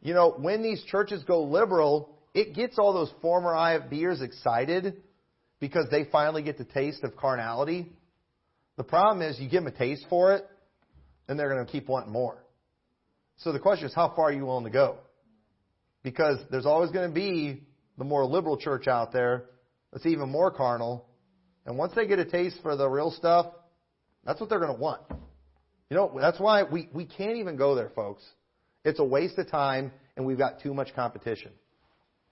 you 0.02 0.14
know, 0.14 0.32
when 0.38 0.62
these 0.62 0.84
churches 0.86 1.24
go 1.24 1.44
liberal, 1.44 2.18
it 2.34 2.54
gets 2.54 2.78
all 2.78 2.94
those 2.94 3.12
former 3.22 3.54
IFBers 3.54 4.22
excited 4.22 5.02
because 5.60 5.88
they 5.90 6.06
finally 6.12 6.44
get 6.44 6.58
the 6.58 6.66
taste 6.66 7.04
of 7.04 7.16
carnality. 7.16 7.92
The 8.78 8.84
problem 8.84 9.28
is 9.28 9.40
you 9.40 9.50
give 9.50 9.64
them 9.64 9.74
a 9.74 9.78
taste 9.78 10.06
for 10.10 10.34
it, 10.34 10.48
and 11.28 11.40
they're 11.40 11.52
going 11.52 11.66
to 11.66 11.72
keep 11.72 11.88
wanting 11.88 12.12
more. 12.12 12.38
So 13.38 13.52
the 13.52 13.60
question 13.60 13.88
is, 13.88 13.94
how 13.94 14.14
far 14.16 14.26
are 14.26 14.32
you 14.32 14.46
willing 14.46 14.66
to 14.66 14.70
go? 14.70 14.98
Because 16.04 16.38
there's 16.52 16.66
always 16.66 16.92
going 16.92 17.10
to 17.10 17.14
be 17.14 17.64
the 17.98 18.04
more 18.04 18.26
liberal 18.26 18.58
church 18.58 18.88
out 18.88 19.12
there 19.12 19.46
that's 19.92 20.06
even 20.06 20.30
more 20.30 20.52
carnal. 20.52 21.06
And 21.66 21.78
once 21.78 21.94
they 21.96 22.08
get 22.08 22.20
a 22.20 22.26
taste 22.26 22.58
for 22.62 22.76
the 22.76 22.88
real 22.88 23.12
stuff, 23.12 23.48
that's 24.24 24.40
what 24.40 24.50
they're 24.50 24.60
going 24.60 24.76
to 24.76 24.80
want. 24.80 25.02
You 25.90 25.96
know, 25.98 26.18
that's 26.20 26.40
why 26.40 26.64
we, 26.64 26.90
we 26.94 27.06
can't 27.06 27.38
even 27.38 27.56
go 27.58 27.76
there, 27.76 27.90
folks. 27.90 28.24
It's 28.88 29.00
a 29.00 29.04
waste 29.04 29.38
of 29.38 29.52
time, 29.52 29.92
and 30.16 30.26
we've 30.26 30.38
got 30.38 30.62
too 30.62 30.74
much 30.74 30.96
competition. 30.96 31.52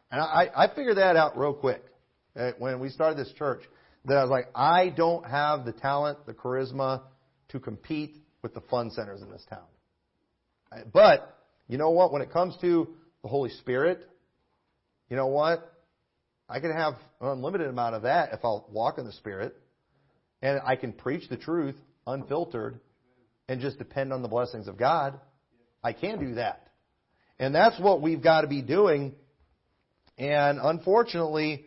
And 0.09 0.21
I, 0.21 0.49
I 0.55 0.67
figured 0.73 0.95
that 0.95 1.17
out 1.17 1.37
real 1.37 1.53
quick 1.53 1.83
uh, 2.39 2.51
when 2.59 2.79
we 2.79 2.87
started 2.87 3.17
this 3.17 3.33
church. 3.33 3.61
That 4.05 4.15
I 4.15 4.21
was 4.21 4.31
like, 4.31 4.47
I 4.55 4.87
don't 4.87 5.25
have 5.25 5.65
the 5.65 5.73
talent, 5.73 6.25
the 6.25 6.33
charisma 6.33 7.01
to 7.49 7.59
compete 7.59 8.15
with 8.41 8.53
the 8.53 8.61
fun 8.61 8.89
centers 8.91 9.21
in 9.21 9.29
this 9.29 9.45
town. 9.49 9.65
But, 10.93 11.37
you 11.67 11.77
know 11.77 11.89
what? 11.89 12.13
When 12.13 12.21
it 12.21 12.31
comes 12.31 12.55
to 12.61 12.87
the 13.21 13.27
Holy 13.27 13.49
Spirit, 13.49 14.09
you 15.09 15.17
know 15.17 15.27
what? 15.27 15.73
I 16.47 16.61
can 16.61 16.71
have 16.71 16.93
an 17.19 17.31
unlimited 17.31 17.67
amount 17.67 17.95
of 17.95 18.03
that 18.03 18.31
if 18.31 18.39
I'll 18.45 18.65
walk 18.71 18.97
in 18.97 19.05
the 19.05 19.11
Spirit 19.11 19.57
and 20.41 20.61
I 20.65 20.77
can 20.77 20.93
preach 20.93 21.27
the 21.27 21.37
truth 21.37 21.75
unfiltered 22.07 22.79
and 23.49 23.59
just 23.59 23.77
depend 23.77 24.13
on 24.13 24.21
the 24.21 24.29
blessings 24.29 24.69
of 24.69 24.77
God, 24.77 25.19
I 25.85 25.93
can 25.93 26.19
do 26.19 26.35
that. 26.35 26.67
And 27.37 27.53
that's 27.53 27.79
what 27.79 28.01
we've 28.01 28.23
got 28.23 28.41
to 28.41 28.47
be 28.47 28.63
doing. 28.63 29.13
And 30.17 30.57
unfortunately, 30.59 31.65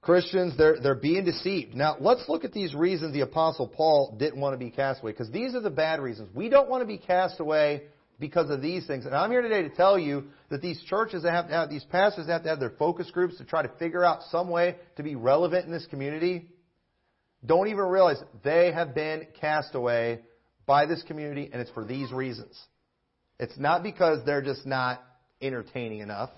Christians, 0.00 0.56
they're, 0.56 0.80
they're 0.80 0.94
being 0.94 1.24
deceived. 1.24 1.74
Now, 1.74 1.96
let's 2.00 2.26
look 2.26 2.44
at 2.44 2.52
these 2.52 2.74
reasons 2.74 3.12
the 3.12 3.20
Apostle 3.20 3.68
Paul 3.68 4.16
didn't 4.18 4.40
want 4.40 4.54
to 4.54 4.58
be 4.58 4.70
cast 4.70 5.02
away, 5.02 5.12
because 5.12 5.30
these 5.30 5.54
are 5.54 5.60
the 5.60 5.70
bad 5.70 6.00
reasons. 6.00 6.34
We 6.34 6.48
don't 6.48 6.70
want 6.70 6.80
to 6.80 6.86
be 6.86 6.96
cast 6.96 7.38
away 7.38 7.82
because 8.18 8.48
of 8.48 8.62
these 8.62 8.86
things. 8.86 9.04
And 9.04 9.14
I'm 9.14 9.30
here 9.30 9.42
today 9.42 9.62
to 9.62 9.68
tell 9.68 9.98
you 9.98 10.28
that 10.48 10.62
these 10.62 10.82
churches 10.84 11.24
that 11.24 11.32
have 11.32 11.48
to 11.48 11.52
have, 11.52 11.68
these 11.68 11.84
pastors 11.84 12.28
have 12.28 12.44
to 12.44 12.48
have 12.48 12.60
their 12.60 12.70
focus 12.78 13.10
groups 13.10 13.36
to 13.38 13.44
try 13.44 13.60
to 13.60 13.70
figure 13.78 14.04
out 14.04 14.22
some 14.30 14.48
way 14.48 14.76
to 14.96 15.02
be 15.02 15.16
relevant 15.16 15.66
in 15.66 15.72
this 15.72 15.86
community. 15.86 16.48
Don't 17.44 17.68
even 17.68 17.84
realize 17.84 18.22
they 18.42 18.72
have 18.72 18.94
been 18.94 19.26
cast 19.38 19.74
away 19.74 20.20
by 20.64 20.86
this 20.86 21.02
community, 21.02 21.50
and 21.52 21.60
it's 21.60 21.70
for 21.72 21.84
these 21.84 22.10
reasons. 22.10 22.58
It's 23.42 23.58
not 23.58 23.82
because 23.82 24.24
they're 24.24 24.40
just 24.40 24.64
not 24.64 25.02
entertaining 25.40 25.98
enough. 25.98 26.30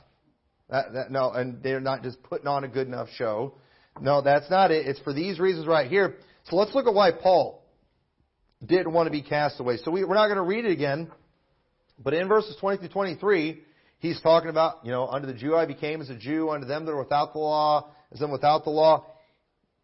That, 0.71 0.95
that, 0.95 1.11
no, 1.11 1.31
and 1.33 1.63
they're 1.63 1.79
not 1.79 2.03
just 2.03 2.23
putting 2.23 2.47
on 2.47 2.65
a 2.65 2.69
good 2.69 2.87
enough 2.87 3.09
show. 3.17 3.57
No, 4.01 4.23
that's 4.23 4.51
not 4.51 4.71
it. 4.71 4.87
It's 4.87 5.01
for 5.01 5.13
these 5.13 5.39
reasons 5.39 5.67
right 5.67 5.87
here. 5.87 6.15
So 6.45 6.57
let's 6.57 6.75
look 6.75 6.87
at 6.87 6.95
why 6.95 7.11
Paul 7.13 7.63
didn't 8.65 8.95
want 8.95 9.07
to 9.07 9.11
be 9.11 9.21
cast 9.21 9.61
away. 9.61 9.77
So 9.85 9.91
we, 9.91 10.03
we're 10.03 10.15
not 10.15 10.29
going 10.29 10.39
to 10.39 10.45
read 10.45 10.65
it 10.65 10.71
again, 10.71 11.13
but 12.03 12.15
in 12.15 12.27
verses 12.27 12.57
20 12.59 12.79
through 12.79 12.89
23, 12.89 13.61
he's 13.99 14.19
talking 14.23 14.49
about, 14.49 14.77
you 14.83 14.91
know, 14.91 15.07
under 15.07 15.27
the 15.27 15.35
Jew 15.35 15.55
I 15.55 15.67
became 15.67 16.01
as 16.01 16.09
a 16.09 16.17
Jew, 16.17 16.49
under 16.49 16.67
them 16.67 16.87
that 16.87 16.93
are 16.93 16.99
without 16.99 17.35
the 17.35 17.39
law, 17.39 17.91
as 18.13 18.19
them 18.19 18.33
without 18.33 18.65
the 18.65 18.71
law. 18.71 19.05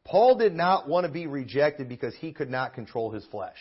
Paul 0.07 0.39
did 0.39 0.55
not 0.55 0.89
want 0.89 1.05
to 1.05 1.13
be 1.13 1.27
rejected 1.27 1.87
because 1.87 2.15
he 2.15 2.33
could 2.33 2.49
not 2.49 2.73
control 2.73 3.11
his 3.11 3.27
flesh. 3.27 3.59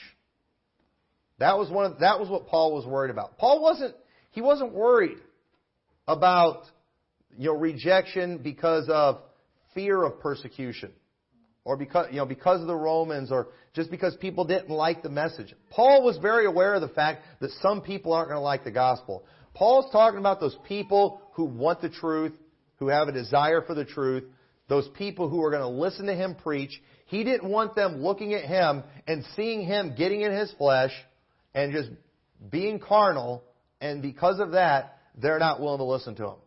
That 1.40 1.58
was 1.58 1.70
one 1.70 1.86
of, 1.86 2.00
that 2.00 2.20
was 2.20 2.30
what 2.30 2.48
Paul 2.48 2.74
was 2.76 2.86
worried 2.86 3.12
about. 3.12 3.38
Paul 3.38 3.62
wasn't, 3.62 3.96
he 4.32 4.42
wasn't 4.42 4.74
worried 4.74 5.18
about 6.08 6.64
you 7.38 7.46
know, 7.46 7.56
rejection 7.56 8.40
because 8.40 8.90
of 8.90 9.20
fear 9.74 10.04
of 10.04 10.20
persecution 10.20 10.92
or 11.64 11.78
because, 11.78 12.08
you 12.12 12.18
know, 12.18 12.26
because 12.26 12.62
of 12.62 12.68
the 12.68 12.76
Romans 12.76 13.32
or 13.32 13.48
just 13.74 13.90
because 13.90 14.16
people 14.18 14.44
didn't 14.44 14.70
like 14.70 15.02
the 15.02 15.10
message. 15.10 15.54
Paul 15.70 16.04
was 16.04 16.18
very 16.18 16.46
aware 16.46 16.74
of 16.74 16.82
the 16.82 16.90
fact 16.90 17.24
that 17.40 17.52
some 17.62 17.82
people 17.82 18.12
aren't 18.12 18.30
going 18.30 18.40
to 18.40 18.44
like 18.44 18.64
the 18.64 18.72
gospel. 18.72 19.24
Paul's 19.54 19.92
talking 19.92 20.20
about 20.20 20.40
those 20.40 20.58
people 20.68 21.22
who 21.34 21.46
want 21.46 21.82
the 21.82 21.90
truth, 21.90 22.34
who 22.78 22.88
have 22.88 23.08
a 23.08 23.12
desire 23.12 23.62
for 23.62 23.76
the 23.76 23.86
truth, 23.86 24.24
those 24.68 24.88
people 24.98 25.30
who 25.30 25.44
are 25.44 25.52
going 25.52 25.62
to 25.62 25.68
listen 25.68 26.08
to 26.08 26.16
him 26.16 26.36
preach. 26.36 26.82
He 27.06 27.24
didn't 27.24 27.50
want 27.50 27.76
them 27.76 28.02
looking 28.04 28.34
at 28.34 28.46
him 28.46 28.84
and 29.08 29.24
seeing 29.36 29.66
him 29.66 29.96
getting 29.98 30.22
in 30.22 30.32
his 30.32 30.52
flesh 30.58 30.92
and 31.54 31.72
just 31.72 31.90
being 32.50 32.80
carnal, 32.80 33.44
and 33.82 34.02
because 34.02 34.40
of 34.40 34.52
that, 34.52 34.98
they're 35.16 35.40
not 35.40 35.60
willing 35.60 35.80
to 35.80 35.86
listen 35.86 36.16
to 36.16 36.28
him 36.28 36.38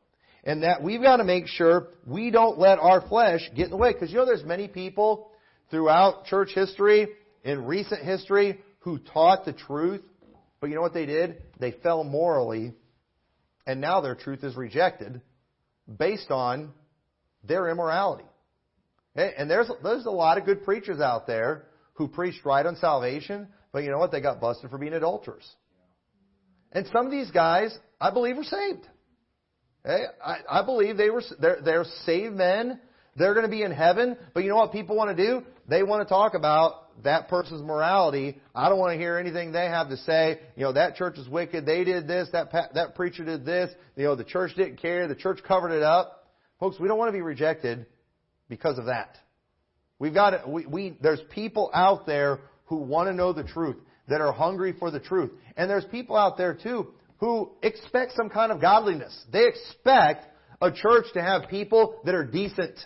and 0.45 0.63
that 0.63 0.83
we've 0.83 1.03
got 1.03 1.19
to 1.19 1.25
make 1.25 1.47
sure 1.47 1.89
we 2.07 2.31
don't 2.31 2.59
let 2.59 2.79
our 2.79 3.01
flesh 3.09 3.41
get 3.55 3.67
in 3.67 3.71
the 3.71 3.77
way. 3.77 3.93
Because 3.93 4.11
you 4.11 4.17
know, 4.17 4.27
there's 4.27 4.45
many 4.45 4.69
people 4.69 5.31
throughout 5.71 6.27
church 6.27 6.51
history, 6.55 7.09
in 7.45 7.65
recent 7.65 8.05
history, 8.05 8.61
who 8.81 8.99
taught 8.99 9.45
the 9.45 9.53
truth, 9.53 10.03
but 10.61 10.69
you 10.69 10.75
know 10.75 10.83
what 10.83 10.95
they 10.95 11.07
did? 11.07 11.43
They 11.59 11.73
fell 11.83 12.05
morally, 12.05 12.75
and 13.67 13.81
now 13.81 14.01
their 14.01 14.15
truth 14.15 14.43
is 14.43 14.57
rejected 14.57 15.21
based 15.99 16.31
on 16.31 16.73
their 17.45 17.69
immorality. 17.69 18.25
And 19.15 19.51
there's 19.51 19.71
there's 19.83 20.07
a 20.07 20.11
lot 20.11 20.39
of 20.39 20.47
good 20.47 20.65
preachers 20.65 21.01
out 21.01 21.27
there 21.27 21.67
who 21.95 22.09
preached 22.09 22.45
right 22.45 22.65
on 22.65 22.77
salvation, 22.77 23.49
but 23.73 23.83
you 23.83 23.91
know 23.91 23.99
what? 23.99 24.13
They 24.13 24.21
got 24.21 24.41
busted 24.41 24.71
for 24.71 24.79
being 24.79 24.93
adulterers. 24.93 25.49
And 26.73 26.87
some 26.93 27.07
of 27.07 27.13
these 27.13 27.31
guys, 27.31 27.77
I 28.01 28.11
believe, 28.11 28.39
are 28.39 28.45
saved. 28.45 28.87
Hey, 29.85 30.05
I, 30.25 30.37
I 30.49 30.65
believe 30.65 30.97
they 30.97 31.11
were 31.11 31.23
they're, 31.41 31.59
they're 31.63 31.85
saved 32.05 32.35
men. 32.35 32.81
They're 33.17 33.35
going 33.35 33.45
to 33.45 33.51
be 33.51 33.63
in 33.63 33.73
heaven. 33.73 34.17
But 34.33 34.45
you 34.45 34.49
know 34.49 34.57
what 34.57 34.73
people 34.73 34.97
want 34.97 35.17
to 35.17 35.27
do? 35.27 35.43
They 35.69 35.83
want 35.83 36.07
to 36.07 36.09
talk 36.09 36.35
about 36.35 37.03
that 37.05 37.29
person's 37.29 37.63
morality. 37.63 38.39
I 38.55 38.69
don't 38.69 38.79
want 38.79 38.93
to 38.93 38.99
hear 38.99 39.19
anything 39.19 39.53
they 39.53 39.67
have 39.67 39.89
to 39.89 39.97
say. 39.99 40.41
You 40.57 40.65
know, 40.65 40.73
that 40.73 40.97
church 40.97 41.19
is 41.19 41.29
wicked. 41.29 41.67
They 41.67 41.85
did 41.85 42.07
this. 42.07 42.29
That 42.33 42.53
that 42.75 42.95
preacher 42.95 43.25
did 43.25 43.45
this. 43.45 43.71
You 43.97 44.05
know, 44.05 44.15
the 44.15 44.25
church 44.25 44.53
didn't 44.57 44.81
care. 44.81 45.09
The 45.09 45.15
church 45.15 45.41
covered 45.47 45.73
it 45.73 45.83
up. 45.83 46.31
Folks, 46.61 46.79
we 46.79 46.89
don't 46.89 46.99
want 46.99 47.09
to 47.09 47.13
be 47.13 47.23
rejected 47.23 47.87
because 48.49 48.79
of 48.79 48.87
that. 48.87 49.17
We've 49.99 50.15
got 50.15 50.31
to, 50.31 50.49
we, 50.49 50.67
we 50.67 50.97
there's 51.01 51.21
people 51.31 51.71
out 51.75 52.07
there 52.07 52.41
who 52.73 52.79
want 52.79 53.07
to 53.07 53.13
know 53.13 53.35
the 53.35 53.45
truth, 53.45 53.77
that 54.09 54.23
are 54.23 54.33
hungry 54.33 54.73
for 54.79 54.91
the 54.91 54.99
truth. 54.99 55.31
And 55.59 55.69
there's 55.69 55.85
people 55.85 56.17
out 56.17 56.39
there 56.39 56.55
too 56.55 56.89
who 57.19 57.53
expect 57.63 58.13
some 58.17 58.31
kind 58.31 58.51
of 58.51 58.63
godliness. 58.63 59.15
They 59.31 59.47
expect 59.47 60.27
a 60.63 60.73
church 60.73 61.05
to 61.13 61.23
have 61.23 61.51
people 61.51 62.01
that 62.07 62.15
are 62.15 62.25
decent, 62.25 62.79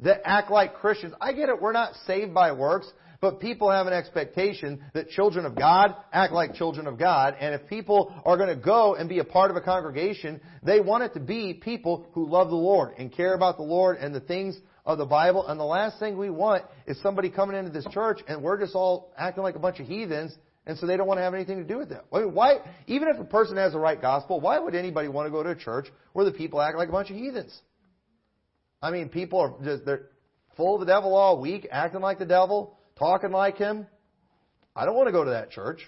that 0.00 0.20
act 0.24 0.52
like 0.52 0.74
Christians. 0.74 1.14
I 1.20 1.32
get 1.32 1.48
it, 1.48 1.60
we're 1.60 1.72
not 1.72 1.94
saved 2.06 2.32
by 2.32 2.52
works, 2.52 2.86
but 3.20 3.40
people 3.40 3.72
have 3.72 3.88
an 3.88 3.92
expectation 3.92 4.80
that 4.94 5.08
children 5.08 5.46
of 5.46 5.56
God 5.56 5.96
act 6.12 6.32
like 6.32 6.54
children 6.54 6.86
of 6.86 6.96
God. 6.96 7.34
And 7.40 7.54
if 7.54 7.66
people 7.68 8.14
are 8.24 8.36
going 8.36 8.50
to 8.50 8.62
go 8.62 8.94
and 8.94 9.08
be 9.08 9.18
a 9.18 9.24
part 9.24 9.50
of 9.50 9.56
a 9.56 9.60
congregation, 9.60 10.40
they 10.62 10.78
want 10.78 11.02
it 11.02 11.14
to 11.14 11.20
be 11.20 11.54
people 11.54 12.06
who 12.12 12.30
love 12.30 12.50
the 12.50 12.56
Lord 12.56 12.92
and 12.98 13.12
care 13.12 13.34
about 13.34 13.56
the 13.56 13.64
Lord 13.64 13.96
and 13.96 14.14
the 14.14 14.20
things 14.20 14.56
of 14.84 14.98
the 14.98 15.06
Bible. 15.06 15.46
And 15.46 15.58
the 15.58 15.64
last 15.64 15.98
thing 15.98 16.16
we 16.16 16.30
want 16.30 16.64
is 16.86 17.00
somebody 17.02 17.30
coming 17.30 17.56
into 17.56 17.70
this 17.70 17.86
church 17.92 18.20
and 18.28 18.42
we're 18.42 18.58
just 18.58 18.74
all 18.74 19.12
acting 19.16 19.42
like 19.42 19.56
a 19.56 19.60
bunch 19.60 19.80
of 19.80 19.86
heathens 19.86 20.36
and 20.66 20.78
so 20.78 20.86
they 20.86 20.96
don't 20.96 21.06
want 21.06 21.18
to 21.18 21.22
have 21.22 21.34
anything 21.34 21.58
to 21.58 21.64
do 21.64 21.78
with 21.78 21.90
that. 21.90 22.04
I 22.12 22.20
mean, 22.20 22.34
why, 22.34 22.56
even 22.86 23.08
if 23.08 23.18
a 23.18 23.24
person 23.24 23.56
has 23.56 23.72
the 23.72 23.78
right 23.78 24.00
gospel, 24.00 24.40
why 24.40 24.58
would 24.58 24.74
anybody 24.74 25.08
want 25.08 25.26
to 25.26 25.30
go 25.30 25.42
to 25.42 25.50
a 25.50 25.54
church 25.54 25.86
where 26.14 26.24
the 26.24 26.32
people 26.32 26.60
act 26.60 26.78
like 26.78 26.88
a 26.88 26.92
bunch 26.92 27.10
of 27.10 27.16
heathens? 27.16 27.54
I 28.80 28.90
mean, 28.90 29.08
people 29.10 29.40
are 29.40 29.54
just, 29.62 29.84
they're 29.84 30.06
full 30.56 30.74
of 30.74 30.80
the 30.80 30.86
devil 30.86 31.14
all 31.14 31.38
week, 31.40 31.68
acting 31.70 32.00
like 32.00 32.18
the 32.18 32.26
devil, 32.26 32.78
talking 32.98 33.30
like 33.30 33.58
him. 33.58 33.86
I 34.74 34.86
don't 34.86 34.96
want 34.96 35.08
to 35.08 35.12
go 35.12 35.24
to 35.24 35.30
that 35.30 35.50
church. 35.50 35.80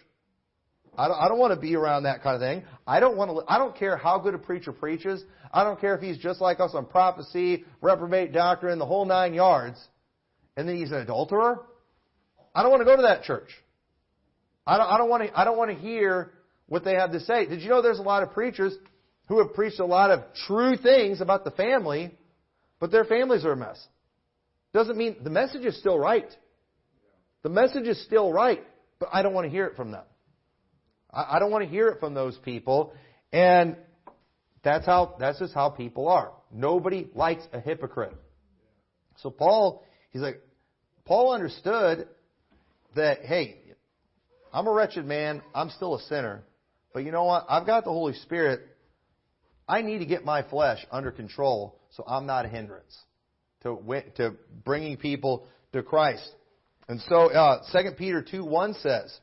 I 0.96 1.08
don't, 1.08 1.16
I 1.16 1.28
don't 1.28 1.38
want 1.38 1.54
to 1.54 1.60
be 1.60 1.76
around 1.76 2.04
that 2.04 2.22
kind 2.22 2.34
of 2.34 2.40
thing. 2.40 2.64
I 2.86 3.00
don't 3.00 3.16
want 3.16 3.30
to, 3.30 3.52
I 3.52 3.58
don't 3.58 3.76
care 3.76 3.96
how 3.96 4.18
good 4.18 4.34
a 4.34 4.38
preacher 4.38 4.72
preaches. 4.72 5.22
I 5.52 5.62
don't 5.62 5.80
care 5.80 5.94
if 5.94 6.00
he's 6.00 6.18
just 6.18 6.40
like 6.40 6.60
us 6.60 6.72
on 6.74 6.86
prophecy, 6.86 7.64
reprobate 7.82 8.32
doctrine, 8.32 8.78
the 8.78 8.86
whole 8.86 9.04
nine 9.04 9.34
yards, 9.34 9.78
and 10.56 10.68
then 10.68 10.76
he's 10.76 10.90
an 10.90 10.98
adulterer. 10.98 11.64
I 12.54 12.62
don't 12.62 12.70
want 12.70 12.80
to 12.80 12.86
go 12.86 12.96
to 12.96 13.02
that 13.02 13.24
church. 13.24 13.50
I 14.66 14.78
don't, 14.78 14.86
I 14.86 14.98
don't 14.98 15.10
want 15.10 15.24
to, 15.24 15.38
I 15.38 15.44
don't 15.44 15.58
want 15.58 15.70
to 15.70 15.76
hear 15.76 16.32
what 16.66 16.84
they 16.84 16.94
have 16.94 17.12
to 17.12 17.20
say. 17.20 17.46
Did 17.46 17.60
you 17.60 17.68
know 17.68 17.82
there's 17.82 17.98
a 17.98 18.02
lot 18.02 18.22
of 18.22 18.32
preachers 18.32 18.74
who 19.28 19.38
have 19.38 19.54
preached 19.54 19.80
a 19.80 19.84
lot 19.84 20.10
of 20.10 20.20
true 20.46 20.76
things 20.76 21.20
about 21.20 21.44
the 21.44 21.50
family, 21.50 22.16
but 22.80 22.90
their 22.90 23.04
families 23.04 23.44
are 23.44 23.52
a 23.52 23.56
mess? 23.56 23.86
Doesn't 24.72 24.96
mean 24.96 25.16
the 25.22 25.30
message 25.30 25.64
is 25.64 25.78
still 25.78 25.98
right. 25.98 26.28
The 27.42 27.48
message 27.48 27.86
is 27.86 28.02
still 28.04 28.32
right, 28.32 28.64
but 28.98 29.10
I 29.12 29.22
don't 29.22 29.34
want 29.34 29.44
to 29.44 29.50
hear 29.50 29.66
it 29.66 29.76
from 29.76 29.92
them. 29.92 30.04
I, 31.16 31.36
I 31.36 31.38
don't 31.38 31.50
want 31.50 31.64
to 31.64 31.70
hear 31.70 31.88
it 31.88 31.98
from 31.98 32.14
those 32.14 32.36
people, 32.44 32.92
and 33.32 33.76
that's 34.62 34.84
how 34.86 35.16
that's 35.18 35.38
just 35.38 35.54
how 35.54 35.70
people 35.70 36.08
are. 36.08 36.32
Nobody 36.52 37.08
likes 37.14 37.42
a 37.52 37.60
hypocrite. 37.60 38.14
So 39.22 39.30
Paul, 39.30 39.84
he's 40.10 40.22
like, 40.22 40.40
Paul 41.06 41.32
understood 41.32 42.08
that 42.94 43.22
hey, 43.22 43.58
I'm 44.52 44.66
a 44.66 44.72
wretched 44.72 45.06
man. 45.06 45.42
I'm 45.54 45.70
still 45.70 45.96
a 45.96 46.02
sinner. 46.02 46.44
But 46.92 47.04
you 47.04 47.12
know 47.12 47.24
what? 47.24 47.46
I've 47.48 47.66
got 47.66 47.84
the 47.84 47.90
Holy 47.90 48.14
Spirit. 48.14 48.60
I 49.68 49.82
need 49.82 49.98
to 49.98 50.06
get 50.06 50.24
my 50.24 50.42
flesh 50.42 50.78
under 50.90 51.10
control 51.10 51.78
so 51.90 52.04
I'm 52.06 52.26
not 52.26 52.44
a 52.44 52.48
hindrance 52.48 52.96
to, 53.62 54.02
to 54.16 54.34
bringing 54.64 54.96
people 54.96 55.46
to 55.72 55.82
Christ. 55.82 56.28
And 56.88 57.00
so, 57.08 57.32
uh, 57.32 57.62
2 57.72 57.90
Peter 57.98 58.22
2 58.22 58.44
1 58.44 58.74
says, 58.74 59.18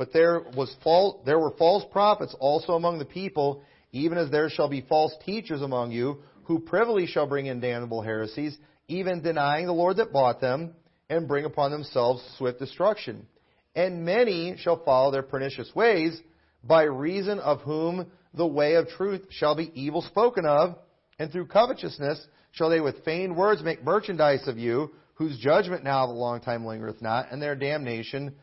But 0.00 0.14
there, 0.14 0.40
was 0.56 0.74
false, 0.82 1.18
there 1.26 1.38
were 1.38 1.50
false 1.58 1.84
prophets 1.92 2.34
also 2.40 2.72
among 2.72 2.98
the 2.98 3.04
people, 3.04 3.62
even 3.92 4.16
as 4.16 4.30
there 4.30 4.48
shall 4.48 4.66
be 4.66 4.80
false 4.80 5.12
teachers 5.26 5.60
among 5.60 5.92
you, 5.92 6.22
who 6.44 6.58
privily 6.58 7.04
shall 7.04 7.26
bring 7.26 7.44
in 7.44 7.60
damnable 7.60 8.00
heresies, 8.00 8.56
even 8.88 9.20
denying 9.20 9.66
the 9.66 9.74
Lord 9.74 9.98
that 9.98 10.10
bought 10.10 10.40
them, 10.40 10.72
and 11.10 11.28
bring 11.28 11.44
upon 11.44 11.70
themselves 11.70 12.24
swift 12.38 12.58
destruction. 12.58 13.26
And 13.74 14.06
many 14.06 14.56
shall 14.56 14.82
follow 14.86 15.10
their 15.10 15.22
pernicious 15.22 15.70
ways, 15.74 16.18
by 16.64 16.84
reason 16.84 17.38
of 17.38 17.60
whom 17.60 18.10
the 18.32 18.46
way 18.46 18.76
of 18.76 18.88
truth 18.88 19.26
shall 19.28 19.54
be 19.54 19.70
evil 19.74 20.00
spoken 20.00 20.46
of, 20.46 20.76
and 21.18 21.30
through 21.30 21.48
covetousness 21.48 22.26
shall 22.52 22.70
they 22.70 22.80
with 22.80 23.04
feigned 23.04 23.36
words 23.36 23.62
make 23.62 23.84
merchandise 23.84 24.48
of 24.48 24.56
you, 24.56 24.92
whose 25.16 25.38
judgment 25.38 25.84
now 25.84 26.04
of 26.04 26.08
a 26.08 26.14
long 26.14 26.40
time 26.40 26.64
lingereth 26.64 27.02
not, 27.02 27.30
and 27.30 27.42
their 27.42 27.54
damnation 27.54 28.34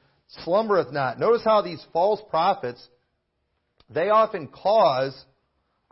slumbereth 0.43 0.91
not. 0.91 1.19
Notice 1.19 1.41
how 1.43 1.61
these 1.61 1.83
false 1.93 2.21
prophets, 2.29 2.85
they 3.89 4.09
often 4.09 4.47
cause 4.47 5.15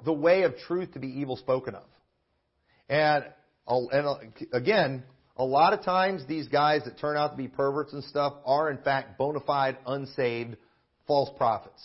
the 0.03 0.13
way 0.13 0.43
of 0.43 0.57
truth 0.57 0.93
to 0.93 0.99
be 0.99 1.07
evil 1.07 1.37
spoken 1.37 1.75
of. 1.75 1.83
And, 2.89 3.25
and 3.67 4.33
again, 4.53 5.03
a 5.37 5.43
lot 5.43 5.73
of 5.73 5.83
times 5.83 6.23
these 6.27 6.47
guys 6.47 6.81
that 6.85 6.99
turn 6.99 7.17
out 7.17 7.31
to 7.31 7.37
be 7.37 7.47
perverts 7.47 7.93
and 7.93 8.03
stuff 8.03 8.33
are 8.45 8.69
in 8.69 8.77
fact 8.77 9.17
bona 9.17 9.39
fide, 9.39 9.77
unsaved, 9.85 10.57
false 11.07 11.29
prophets 11.37 11.83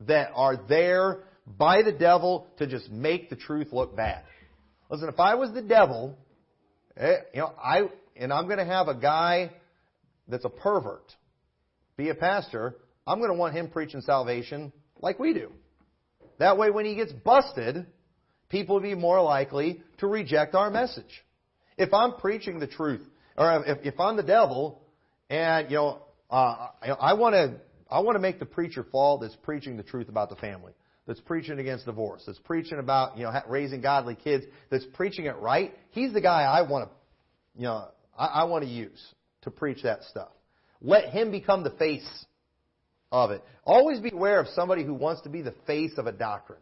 that 0.00 0.30
are 0.34 0.56
there 0.68 1.20
by 1.46 1.82
the 1.82 1.92
devil 1.92 2.46
to 2.58 2.66
just 2.66 2.90
make 2.90 3.30
the 3.30 3.36
truth 3.36 3.68
look 3.72 3.96
bad. 3.96 4.22
Listen, 4.90 5.08
if 5.08 5.18
I 5.18 5.34
was 5.36 5.52
the 5.52 5.62
devil 5.62 6.16
Eh, 6.96 7.16
you 7.34 7.40
know, 7.40 7.52
I 7.62 7.88
and 8.16 8.32
I'm 8.32 8.46
going 8.46 8.58
to 8.58 8.64
have 8.64 8.88
a 8.88 8.94
guy 8.94 9.50
that's 10.28 10.44
a 10.44 10.50
pervert 10.50 11.14
be 12.02 12.10
a 12.10 12.14
pastor. 12.14 12.76
I'm 13.06 13.18
going 13.18 13.30
to 13.30 13.36
want 13.36 13.54
him 13.54 13.68
preaching 13.68 14.00
salvation 14.00 14.72
like 15.00 15.18
we 15.18 15.32
do. 15.32 15.52
That 16.38 16.58
way, 16.58 16.70
when 16.70 16.84
he 16.84 16.94
gets 16.94 17.12
busted, 17.12 17.86
people 18.48 18.76
will 18.76 18.82
be 18.82 18.94
more 18.94 19.22
likely 19.22 19.82
to 19.98 20.06
reject 20.06 20.54
our 20.54 20.70
message. 20.70 21.24
If 21.78 21.94
I'm 21.94 22.14
preaching 22.14 22.58
the 22.58 22.66
truth, 22.66 23.06
or 23.36 23.64
if, 23.66 23.94
if 23.94 24.00
I'm 24.00 24.16
the 24.16 24.22
devil, 24.22 24.82
and 25.30 25.70
you 25.70 25.76
know, 25.76 26.02
uh, 26.30 26.68
I 27.00 27.14
want 27.14 27.34
to 27.34 27.54
I 27.90 28.00
want 28.00 28.16
to 28.16 28.20
make 28.20 28.38
the 28.38 28.46
preacher 28.46 28.84
fall 28.90 29.18
that's 29.18 29.36
preaching 29.42 29.76
the 29.76 29.82
truth 29.82 30.08
about 30.08 30.28
the 30.28 30.36
family, 30.36 30.72
that's 31.06 31.20
preaching 31.20 31.58
against 31.58 31.84
divorce, 31.84 32.22
that's 32.26 32.38
preaching 32.40 32.78
about 32.78 33.16
you 33.16 33.24
know 33.24 33.32
raising 33.48 33.80
godly 33.80 34.16
kids, 34.16 34.44
that's 34.70 34.86
preaching 34.94 35.26
it 35.26 35.36
right. 35.36 35.72
He's 35.90 36.12
the 36.12 36.20
guy 36.20 36.42
I 36.42 36.62
want 36.62 36.88
to, 36.88 36.94
you 37.60 37.64
know, 37.64 37.88
I, 38.18 38.26
I 38.26 38.44
want 38.44 38.64
to 38.64 38.70
use 38.70 39.02
to 39.42 39.50
preach 39.50 39.82
that 39.82 40.02
stuff. 40.04 40.30
Let 40.82 41.10
him 41.10 41.30
become 41.30 41.62
the 41.62 41.70
face 41.70 42.26
of 43.12 43.30
it. 43.30 43.42
Always 43.64 44.00
beware 44.00 44.40
of 44.40 44.48
somebody 44.48 44.84
who 44.84 44.94
wants 44.94 45.22
to 45.22 45.28
be 45.28 45.40
the 45.40 45.54
face 45.66 45.92
of 45.96 46.06
a 46.06 46.12
doctrine. 46.12 46.58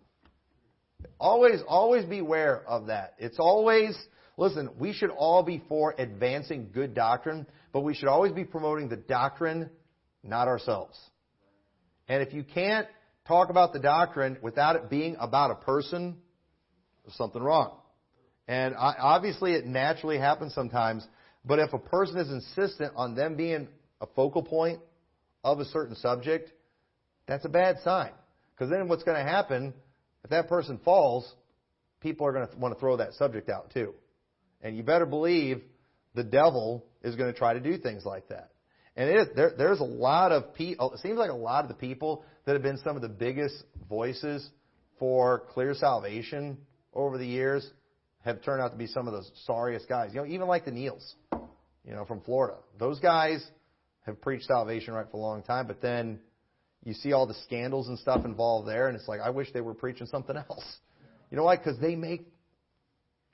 Always, 1.19 1.61
always 1.67 2.05
beware 2.05 2.63
of 2.67 2.87
that. 2.87 3.15
It's 3.19 3.39
always, 3.39 3.97
listen, 4.37 4.71
we 4.79 4.93
should 4.93 5.11
all 5.11 5.43
be 5.43 5.63
for 5.69 5.95
advancing 5.97 6.71
good 6.73 6.95
doctrine, 6.95 7.47
but 7.73 7.81
we 7.81 7.95
should 7.95 8.09
always 8.09 8.33
be 8.33 8.45
promoting 8.45 8.89
the 8.91 8.97
doctrine, 8.97 9.71
not 10.23 10.49
ourselves. 10.49 10.99
And 12.09 12.23
if 12.23 12.35
you 12.35 12.45
can't 12.45 12.87
talk 13.27 13.49
about 13.49 13.73
the 13.73 13.79
doctrine 13.79 14.37
without 14.43 14.77
it 14.77 14.91
being 14.91 15.17
about 15.19 15.51
a 15.51 15.55
person, 15.55 16.19
there's 17.05 17.17
something 17.17 17.43
wrong. 17.43 17.79
And 18.49 18.75
obviously 18.77 19.53
it 19.53 19.65
naturally 19.65 20.19
happens 20.19 20.53
sometimes, 20.55 21.07
but 21.45 21.59
if 21.59 21.73
a 21.73 21.79
person 21.79 22.19
is 22.19 22.29
insistent 22.29 22.93
on 22.97 23.15
them 23.15 23.37
being 23.37 23.69
a 24.01 24.07
focal 24.15 24.43
point 24.43 24.81
of 25.45 25.61
a 25.61 25.65
certain 25.67 25.97
subject, 25.97 26.51
that's 27.27 27.45
a 27.45 27.49
bad 27.49 27.77
sign. 27.85 28.11
Because 28.55 28.71
then 28.71 28.89
what's 28.89 29.05
going 29.05 29.17
to 29.17 29.31
happen, 29.31 29.73
if 30.25 30.31
that 30.31 30.49
person 30.49 30.79
falls, 30.85 31.31
people 32.01 32.27
are 32.27 32.33
going 32.33 32.47
to 32.47 32.57
want 32.57 32.75
to 32.75 32.81
throw 32.81 32.97
that 32.99 33.15
subject 33.15 33.49
out 33.49 33.71
too. 33.73 33.95
And 34.63 34.77
you 34.77 34.83
better 34.83 35.07
believe 35.07 35.63
the 36.15 36.25
devil 36.25 36.85
is 37.03 37.17
going 37.17 37.33
to 37.33 37.39
try 37.39 37.55
to 37.55 37.61
do 37.61 37.79
things 37.79 38.05
like 38.05 38.29
that. 38.29 38.51
And 38.97 39.29
there, 39.35 39.53
there's 39.57 39.81
a 39.81 39.85
lot 39.85 40.33
of 40.33 40.55
people, 40.55 40.93
it 40.93 40.99
seems 40.99 41.17
like 41.17 41.31
a 41.31 41.35
lot 41.35 41.65
of 41.65 41.69
the 41.69 41.77
people 41.77 42.25
that 42.45 42.53
have 42.53 42.63
been 42.63 42.79
some 42.79 42.97
of 42.97 43.03
the 43.03 43.09
biggest 43.09 43.63
voices 43.89 44.47
for 44.99 45.45
clear 45.53 45.75
salvation 45.75 46.59
over 46.93 47.17
the 47.17 47.27
years 47.27 47.69
have 48.25 48.43
turned 48.43 48.61
out 48.61 48.73
to 48.73 48.77
be 48.77 48.87
some 48.87 49.07
of 49.07 49.15
the 49.15 49.23
sorriest 49.47 49.89
guys. 49.89 50.11
You 50.13 50.21
know, 50.21 50.27
even 50.27 50.47
like 50.47 50.65
the 50.65 50.73
Neils, 50.73 51.15
you 51.85 51.95
know, 51.95 52.05
from 52.05 52.21
Florida. 52.21 52.59
Those 52.79 52.99
guys 52.99 53.43
have 54.11 54.21
preached 54.21 54.45
salvation 54.45 54.95
right 54.95 55.07
for 55.11 55.17
a 55.17 55.21
long 55.21 55.43
time, 55.43 55.67
but 55.67 55.81
then 55.81 56.21
you 56.85 56.95
see 56.95 57.13
all 57.13 57.27
the 57.27 57.35
scandals 57.45 57.89
and 57.89 57.99
stuff 57.99 58.25
involved 58.25 58.69
there, 58.69 58.89
and 58.89 58.97
it's 58.97 59.09
like, 59.09 59.21
I 59.21 59.31
wish 59.31 59.53
they 59.53 59.61
were 59.61 59.75
preaching 59.75 60.07
something 60.07 60.37
else. 60.37 60.65
You 61.31 61.37
know 61.37 61.45
why? 61.45 61.57
Because 61.57 61.79
they 61.79 61.95
make 61.97 62.27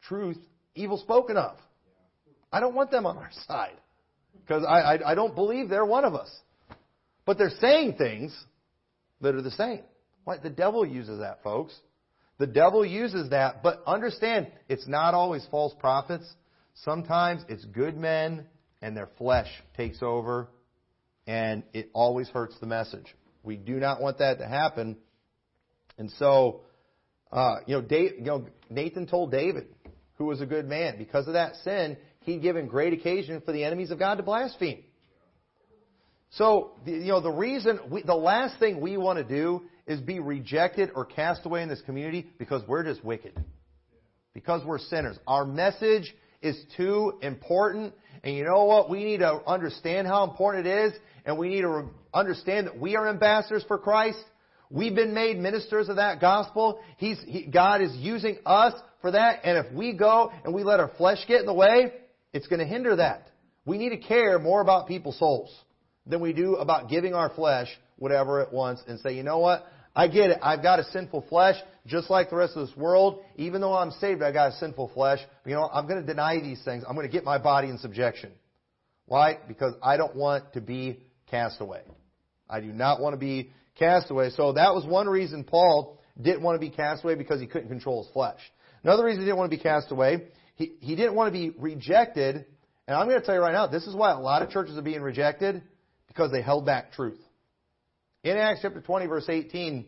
truth 0.03 0.39
evil 0.75 0.99
spoken 0.99 1.37
of. 1.37 1.57
I 2.53 2.61
don't 2.61 2.75
want 2.75 2.91
them 2.91 3.07
on 3.07 3.17
our 3.17 3.31
side. 3.47 3.77
Because 4.41 4.65
I, 4.65 4.81
I, 4.81 5.13
I 5.13 5.15
don't 5.15 5.35
believe 5.35 5.69
they're 5.69 5.85
one 5.85 6.05
of 6.05 6.15
us. 6.15 6.31
But 7.25 7.39
they're 7.39 7.51
saying 7.61 7.95
things 7.97 8.37
that 9.21 9.35
are 9.35 9.43
the 9.43 9.51
same. 9.51 9.81
Why? 10.25 10.39
The 10.39 10.51
devil 10.51 10.87
uses 10.87 11.21
that, 11.21 11.43
folks. 11.43 11.75
The 12.39 12.47
devil 12.47 12.85
uses 12.85 13.31
that, 13.31 13.63
but 13.63 13.83
understand, 13.87 14.49
it's 14.69 14.87
not 14.87 15.15
always 15.15 15.47
false 15.51 15.75
prophets. 15.79 16.27
Sometimes 16.75 17.43
it's 17.49 17.65
good 17.65 17.97
men 17.97 18.45
and 18.83 18.95
their 18.95 19.09
flesh 19.17 19.49
takes 19.77 20.03
over 20.03 20.49
and 21.27 21.63
it 21.73 21.91
always 21.93 22.29
hurts 22.29 22.55
the 22.61 22.67
message. 22.67 23.07
We 23.43 23.57
do 23.57 23.75
not 23.75 24.01
want 24.01 24.19
that 24.19 24.39
to 24.39 24.47
happen. 24.47 24.97
And 25.99 26.11
so, 26.19 26.63
uh, 27.33 27.57
you, 27.67 27.77
know, 27.77 27.83
Dave, 27.83 28.13
you 28.19 28.25
know, 28.25 28.47
Nathan 28.71 29.07
told 29.07 29.31
David, 29.31 29.69
who 30.15 30.27
was 30.27 30.41
a 30.41 30.47
good 30.47 30.67
man, 30.67 30.97
because 30.99 31.27
of 31.27 31.35
that 31.35 31.57
sin, 31.57 31.97
he'd 32.21 32.43
given 32.43 32.67
great 32.67 32.93
occasion 32.93 33.41
for 33.45 33.53
the 33.53 33.65
enemies 33.65 33.91
of 33.91 33.99
God 33.99 34.17
to 34.17 34.23
blaspheme. 34.23 34.85
So, 36.31 36.73
you 36.85 37.07
know, 37.07 37.21
the 37.21 37.31
reason, 37.31 37.79
we, 37.91 38.03
the 38.03 38.15
last 38.15 38.59
thing 38.59 38.81
we 38.81 38.97
want 38.97 39.19
to 39.19 39.25
do 39.25 39.63
is 39.87 40.01
be 40.01 40.19
rejected 40.19 40.91
or 40.95 41.05
cast 41.05 41.47
away 41.47 41.63
in 41.63 41.69
this 41.69 41.81
community 41.83 42.27
because 42.39 42.63
we're 42.67 42.85
just 42.85 43.05
wicked. 43.05 43.33
Because 44.35 44.65
we're 44.65 44.79
sinners. 44.79 45.19
Our 45.27 45.47
message 45.47 46.15
is 46.43 46.61
too 46.77 47.19
important. 47.23 47.95
And 48.27 48.35
you 48.35 48.43
know 48.43 48.65
what? 48.65 48.91
We 48.91 49.05
need 49.05 49.19
to 49.19 49.41
understand 49.47 50.09
how 50.09 50.25
important 50.25 50.67
it 50.67 50.87
is 50.87 50.93
and 51.25 51.39
we 51.39 51.49
need 51.49 51.61
to 51.61 51.85
understand 52.13 52.67
that 52.67 52.77
we 52.77 52.97
are 52.97 53.09
ambassadors 53.09 53.65
for 53.69 53.79
Christ. 53.79 54.19
We've 54.69 54.97
been 54.97 55.15
made 55.15 55.39
ministers 55.39 55.89
of 55.89 55.95
that 55.97 56.21
gospel. 56.21 56.81
He's, 56.97 57.21
he, 57.25 57.47
God 57.47 57.83
is 57.83 57.95
using 57.95 58.39
us 58.45 58.75
for 59.01 59.13
that. 59.13 59.43
And 59.45 59.65
if 59.65 59.73
we 59.73 59.93
go 59.93 60.33
and 60.45 60.53
we 60.53 60.65
let 60.65 60.81
our 60.81 60.91
flesh 60.99 61.19
get 61.29 61.39
in 61.39 61.47
the 61.47 61.55
way, 61.55 61.93
it's 62.33 62.49
going 62.49 62.59
to 62.59 62.67
hinder 62.67 62.97
that. 62.97 63.31
We 63.65 63.79
need 63.79 63.91
to 63.91 63.99
care 63.99 64.41
more 64.41 64.61
about 64.61 64.89
people's 64.89 65.21
souls 65.21 65.57
than 66.05 66.21
we 66.21 66.33
do 66.33 66.57
about 66.57 66.89
giving 66.91 67.15
our 67.15 67.33
flesh 67.33 67.69
whatever 67.95 68.41
it 68.41 68.53
wants 68.53 68.83
and 68.89 68.99
say, 68.99 69.15
you 69.15 69.23
know 69.23 69.39
what? 69.39 69.69
I 69.97 70.09
get 70.09 70.29
it. 70.29 70.39
I've 70.43 70.63
got 70.63 70.79
a 70.79 70.85
sinful 70.85 71.25
flesh, 71.31 71.57
just 71.87 72.11
like 72.11 72.29
the 72.29 72.37
rest 72.37 72.55
of 72.55 72.69
this 72.69 72.77
world. 72.77 73.25
Even 73.37 73.63
though 73.63 73.73
I'm 73.73 73.91
saved, 73.93 74.23
I've 74.23 74.35
got 74.35 74.53
a 74.53 74.57
sinful 74.57 74.91
flesh. 74.93 75.21
You 75.47 75.55
know, 75.55 75.67
I'm 75.73 75.89
going 75.89 76.03
to 76.03 76.07
deny 76.07 76.39
these 76.39 76.63
things. 76.63 76.85
I'm 76.87 76.95
going 76.95 77.07
to 77.07 77.13
get 77.13 77.25
my 77.25 77.39
body 77.39 77.71
in 77.71 77.79
subjection. 77.79 78.33
Why? 79.07 79.39
Because 79.49 79.73
I 79.83 79.97
don't 79.97 80.15
want 80.15 80.53
to 80.53 80.61
be 80.61 81.01
cast 81.31 81.63
away. 81.63 81.81
I 82.49 82.61
do 82.61 82.67
not 82.67 83.01
want 83.01 83.15
to 83.15 83.19
be 83.19 83.53
cast 83.79 84.11
away. 84.11 84.31
So 84.31 84.53
that 84.53 84.75
was 84.75 84.85
one 84.85 85.09
reason 85.09 85.45
Paul 85.45 85.99
didn't 86.21 86.43
want 86.43 86.61
to 86.61 86.61
be 86.61 86.75
cast 86.75 87.03
away 87.03 87.15
because 87.15 87.41
he 87.41 87.47
couldn't 87.47 87.69
control 87.69 88.03
his 88.03 88.13
flesh. 88.13 88.41
Another 88.83 89.05
reason 89.05 89.21
he 89.21 89.25
didn't 89.25 89.39
want 89.39 89.51
to 89.51 89.57
be 89.57 89.63
cast 89.63 89.91
away, 89.93 90.27
he, 90.57 90.75
he 90.81 90.95
didn't 90.95 91.15
want 91.15 91.33
to 91.33 91.39
be 91.39 91.57
rejected. 91.59 92.45
And 92.87 92.97
I'm 92.97 93.09
going 93.09 93.19
to 93.19 93.25
tell 93.25 93.35
you 93.35 93.41
right 93.41 93.53
now, 93.53 93.67
this 93.67 93.87
is 93.87 93.95
why 93.95 94.11
a 94.11 94.19
lot 94.19 94.43
of 94.43 94.51
churches 94.51 94.77
are 94.77 94.83
being 94.83 95.03
rejected 95.03 95.63
because 96.09 96.31
they 96.33 96.43
held 96.43 96.67
back 96.67 96.93
truth. 96.93 97.19
In 98.27 98.37
Acts 98.39 98.59
chapter 98.61 98.81
20, 98.81 99.07
verse 99.07 99.29
18, 99.29 99.87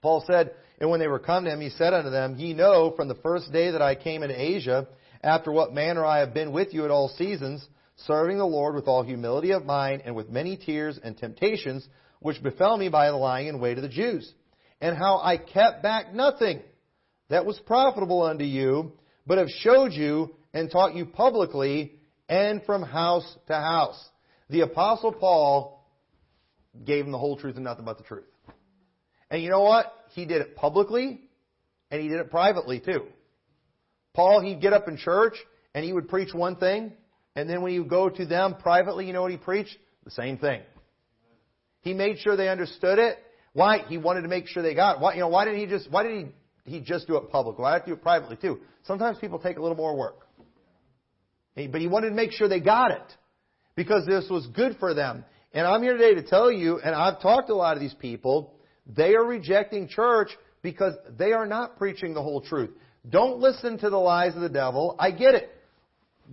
Paul 0.00 0.24
said, 0.26 0.52
And 0.80 0.88
when 0.88 0.98
they 0.98 1.08
were 1.08 1.18
come 1.18 1.44
to 1.44 1.50
him, 1.50 1.60
he 1.60 1.68
said 1.68 1.92
unto 1.92 2.08
them, 2.08 2.36
Ye 2.38 2.54
know 2.54 2.94
from 2.96 3.06
the 3.06 3.16
first 3.16 3.52
day 3.52 3.70
that 3.72 3.82
I 3.82 3.96
came 3.96 4.22
into 4.22 4.40
Asia, 4.40 4.88
after 5.22 5.52
what 5.52 5.74
manner 5.74 6.06
I 6.06 6.20
have 6.20 6.32
been 6.32 6.52
with 6.52 6.72
you 6.72 6.86
at 6.86 6.90
all 6.90 7.10
seasons, 7.10 7.62
serving 7.96 8.38
the 8.38 8.46
Lord 8.46 8.74
with 8.74 8.88
all 8.88 9.02
humility 9.02 9.50
of 9.50 9.66
mind 9.66 10.00
and 10.06 10.16
with 10.16 10.30
many 10.30 10.56
tears 10.56 10.98
and 11.04 11.18
temptations, 11.18 11.86
which 12.20 12.42
befell 12.42 12.78
me 12.78 12.88
by 12.88 13.10
the 13.10 13.16
lying 13.16 13.48
in 13.48 13.60
wait 13.60 13.76
of 13.76 13.82
the 13.82 13.90
Jews, 13.90 14.32
and 14.80 14.96
how 14.96 15.20
I 15.22 15.36
kept 15.36 15.82
back 15.82 16.14
nothing 16.14 16.62
that 17.28 17.44
was 17.44 17.60
profitable 17.66 18.22
unto 18.22 18.44
you, 18.44 18.92
but 19.26 19.36
have 19.36 19.50
showed 19.50 19.92
you 19.92 20.34
and 20.54 20.70
taught 20.70 20.94
you 20.94 21.04
publicly 21.04 21.92
and 22.26 22.64
from 22.64 22.82
house 22.82 23.36
to 23.48 23.54
house. 23.54 24.02
The 24.48 24.62
Apostle 24.62 25.12
Paul 25.12 25.83
gave 26.84 27.04
him 27.04 27.12
the 27.12 27.18
whole 27.18 27.36
truth 27.36 27.56
and 27.56 27.64
nothing 27.64 27.84
but 27.84 27.98
the 27.98 28.04
truth. 28.04 28.24
And 29.30 29.42
you 29.42 29.50
know 29.50 29.62
what? 29.62 29.92
He 30.10 30.24
did 30.24 30.40
it 30.40 30.56
publicly 30.56 31.20
and 31.90 32.00
he 32.00 32.08
did 32.08 32.18
it 32.18 32.30
privately 32.30 32.80
too. 32.80 33.06
Paul, 34.14 34.40
he'd 34.40 34.60
get 34.60 34.72
up 34.72 34.88
in 34.88 34.96
church 34.96 35.34
and 35.74 35.84
he 35.84 35.92
would 35.92 36.08
preach 36.08 36.32
one 36.32 36.56
thing, 36.56 36.92
and 37.34 37.50
then 37.50 37.62
when 37.62 37.72
he 37.72 37.80
would 37.80 37.90
go 37.90 38.08
to 38.08 38.24
them 38.24 38.54
privately, 38.54 39.06
you 39.06 39.12
know 39.12 39.22
what 39.22 39.32
he 39.32 39.36
preached? 39.36 39.76
The 40.04 40.12
same 40.12 40.38
thing. 40.38 40.60
He 41.80 41.94
made 41.94 42.18
sure 42.20 42.36
they 42.36 42.48
understood 42.48 42.98
it. 42.98 43.18
Why? 43.54 43.78
He 43.88 43.98
wanted 43.98 44.22
to 44.22 44.28
make 44.28 44.46
sure 44.46 44.62
they 44.62 44.74
got 44.74 44.96
it. 44.96 45.00
Why, 45.00 45.14
you 45.14 45.20
know, 45.20 45.28
why 45.28 45.44
didn't 45.44 45.60
he 45.60 45.66
just, 45.66 45.90
why 45.90 46.04
did 46.04 46.26
he, 46.64 46.70
he 46.70 46.80
just 46.80 47.06
do 47.08 47.16
it 47.16 47.30
publicly? 47.30 47.62
Why 47.62 47.78
did 47.78 47.84
he 47.84 47.90
do 47.90 47.94
it 47.94 48.02
privately 48.02 48.36
too? 48.36 48.60
Sometimes 48.84 49.18
people 49.18 49.38
take 49.38 49.56
a 49.58 49.60
little 49.60 49.76
more 49.76 49.96
work. 49.96 50.26
But 51.56 51.80
he 51.80 51.86
wanted 51.86 52.10
to 52.10 52.14
make 52.14 52.32
sure 52.32 52.48
they 52.48 52.60
got 52.60 52.90
it. 52.90 53.16
Because 53.76 54.06
this 54.06 54.28
was 54.30 54.46
good 54.48 54.76
for 54.78 54.94
them. 54.94 55.24
And 55.54 55.68
I'm 55.68 55.82
here 55.82 55.96
today 55.96 56.14
to 56.14 56.22
tell 56.22 56.50
you, 56.50 56.80
and 56.80 56.96
I've 56.96 57.22
talked 57.22 57.46
to 57.46 57.52
a 57.52 57.54
lot 57.54 57.76
of 57.76 57.80
these 57.80 57.94
people, 57.94 58.54
they 58.88 59.14
are 59.14 59.24
rejecting 59.24 59.86
church 59.86 60.30
because 60.62 60.94
they 61.16 61.32
are 61.32 61.46
not 61.46 61.78
preaching 61.78 62.12
the 62.12 62.22
whole 62.22 62.40
truth. 62.40 62.70
Don't 63.08 63.38
listen 63.38 63.78
to 63.78 63.88
the 63.88 63.96
lies 63.96 64.34
of 64.34 64.40
the 64.40 64.48
devil. 64.48 64.96
I 64.98 65.12
get 65.12 65.34
it. 65.36 65.50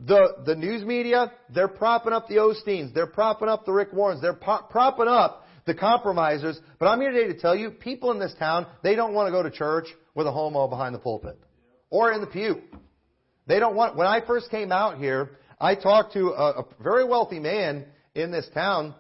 The, 0.08 0.38
the 0.46 0.56
news 0.56 0.84
media, 0.84 1.32
they're 1.54 1.68
propping 1.68 2.14
up 2.14 2.30
the 2.30 2.36
Osteens. 2.36 2.96
They're 2.96 3.06
propping 3.06 3.48
up 3.48 3.64
the 3.66 3.74
Rick 3.74 3.94
Warrens. 3.94 4.22
They're 4.22 4.34
propping 4.34 5.08
up 5.08 5.46
the 5.66 5.76
compromisers. 5.76 6.60
But 6.80 6.88
I'm 6.88 7.00
here 7.00 7.12
today 7.12 7.32
to 7.32 7.40
tell 7.40 7.56
you, 7.56 7.70
people 7.70 8.10
in 8.10 8.18
this 8.18 8.34
town, 8.40 8.66
they 8.82 8.96
don't 8.96 9.14
want 9.14 9.28
to 9.28 9.32
go 9.32 9.44
to 9.44 9.52
church 9.52 9.86
with 10.16 10.26
a 10.26 10.32
homo 10.32 10.68
behind 10.68 10.96
the 10.96 11.00
pulpit. 11.00 11.38
Or 11.92 12.12
in 12.12 12.22
the 12.22 12.28
pew. 12.28 12.62
They 13.46 13.60
don't 13.60 13.76
want, 13.76 13.96
when 13.96 14.08
I 14.08 14.26
first 14.26 14.50
came 14.50 14.72
out 14.72 14.98
here, 14.98 15.38
I 15.60 15.76
talked 15.76 16.14
to 16.14 16.30
a, 16.30 16.62
a 16.62 16.66
very 16.82 17.06
wealthy 17.06 17.40
man 17.40 17.86
in 18.16 18.32
this 18.32 18.48
town 18.54 18.96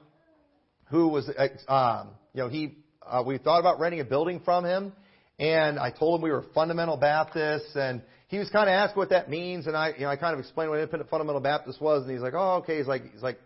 who 0.92 1.08
was, 1.08 1.30
um, 1.68 2.10
you 2.34 2.42
know, 2.44 2.50
he, 2.50 2.78
uh, 3.02 3.24
we 3.26 3.38
thought 3.38 3.60
about 3.60 3.80
renting 3.80 4.02
a 4.02 4.06
building 4.06 4.42
from 4.44 4.66
him, 4.66 4.94
and 5.39 5.80
I 5.80 5.89
told 5.89 6.20
him 6.20 6.22
we 6.22 6.30
were 6.30 6.46
fundamental 6.54 6.98
Baptists, 6.98 7.76
and 7.76 8.02
he 8.28 8.38
was 8.38 8.50
kind 8.50 8.70
of 8.70 8.74
asked 8.74 8.96
what 8.96 9.10
that 9.10 9.30
means, 9.30 9.68
and 9.68 9.76
I, 9.76 9.94
you 9.98 10.02
know, 10.02 10.10
I 10.10 10.18
kind 10.18 10.34
of 10.34 10.39
explained 10.39 10.70
what 10.70 10.78
independent 10.78 11.10
fundamental 11.10 11.42
Baptist 11.42 11.82
was, 11.82 12.04
and 12.04 12.12
he's 12.12 12.22
like, 12.22 12.34
oh, 12.36 12.58
okay. 12.58 12.78
He's 12.78 12.88
like, 12.88 13.12
he's 13.12 13.24
like, 13.24 13.39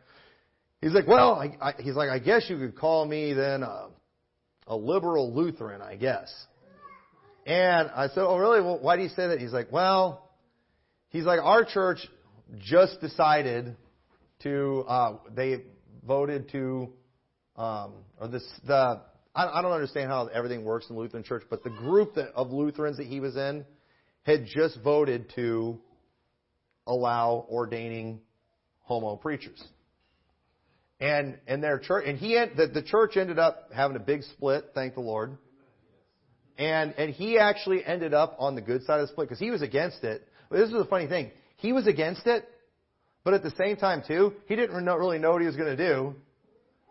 he's 0.81 0.93
like, 0.93 1.07
well, 1.07 1.35
I, 1.35 1.55
I, 1.69 1.73
he's 1.79 1.95
like, 1.95 2.09
I 2.09 2.19
guess 2.19 2.45
you 2.49 2.57
could 2.57 2.75
call 2.75 3.05
me 3.05 3.33
then 3.33 3.63
a, 3.63 3.87
a 4.67 4.75
liberal 4.75 5.33
Lutheran, 5.33 5.81
I 5.81 5.95
guess. 5.95 6.33
And 7.45 7.89
I 7.91 8.07
said, 8.07 8.23
oh, 8.23 8.37
really? 8.37 8.61
Well, 8.61 8.79
why 8.81 8.95
do 8.95 9.03
you 9.03 9.09
say 9.09 9.27
that? 9.27 9.39
He's 9.39 9.53
like, 9.53 9.71
well, 9.71 10.29
he's 11.09 11.25
like, 11.25 11.39
our 11.39 11.63
church 11.63 11.99
just 12.59 12.99
decided 13.01 13.75
to, 14.41 14.83
uh, 14.87 15.17
they 15.35 15.63
voted 16.05 16.49
to, 16.51 16.89
um, 17.57 17.93
or 18.19 18.27
this, 18.27 18.43
the, 18.67 19.01
I, 19.35 19.59
I 19.59 19.61
don't 19.61 19.71
understand 19.71 20.09
how 20.09 20.27
everything 20.27 20.63
works 20.63 20.87
in 20.89 20.97
Lutheran 20.97 21.23
church, 21.23 21.43
but 21.49 21.63
the 21.63 21.69
group 21.69 22.15
that, 22.15 22.29
of 22.35 22.51
Lutherans 22.51 22.97
that 22.97 23.07
he 23.07 23.19
was 23.19 23.35
in 23.35 23.65
had 24.23 24.45
just 24.45 24.79
voted 24.83 25.31
to 25.35 25.79
allow 26.87 27.45
ordaining 27.49 28.19
homo 28.81 29.15
preachers. 29.15 29.61
And, 30.99 31.37
and 31.47 31.61
their 31.63 31.79
church, 31.79 32.05
and 32.07 32.17
he, 32.17 32.33
the, 32.33 32.67
the 32.67 32.81
church 32.81 33.17
ended 33.17 33.37
up 33.37 33.69
having 33.73 33.97
a 33.97 33.99
big 33.99 34.23
split, 34.23 34.71
thank 34.73 34.95
the 34.95 35.01
Lord. 35.01 35.37
And, 36.57 36.93
and 36.97 37.11
he 37.11 37.37
actually 37.37 37.85
ended 37.85 38.13
up 38.13 38.37
on 38.39 38.55
the 38.55 38.61
good 38.61 38.83
side 38.83 39.01
of 39.01 39.07
the 39.07 39.11
split 39.11 39.27
because 39.27 39.39
he 39.39 39.51
was 39.51 39.61
against 39.61 40.03
it. 40.03 40.25
But 40.49 40.57
this 40.57 40.67
is 40.67 40.73
the 40.73 40.85
funny 40.85 41.07
thing. 41.07 41.31
He 41.57 41.73
was 41.73 41.85
against 41.85 42.25
it, 42.27 42.47
but 43.23 43.33
at 43.33 43.43
the 43.43 43.51
same 43.57 43.75
time 43.75 44.03
too, 44.07 44.33
he 44.47 44.55
didn't 44.55 44.75
really 44.75 45.19
know 45.19 45.31
what 45.31 45.41
he 45.41 45.47
was 45.47 45.57
going 45.57 45.75
to 45.75 45.87
do. 45.87 46.15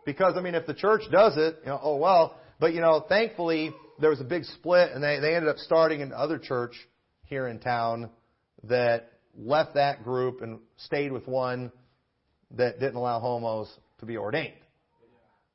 Because, 0.05 0.35
I 0.37 0.41
mean, 0.41 0.55
if 0.55 0.65
the 0.65 0.73
church 0.73 1.01
does 1.11 1.35
it, 1.37 1.57
you 1.63 1.69
know, 1.69 1.79
oh 1.81 1.97
well. 1.97 2.39
But, 2.59 2.73
you 2.73 2.81
know, 2.81 3.03
thankfully, 3.07 3.73
there 3.99 4.09
was 4.09 4.21
a 4.21 4.25
big 4.25 4.43
split 4.43 4.91
and 4.91 5.03
they, 5.03 5.19
they 5.19 5.35
ended 5.35 5.49
up 5.49 5.57
starting 5.57 6.01
another 6.01 6.37
church 6.37 6.73
here 7.23 7.47
in 7.47 7.59
town 7.59 8.09
that 8.63 9.11
left 9.37 9.73
that 9.75 10.03
group 10.03 10.41
and 10.41 10.59
stayed 10.77 11.11
with 11.11 11.27
one 11.27 11.71
that 12.51 12.79
didn't 12.79 12.95
allow 12.95 13.19
homos 13.19 13.69
to 13.99 14.05
be 14.05 14.17
ordained. 14.17 14.53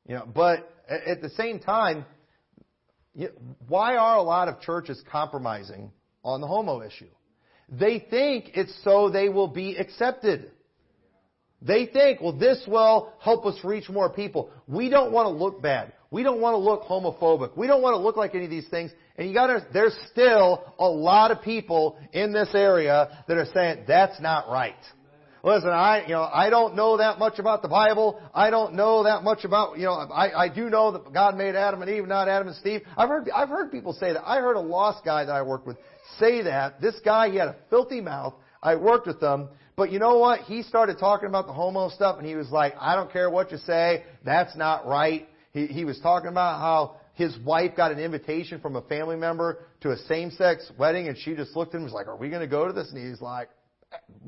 You 0.07 0.17
know, 0.17 0.29
but 0.33 0.69
at 0.89 1.23
the 1.23 1.31
same 1.31 1.61
time, 1.61 2.05
why 3.69 3.97
are 3.97 4.17
a 4.17 4.23
lot 4.23 4.49
of 4.49 4.61
churches 4.61 5.03
compromising 5.11 5.93
on 6.25 6.41
the 6.41 6.47
homo 6.47 6.83
issue? 6.83 7.09
They 7.69 8.05
think 8.11 8.51
it's 8.55 8.77
so 8.83 9.11
they 9.11 9.29
will 9.29 9.49
be 9.49 9.77
accepted. 9.77 10.51
They 11.63 11.87
think, 11.87 12.21
well, 12.21 12.33
this 12.33 12.63
will 12.67 13.13
help 13.21 13.45
us 13.45 13.59
reach 13.63 13.89
more 13.91 14.09
people. 14.11 14.51
We 14.67 14.89
don't 14.89 15.13
want 15.13 15.27
to 15.27 15.31
look 15.31 15.61
bad. 15.61 15.93
We 16.11 16.23
don't 16.23 16.41
want 16.41 16.55
to 16.55 16.59
look 16.59 16.83
homophobic. 16.85 17.57
We 17.57 17.67
don't 17.67 17.83
want 17.83 17.95
to 17.95 17.99
look 17.99 18.17
like 18.17 18.35
any 18.35 18.45
of 18.45 18.51
these 18.51 18.69
things. 18.69 18.91
And 19.17 19.29
you 19.29 19.35
gotta, 19.35 19.67
there's 19.73 19.97
still 20.11 20.65
a 20.79 20.89
lot 20.89 21.31
of 21.31 21.43
people 21.43 21.99
in 22.13 22.33
this 22.33 22.49
area 22.55 23.25
that 23.29 23.37
are 23.37 23.47
saying, 23.53 23.85
that's 23.87 24.21
not 24.21 24.49
right. 24.49 24.75
Listen, 25.43 25.71
I, 25.71 26.03
you 26.03 26.13
know, 26.13 26.23
I 26.23 26.51
don't 26.51 26.77
know 26.77 26.99
that 26.99 27.19
much 27.19 27.39
about 27.39 27.63
the 27.63 27.69
Bible. 27.69 28.21
I 28.35 28.51
don't 28.51 28.75
know 28.75 29.05
that 29.05 29.23
much 29.23 29.45
about, 29.45 29.79
you 29.79 29.85
know, 29.85 29.93
I, 29.93 30.45
I 30.45 30.49
do 30.49 30.69
know 30.69 30.93
that 30.93 31.13
God 31.13 31.37
made 31.37 31.55
Adam 31.55 31.81
and 31.81 31.91
Eve, 31.91 32.07
not 32.07 32.29
Adam 32.29 32.49
and 32.49 32.57
Steve. 32.57 32.83
I've 32.97 33.09
heard, 33.09 33.31
I've 33.31 33.49
heard 33.49 33.71
people 33.71 33.95
say 33.95 34.13
that. 34.13 34.27
I 34.27 34.41
heard 34.41 34.57
a 34.57 34.61
lost 34.61 35.05
guy 35.05 35.25
that 35.25 35.33
I 35.33 35.43
worked 35.43 35.67
with 35.67 35.79
say 36.19 36.43
that. 36.43 36.81
This 36.81 36.95
guy, 37.05 37.31
he 37.31 37.37
had 37.37 37.49
a 37.49 37.57
filthy 37.71 38.01
mouth. 38.01 38.35
I 38.63 38.77
worked 38.77 39.07
with 39.07 39.23
him. 39.23 39.49
But 39.81 39.93
you 39.93 39.99
know 39.99 40.19
what? 40.19 40.41
He 40.41 40.63
started 40.63 40.99
talking 40.99 41.27
about 41.27 41.47
the 41.47 41.55
homo 41.55 41.89
stuff 41.89 42.19
and 42.19 42.27
he 42.27 42.35
was 42.35 42.51
like, 42.51 42.75
I 42.79 42.95
don't 42.95 43.11
care 43.11 43.31
what 43.31 43.51
you 43.51 43.57
say. 43.57 44.05
That's 44.27 44.55
not 44.55 44.87
right. 44.87 45.27
He, 45.55 45.69
he 45.69 45.87
was 45.87 45.99
talking 46.01 46.29
about 46.29 46.61
how 46.61 46.97
his 47.15 47.35
wife 47.47 47.77
got 47.79 47.91
an 47.91 47.99
invitation 47.99 48.61
from 48.61 48.77
a 48.77 48.83
family 48.83 49.17
member 49.17 49.65
to 49.81 49.93
a 49.93 49.97
same-sex 49.97 50.71
wedding 50.79 51.09
and 51.09 51.17
she 51.17 51.35
just 51.35 51.57
looked 51.57 51.71
at 51.71 51.79
him 51.79 51.85
and 51.85 51.85
was 51.87 51.95
like, 51.95 52.09
are 52.09 52.17
we 52.17 52.29
going 52.29 52.43
to 52.43 52.47
go 52.47 52.67
to 52.67 52.75
this? 52.75 52.93
And 52.93 53.09
he's 53.09 53.23
like, 53.23 53.49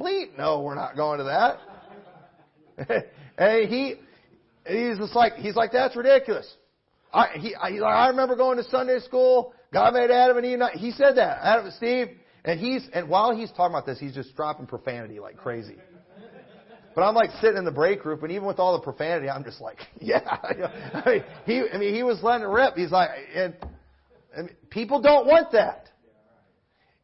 bleep, 0.01 0.39
no, 0.39 0.63
we're 0.63 0.75
not 0.75 0.97
going 0.97 1.19
to 1.19 1.25
that. 1.25 3.05
and 3.37 3.69
he, 3.69 3.97
he's 4.67 4.97
just 4.97 5.15
like, 5.15 5.35
he's 5.35 5.55
like, 5.55 5.73
that's 5.73 5.95
ridiculous. 5.95 6.51
I, 7.13 7.27
he, 7.35 7.55
I, 7.55 7.77
I 7.77 8.09
remember 8.09 8.37
going 8.37 8.57
to 8.57 8.65
Sunday 8.65 9.01
school. 9.01 9.53
God 9.71 9.93
made 9.93 10.11
Adam 10.11 10.39
and 10.39 10.47
Eve. 10.47 10.61
He 10.81 10.93
said 10.93 11.19
that. 11.19 11.41
Adam 11.43 11.71
Steve. 11.77 12.09
And 12.45 12.59
he's, 12.59 12.89
and 12.93 13.09
while 13.09 13.35
he's 13.37 13.51
talking 13.51 13.75
about 13.75 13.87
this, 13.87 13.99
he's 13.99 14.15
just 14.15 14.35
dropping 14.35 14.67
profanity 14.67 15.21
like 15.21 15.37
crazy. 15.37 15.77
But 16.95 17.03
I'm 17.03 17.15
like 17.15 17.31
sitting 17.41 17.57
in 17.57 17.65
the 17.65 17.71
break 17.71 18.03
group, 18.03 18.23
and 18.23 18.31
even 18.33 18.47
with 18.47 18.59
all 18.59 18.77
the 18.77 18.83
profanity, 18.83 19.31
I'm 19.31 19.45
just 19.45 19.61
like, 19.61 19.79
yeah. 20.01 20.21
I 20.25 21.03
mean, 21.07 21.25
he, 21.47 21.63
I 21.73 21.79
mean, 21.79 21.95
he 21.95 22.03
was 22.03 22.23
letting 22.23 22.47
it 22.47 22.51
rip. 22.51 22.75
He's 22.75 22.91
like, 22.91 23.11
and, 23.35 23.55
and 24.37 24.51
people 24.71 25.01
don't 25.01 25.27
want 25.27 25.53
that. 25.53 25.89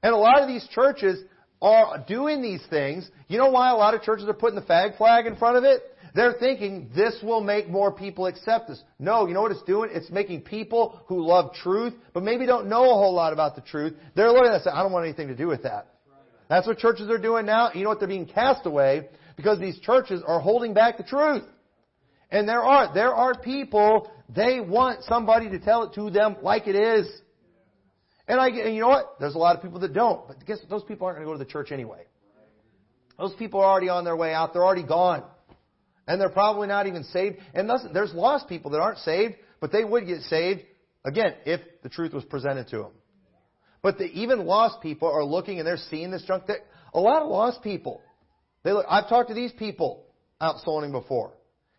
And 0.03 0.13
a 0.13 0.17
lot 0.17 0.43
of 0.43 0.49
these 0.49 0.67
churches 0.73 1.21
are 1.61 2.05
doing 2.07 2.43
these 2.43 2.63
things. 2.71 3.09
You 3.29 3.39
know 3.39 3.51
why 3.51 3.71
a 3.71 3.75
lot 3.75 3.95
of 3.95 4.03
churches 4.03 4.29
are 4.29 4.35
putting 4.35 4.57
the 4.57 4.67
fag 4.67 4.97
flag 4.97 5.27
in 5.27 5.37
front 5.37 5.57
of 5.57 5.65
it? 5.65 5.83
They're 6.15 6.35
thinking 6.39 6.91
this 6.95 7.19
will 7.23 7.41
make 7.41 7.69
more 7.69 7.93
people 7.93 8.27
accept 8.27 8.69
this. 8.69 8.83
No, 8.99 9.27
you 9.27 9.35
know 9.35 9.43
what 9.43 9.53
it's 9.53 9.63
doing? 9.63 9.91
It's 9.93 10.11
making 10.11 10.43
people 10.43 11.01
who 11.07 11.27
love 11.27 11.55
truth, 11.55 11.95
but 12.13 12.23
maybe 12.23 12.47
don't 12.47 12.69
know 12.69 12.85
a 12.85 12.95
whole 12.95 13.15
lot 13.15 13.33
about 13.33 13.55
the 13.55 13.63
truth. 13.63 13.95
They're 14.15 14.31
looking 14.31 14.51
at 14.51 14.61
it 14.61 14.67
and 14.67 14.79
I 14.79 14.83
don't 14.83 14.93
want 14.93 15.07
anything 15.07 15.29
to 15.29 15.37
do 15.37 15.47
with 15.47 15.63
that. 15.65 15.89
That's 16.49 16.67
what 16.67 16.79
churches 16.79 17.11
are 17.11 17.19
doing 17.19 17.47
now. 17.47 17.71
You 17.75 17.83
know 17.83 17.91
what? 17.91 17.99
They're 17.99 18.09
being 18.09 18.27
cast 18.27 18.65
away 18.67 19.09
because 19.37 19.59
these 19.59 19.79
churches 19.81 20.23
are 20.27 20.41
holding 20.41 20.75
back 20.75 20.97
the 20.97 21.05
truth. 21.05 21.45
And 22.31 22.49
there 22.49 22.63
are, 22.63 22.93
there 22.93 23.15
are 23.15 23.39
people, 23.39 24.11
they 24.29 24.61
want 24.61 25.05
somebody 25.05 25.49
to 25.51 25.59
tell 25.59 25.85
it 25.85 25.95
to 25.95 26.11
them 26.11 26.37
like 26.43 26.67
it 26.67 26.75
is. 26.75 27.07
And 28.27 28.39
I, 28.39 28.49
and 28.49 28.75
you 28.75 28.81
know 28.83 28.89
what? 28.89 29.17
There's 29.19 29.35
a 29.35 29.39
lot 29.39 29.57
of 29.57 29.63
people 29.63 29.81
that 29.81 29.95
don't. 29.95 30.27
But 30.29 30.45
guess 30.45 30.59
what? 30.61 30.69
those 30.69 30.85
people 30.85 31.07
aren't 31.07 31.19
going 31.19 31.27
to 31.27 31.33
go 31.33 31.39
to 31.39 31.45
the 31.45 31.51
church 31.51 31.73
anyway. 31.73 32.05
Those 33.19 33.35
people 33.35 33.61
are 33.61 33.67
already 33.67 33.89
on 33.89 34.05
their 34.05 34.17
way 34.17 34.33
out. 34.33 34.53
They're 34.53 34.65
already 34.65 34.87
gone. 34.87 35.25
And 36.09 36.21
they're 36.21 36.31
probably 36.31 36.67
not 36.67 36.87
even 36.89 37.05
saved. 37.05 37.37
And 37.55 37.69
thus, 37.69 37.83
there's 37.93 38.13
lost 38.15 38.49
people 38.49 38.73
that 38.73 38.81
aren't 38.81 38.99
saved, 38.99 39.35
but 39.61 39.71
they 39.71 39.85
would 39.85 40.07
get 40.07 40.23
saved, 40.23 40.63
again, 41.05 41.35
if 41.45 41.61
the 41.83 41.89
truth 41.89 42.15
was 42.15 42.25
presented 42.25 42.69
to 42.69 42.79
them. 42.79 42.93
But 43.83 43.99
the 43.99 44.07
even 44.07 44.47
lost 44.47 44.81
people 44.81 45.09
are 45.09 45.23
looking 45.23 45.59
and 45.59 45.67
they're 45.67 45.77
seeing 45.77 46.11
this 46.11 46.25
junk. 46.25 46.47
That, 46.47 46.59
A 46.95 46.99
lot 46.99 47.23
of 47.23 47.29
lost 47.29 47.63
people. 47.63 48.01
They 48.65 48.73
look, 48.73 48.87
I've 48.89 49.09
talked 49.09 49.29
to 49.29 49.35
these 49.35 49.53
people 49.53 50.07
out 50.41 50.57
soulwinning 50.67 50.93
before. 50.93 51.35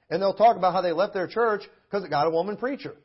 And 0.10 0.22
they'll 0.22 0.34
talk 0.34 0.56
about 0.56 0.74
how 0.74 0.82
they 0.82 0.92
left 0.92 1.14
their 1.14 1.28
church 1.28 1.64
because 1.88 2.06
it 2.06 2.10
got 2.10 2.28
a 2.28 2.30
woman 2.30 2.56
preacher. 2.56 2.96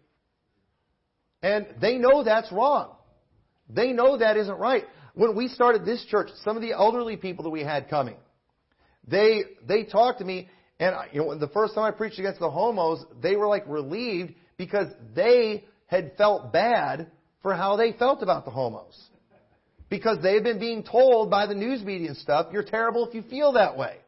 And 1.43 1.67
they 1.81 1.99
know 1.99 2.23
that's 2.23 2.51
wrong. 2.53 2.95
They 3.69 3.93
know 3.93 4.19
that 4.19 4.37
isn't 4.37 4.59
right. 4.59 4.85
When 5.15 5.37
we 5.37 5.49
started 5.49 5.85
this 5.85 6.05
church, 6.07 6.29
some 6.45 6.57
of 6.57 6.63
the 6.63 6.73
elderly 6.73 7.17
people 7.17 7.45
that 7.45 7.51
we 7.51 7.63
had 7.63 7.89
coming, 7.89 8.17
they 9.07 9.43
they 9.67 9.85
talked 9.85 10.19
to 10.21 10.25
me, 10.25 10.49
and 10.81 10.95
uh, 10.95 11.03
you 11.13 11.21
know, 11.21 11.39
the 11.39 11.49
first 11.49 11.75
time 11.75 11.85
I 11.85 11.91
preached 11.91 12.19
against 12.19 12.41
the 12.41 12.51
homos, 12.51 13.05
they 13.23 13.37
were 13.37 13.47
like 13.47 13.65
relieved 13.67 14.35
because 14.57 14.89
they 15.15 15.65
had 15.87 16.17
felt 16.17 16.53
bad 16.53 17.11
for 17.43 17.55
how 17.55 17.77
they 17.77 17.93
felt 17.93 18.23
about 18.23 18.45
the 18.45 18.51
homos. 18.51 18.99
Because 19.89 20.19
they 20.23 20.35
had 20.35 20.43
been 20.43 20.59
being 20.59 20.83
told 20.83 21.31
by 21.31 21.47
the 21.47 21.55
news 21.55 21.83
media 21.83 22.09
and 22.09 22.17
stuff, 22.17 22.49
you're 22.53 22.65
terrible 22.65 23.07
if 23.07 23.15
you 23.15 23.23
feel 23.23 23.53
that 23.53 23.77
way. 23.77 23.99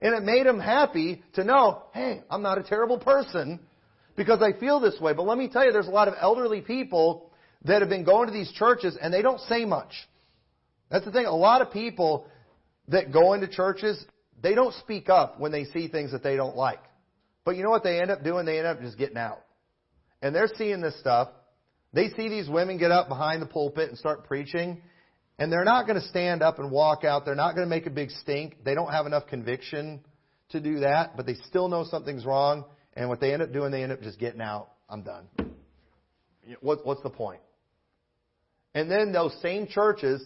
And 0.00 0.14
it 0.14 0.22
made 0.22 0.46
them 0.46 0.60
happy 0.60 1.24
to 1.34 1.42
know, 1.42 1.82
hey, 1.92 2.22
I'm 2.30 2.42
not 2.42 2.58
a 2.58 2.62
terrible 2.62 2.98
person 2.98 3.58
because 4.16 4.40
I 4.42 4.58
feel 4.60 4.78
this 4.78 5.00
way. 5.00 5.12
But 5.14 5.24
let 5.24 5.38
me 5.38 5.48
tell 5.48 5.64
you, 5.64 5.72
there's 5.72 5.88
a 5.88 5.92
lot 5.92 6.06
of 6.06 6.14
elderly 6.20 6.60
people 6.60 7.32
that 7.64 7.80
have 7.80 7.88
been 7.88 8.04
going 8.04 8.28
to 8.28 8.32
these 8.32 8.52
churches 8.52 8.96
and 9.00 9.12
they 9.12 9.22
don't 9.22 9.40
say 9.40 9.64
much. 9.64 9.92
That's 10.90 11.04
the 11.04 11.10
thing. 11.10 11.26
A 11.26 11.34
lot 11.34 11.62
of 11.62 11.72
people 11.72 12.26
that 12.88 13.12
go 13.12 13.32
into 13.32 13.48
churches, 13.48 14.02
they 14.42 14.54
don't 14.54 14.74
speak 14.74 15.08
up 15.08 15.40
when 15.40 15.52
they 15.52 15.64
see 15.64 15.88
things 15.88 16.12
that 16.12 16.22
they 16.22 16.36
don't 16.36 16.56
like. 16.56 16.80
But 17.44 17.56
you 17.56 17.62
know 17.62 17.70
what 17.70 17.82
they 17.82 18.00
end 18.00 18.10
up 18.10 18.22
doing? 18.22 18.46
They 18.46 18.58
end 18.58 18.66
up 18.66 18.80
just 18.80 18.98
getting 18.98 19.16
out. 19.16 19.40
And 20.20 20.34
they're 20.34 20.50
seeing 20.56 20.80
this 20.80 20.98
stuff. 21.00 21.28
They 21.92 22.08
see 22.10 22.28
these 22.28 22.48
women 22.48 22.78
get 22.78 22.90
up 22.90 23.08
behind 23.08 23.40
the 23.40 23.46
pulpit 23.46 23.88
and 23.88 23.98
start 23.98 24.24
preaching, 24.24 24.82
and 25.38 25.50
they're 25.50 25.64
not 25.64 25.86
going 25.86 25.98
to 26.00 26.06
stand 26.08 26.42
up 26.42 26.58
and 26.58 26.70
walk 26.70 27.04
out. 27.04 27.24
They're 27.24 27.34
not 27.34 27.54
going 27.54 27.66
to 27.66 27.70
make 27.70 27.86
a 27.86 27.90
big 27.90 28.10
stink. 28.10 28.64
They 28.64 28.74
don't 28.74 28.90
have 28.90 29.06
enough 29.06 29.26
conviction 29.26 30.00
to 30.50 30.60
do 30.60 30.80
that, 30.80 31.16
but 31.16 31.24
they 31.24 31.34
still 31.46 31.68
know 31.68 31.84
something's 31.84 32.26
wrong. 32.26 32.64
And 32.94 33.08
what 33.08 33.20
they 33.20 33.32
end 33.32 33.42
up 33.42 33.52
doing, 33.52 33.70
they 33.70 33.82
end 33.82 33.92
up 33.92 34.02
just 34.02 34.18
getting 34.18 34.40
out. 34.40 34.68
I'm 34.88 35.02
done. 35.02 35.28
what's 36.60 37.02
the 37.02 37.10
point? 37.10 37.40
And 38.74 38.90
then 38.90 39.12
those 39.12 39.34
same 39.40 39.66
churches 39.66 40.22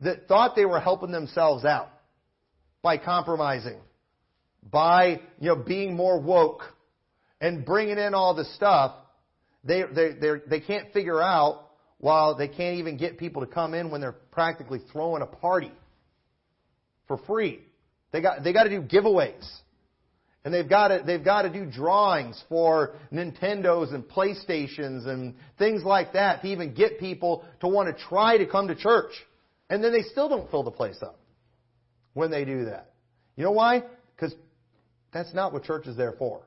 that 0.00 0.28
thought 0.28 0.56
they 0.56 0.64
were 0.64 0.80
helping 0.80 1.12
themselves 1.12 1.64
out 1.64 1.90
by 2.86 2.98
compromising, 2.98 3.80
by 4.62 5.20
you 5.40 5.48
know 5.48 5.56
being 5.56 5.96
more 5.96 6.20
woke 6.20 6.62
and 7.40 7.64
bringing 7.64 7.98
in 7.98 8.14
all 8.14 8.32
this 8.32 8.54
stuff, 8.54 8.94
they 9.64 9.82
they 9.92 10.12
they 10.12 10.30
they 10.48 10.60
can't 10.60 10.92
figure 10.92 11.20
out 11.20 11.68
while 11.98 12.36
they 12.36 12.46
can't 12.46 12.78
even 12.78 12.96
get 12.96 13.18
people 13.18 13.44
to 13.44 13.52
come 13.52 13.74
in 13.74 13.90
when 13.90 14.00
they're 14.00 14.14
practically 14.30 14.80
throwing 14.92 15.20
a 15.20 15.26
party 15.26 15.72
for 17.08 17.18
free. 17.26 17.58
They 18.12 18.20
got 18.20 18.44
they 18.44 18.52
got 18.52 18.64
to 18.64 18.70
do 18.70 18.82
giveaways. 18.82 19.44
And 20.44 20.54
they've 20.54 20.68
got 20.68 20.88
to, 20.88 21.02
they've 21.04 21.24
got 21.24 21.42
to 21.42 21.50
do 21.50 21.66
drawings 21.68 22.40
for 22.48 22.94
Nintendos 23.12 23.92
and 23.92 24.04
PlayStations 24.04 25.08
and 25.08 25.34
things 25.58 25.82
like 25.82 26.12
that 26.12 26.42
to 26.42 26.46
even 26.46 26.72
get 26.72 27.00
people 27.00 27.44
to 27.62 27.66
want 27.66 27.88
to 27.88 28.04
try 28.04 28.38
to 28.38 28.46
come 28.46 28.68
to 28.68 28.76
church. 28.76 29.10
And 29.68 29.82
then 29.82 29.90
they 29.90 30.02
still 30.02 30.28
don't 30.28 30.48
fill 30.48 30.62
the 30.62 30.70
place 30.70 30.98
up 31.02 31.18
when 32.16 32.30
they 32.30 32.46
do 32.46 32.64
that. 32.64 32.92
You 33.36 33.44
know 33.44 33.50
why? 33.50 33.82
Because 34.16 34.34
that's 35.12 35.34
not 35.34 35.52
what 35.52 35.64
church 35.64 35.86
is 35.86 35.98
there 35.98 36.14
for. 36.18 36.40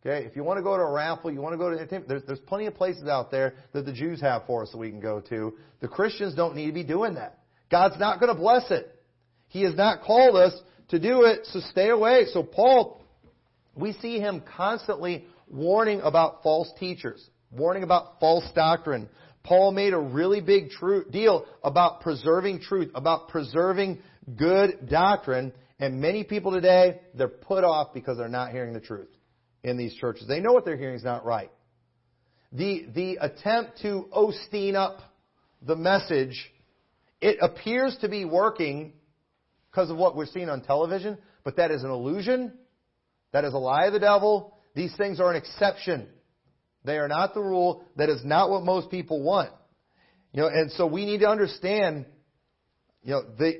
Okay, 0.00 0.26
if 0.26 0.34
you 0.34 0.42
want 0.42 0.56
to 0.56 0.62
go 0.62 0.74
to 0.74 0.82
a 0.82 0.90
raffle, 0.90 1.30
you 1.30 1.42
want 1.42 1.52
to 1.52 1.58
go 1.58 1.70
to 1.70 2.02
there's, 2.08 2.22
there's 2.26 2.40
plenty 2.40 2.64
of 2.64 2.74
places 2.74 3.06
out 3.06 3.30
there 3.30 3.54
that 3.74 3.84
the 3.84 3.92
Jews 3.92 4.22
have 4.22 4.46
for 4.46 4.62
us 4.62 4.72
that 4.72 4.78
we 4.78 4.88
can 4.88 5.00
go 5.00 5.20
to. 5.28 5.52
The 5.80 5.86
Christians 5.86 6.34
don't 6.34 6.56
need 6.56 6.66
to 6.66 6.72
be 6.72 6.82
doing 6.82 7.14
that. 7.14 7.40
God's 7.70 8.00
not 8.00 8.20
going 8.20 8.34
to 8.34 8.40
bless 8.40 8.70
it. 8.70 8.88
He 9.48 9.62
has 9.62 9.74
not 9.74 10.02
called 10.02 10.34
us 10.34 10.58
to 10.88 10.98
do 10.98 11.24
it, 11.24 11.40
so 11.44 11.60
stay 11.70 11.90
away. 11.90 12.24
So 12.32 12.42
Paul, 12.42 13.04
we 13.74 13.92
see 13.92 14.18
him 14.18 14.42
constantly 14.56 15.26
warning 15.46 16.00
about 16.00 16.42
false 16.42 16.70
teachers, 16.80 17.28
warning 17.50 17.82
about 17.82 18.18
false 18.18 18.48
doctrine. 18.54 19.10
Paul 19.44 19.72
made 19.72 19.92
a 19.92 19.98
really 19.98 20.40
big 20.40 20.70
deal 21.10 21.44
about 21.62 22.00
preserving 22.00 22.60
truth, 22.62 22.90
about 22.94 23.28
preserving 23.28 23.98
good 24.36 24.88
doctrine, 24.88 25.52
and 25.78 26.00
many 26.00 26.24
people 26.24 26.52
today, 26.52 27.00
they're 27.14 27.28
put 27.28 27.64
off 27.64 27.92
because 27.92 28.18
they're 28.18 28.28
not 28.28 28.52
hearing 28.52 28.72
the 28.72 28.80
truth 28.80 29.08
in 29.62 29.76
these 29.76 29.94
churches. 29.94 30.26
They 30.28 30.40
know 30.40 30.52
what 30.52 30.64
they're 30.64 30.76
hearing 30.76 30.96
is 30.96 31.04
not 31.04 31.24
right. 31.24 31.50
The, 32.52 32.86
the 32.94 33.18
attempt 33.20 33.80
to 33.82 34.08
Osteen 34.14 34.74
up 34.74 34.98
the 35.62 35.76
message, 35.76 36.52
it 37.20 37.38
appears 37.40 37.96
to 38.02 38.08
be 38.08 38.24
working 38.24 38.92
because 39.70 39.90
of 39.90 39.96
what 39.96 40.14
we're 40.14 40.26
seeing 40.26 40.50
on 40.50 40.62
television, 40.62 41.18
but 41.44 41.56
that 41.56 41.70
is 41.70 41.82
an 41.82 41.90
illusion. 41.90 42.52
That 43.32 43.44
is 43.44 43.54
a 43.54 43.58
lie 43.58 43.86
of 43.86 43.94
the 43.94 44.00
devil. 44.00 44.58
These 44.74 44.94
things 44.96 45.18
are 45.18 45.30
an 45.30 45.36
exception. 45.36 46.08
They 46.84 46.98
are 46.98 47.08
not 47.08 47.32
the 47.34 47.40
rule. 47.40 47.84
That 47.96 48.08
is 48.08 48.24
not 48.24 48.50
what 48.50 48.64
most 48.64 48.90
people 48.90 49.22
want. 49.22 49.50
You 50.32 50.42
know, 50.42 50.48
and 50.48 50.70
so 50.72 50.86
we 50.86 51.04
need 51.04 51.20
to 51.20 51.28
understand, 51.28 52.06
you 53.02 53.12
know, 53.12 53.22
they 53.38 53.58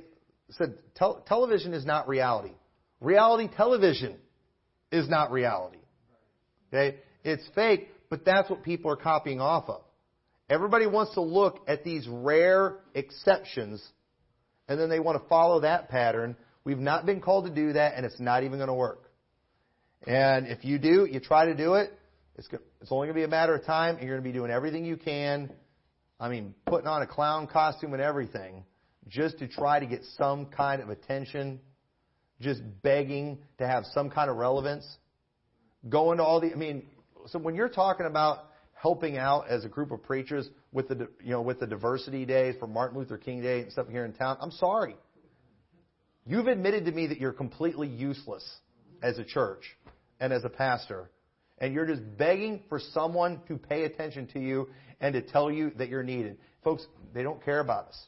said 0.59 0.75
tel- 0.95 1.23
television 1.27 1.75
is 1.75 1.85
not 1.85 2.09
reality. 2.09 2.53
Reality 3.01 3.49
television 3.55 4.17
is 4.91 5.09
not 5.09 5.33
reality. 5.33 5.79
Okay? 6.73 6.99
It's 7.25 7.43
fake, 7.55 7.89
but 8.11 8.25
that's 8.25 8.49
what 8.51 8.63
people 8.63 8.91
are 8.91 8.97
copying 8.97 9.41
off 9.41 9.69
of. 9.69 9.83
Everybody 10.49 10.87
wants 10.87 11.15
to 11.15 11.21
look 11.21 11.61
at 11.67 11.85
these 11.85 12.07
rare 12.09 12.77
exceptions 12.95 13.83
and 14.69 14.79
then 14.79 14.89
they 14.89 15.01
want 15.01 15.21
to 15.21 15.29
follow 15.29 15.61
that 15.61 15.89
pattern. 15.89 16.37
We've 16.65 16.79
not 16.79 17.07
been 17.07 17.21
called 17.21 17.47
to 17.47 17.51
do 17.51 17.73
that 17.73 17.95
and 17.97 18.05
it's 18.05 18.21
not 18.21 18.45
even 18.45 18.59
going 18.59 18.69
to 18.69 18.75
work. 18.75 19.11
And 20.07 20.47
if 20.47 20.65
you 20.65 20.79
do, 20.79 21.07
you 21.11 21.21
try 21.21 21.47
to 21.47 21.55
do 21.55 21.75
it, 21.75 21.93
it's, 22.37 22.49
it's 22.81 22.91
only 22.91 23.07
going 23.07 23.15
to 23.15 23.21
be 23.21 23.25
a 23.25 23.29
matter 23.29 23.55
of 23.55 23.65
time 23.65 23.97
and 23.97 24.07
you're 24.07 24.17
going 24.17 24.25
to 24.25 24.29
be 24.29 24.37
doing 24.37 24.51
everything 24.51 24.85
you 24.85 24.97
can. 24.97 25.51
I 26.19 26.29
mean, 26.29 26.55
putting 26.67 26.87
on 26.87 27.03
a 27.03 27.07
clown 27.07 27.47
costume 27.47 27.93
and 27.95 28.03
everything 28.03 28.65
just 29.09 29.39
to 29.39 29.49
try 29.49 29.81
to 29.81 29.87
get 29.87 30.03
some 30.17 30.47
kind 30.47 30.83
of 30.83 30.89
attention, 30.89 31.61
just 32.41 32.61
begging 32.83 33.39
to 33.59 33.67
have 33.67 33.85
some 33.93 34.11
kind 34.11 34.31
of 34.31 34.37
relevance 34.37 34.87
going 35.89 36.19
to 36.19 36.25
all 36.25 36.41
the, 36.41 36.53
I 36.53 36.57
mean, 36.57 36.85
so 37.27 37.39
when 37.39 37.55
you're 37.55 37.69
talking 37.69 38.07
about 38.07 38.47
helping 38.75 39.17
out 39.17 39.49
as 39.49 39.65
a 39.65 39.69
group 39.69 39.93
of 39.93 40.03
preachers 40.03 40.49
with 40.73 40.89
the, 40.89 41.09
you 41.23 41.31
know, 41.31 41.43
with 41.43 41.61
the 41.61 41.67
diversity 41.67 42.25
days 42.25 42.55
for 42.59 42.67
Martin 42.67 42.99
Luther 42.99 43.19
King 43.19 43.43
Day 43.43 43.61
and 43.61 43.73
stuff 43.73 43.89
here 43.89 44.05
in 44.05 44.13
town, 44.13 44.37
I'm 44.41 44.51
sorry. 44.51 44.97
You've 46.27 46.47
admitted 46.47 46.85
to 46.87 46.93
me 46.93 47.09
that 47.09 47.19
you're 47.19 47.33
completely 47.33 47.89
useless 47.89 48.45
as 49.03 49.19
a 49.19 49.25
church 49.25 49.65
and 50.21 50.33
as 50.33 50.45
a 50.45 50.49
pastor. 50.49 51.11
And 51.59 51.75
you're 51.75 51.87
just 51.87 52.03
begging 52.17 52.63
for 52.69 52.81
someone 52.93 53.41
to 53.49 53.57
pay 53.57 53.85
attention 53.85 54.29
to 54.29 54.41
you 54.41 54.69
and 55.01 55.13
to 55.15 55.23
tell 55.23 55.51
you 55.51 55.71
that 55.79 55.89
you're 55.89 56.03
needed. 56.03 56.39
Folks, 56.65 56.87
they 57.13 57.23
don't 57.23 57.45
care 57.45 57.61
about 57.61 57.89
us. 57.89 58.07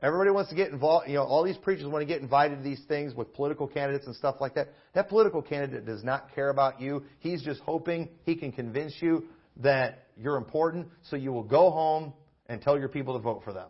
Everybody 0.00 0.30
wants 0.30 0.50
to 0.50 0.56
get 0.56 0.70
involved. 0.70 1.08
You 1.08 1.14
know, 1.14 1.24
all 1.24 1.42
these 1.42 1.56
preachers 1.56 1.86
want 1.86 2.02
to 2.02 2.06
get 2.06 2.20
invited 2.20 2.58
to 2.58 2.62
these 2.62 2.80
things 2.86 3.14
with 3.14 3.32
political 3.34 3.66
candidates 3.66 4.06
and 4.06 4.14
stuff 4.14 4.36
like 4.40 4.54
that. 4.54 4.68
That 4.94 5.08
political 5.08 5.42
candidate 5.42 5.86
does 5.86 6.04
not 6.04 6.34
care 6.34 6.50
about 6.50 6.80
you. 6.80 7.02
He's 7.18 7.42
just 7.42 7.60
hoping 7.60 8.08
he 8.24 8.36
can 8.36 8.52
convince 8.52 8.94
you 9.00 9.24
that 9.56 10.06
you're 10.16 10.36
important, 10.36 10.86
so 11.10 11.16
you 11.16 11.32
will 11.32 11.42
go 11.42 11.70
home 11.70 12.12
and 12.46 12.62
tell 12.62 12.78
your 12.78 12.88
people 12.88 13.14
to 13.14 13.20
vote 13.20 13.42
for 13.44 13.52
them. 13.52 13.68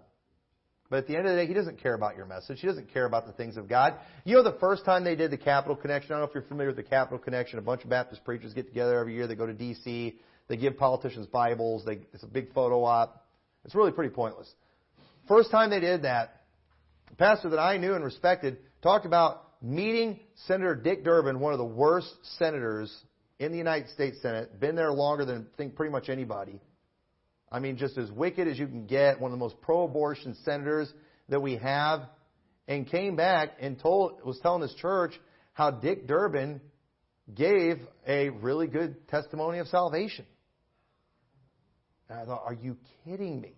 But 0.90 0.98
at 0.98 1.06
the 1.06 1.16
end 1.16 1.26
of 1.26 1.34
the 1.34 1.42
day, 1.42 1.46
he 1.46 1.54
doesn't 1.54 1.82
care 1.82 1.94
about 1.94 2.16
your 2.16 2.26
message. 2.26 2.60
He 2.60 2.66
doesn't 2.66 2.92
care 2.92 3.04
about 3.04 3.26
the 3.26 3.32
things 3.32 3.56
of 3.56 3.68
God. 3.68 3.94
You 4.24 4.36
know, 4.36 4.42
the 4.42 4.58
first 4.58 4.84
time 4.84 5.04
they 5.04 5.16
did 5.16 5.30
the 5.30 5.38
Capital 5.38 5.76
Connection, 5.76 6.12
I 6.12 6.14
don't 6.14 6.20
know 6.20 6.28
if 6.28 6.34
you're 6.34 6.44
familiar 6.44 6.68
with 6.68 6.76
the 6.76 6.90
Capital 6.90 7.18
Connection. 7.18 7.58
A 7.58 7.62
bunch 7.62 7.84
of 7.84 7.90
Baptist 7.90 8.24
preachers 8.24 8.54
get 8.54 8.68
together 8.68 8.98
every 8.98 9.14
year. 9.14 9.26
They 9.26 9.34
go 9.34 9.46
to 9.46 9.52
D.C. 9.52 10.18
They 10.48 10.56
give 10.56 10.78
politicians 10.78 11.26
Bibles. 11.26 11.84
They, 11.84 12.00
it's 12.14 12.22
a 12.22 12.26
big 12.26 12.54
photo 12.54 12.84
op. 12.84 13.26
It's 13.64 13.74
really 13.74 13.92
pretty 13.92 14.14
pointless. 14.14 14.50
First 15.28 15.50
time 15.50 15.68
they 15.68 15.80
did 15.80 16.02
that, 16.02 16.42
a 17.10 17.14
pastor 17.14 17.50
that 17.50 17.58
I 17.58 17.76
knew 17.76 17.94
and 17.94 18.02
respected 18.02 18.58
talked 18.82 19.04
about 19.04 19.44
meeting 19.62 20.20
Senator 20.46 20.74
Dick 20.74 21.04
Durbin, 21.04 21.38
one 21.38 21.52
of 21.52 21.58
the 21.58 21.64
worst 21.64 22.08
senators 22.38 22.94
in 23.38 23.52
the 23.52 23.58
United 23.58 23.90
States 23.90 24.20
Senate, 24.22 24.58
been 24.58 24.74
there 24.74 24.90
longer 24.90 25.24
than 25.24 25.46
think 25.56 25.76
pretty 25.76 25.92
much 25.92 26.08
anybody. 26.08 26.60
I 27.52 27.58
mean, 27.60 27.76
just 27.76 27.98
as 27.98 28.10
wicked 28.10 28.48
as 28.48 28.58
you 28.58 28.66
can 28.66 28.86
get, 28.86 29.20
one 29.20 29.30
of 29.30 29.38
the 29.38 29.42
most 29.42 29.60
pro-abortion 29.60 30.34
senators 30.44 30.92
that 31.28 31.40
we 31.40 31.56
have, 31.56 32.02
and 32.66 32.86
came 32.86 33.16
back 33.16 33.50
and 33.60 33.78
told 33.78 34.24
was 34.24 34.38
telling 34.40 34.62
his 34.62 34.74
church 34.74 35.12
how 35.52 35.70
Dick 35.70 36.06
Durbin 36.06 36.60
gave 37.34 37.78
a 38.06 38.30
really 38.30 38.66
good 38.66 39.08
testimony 39.08 39.58
of 39.58 39.68
salvation. 39.68 40.24
And 42.08 42.20
I 42.20 42.24
thought, 42.24 42.42
are 42.44 42.54
you 42.54 42.76
kidding 43.04 43.40
me? 43.40 43.54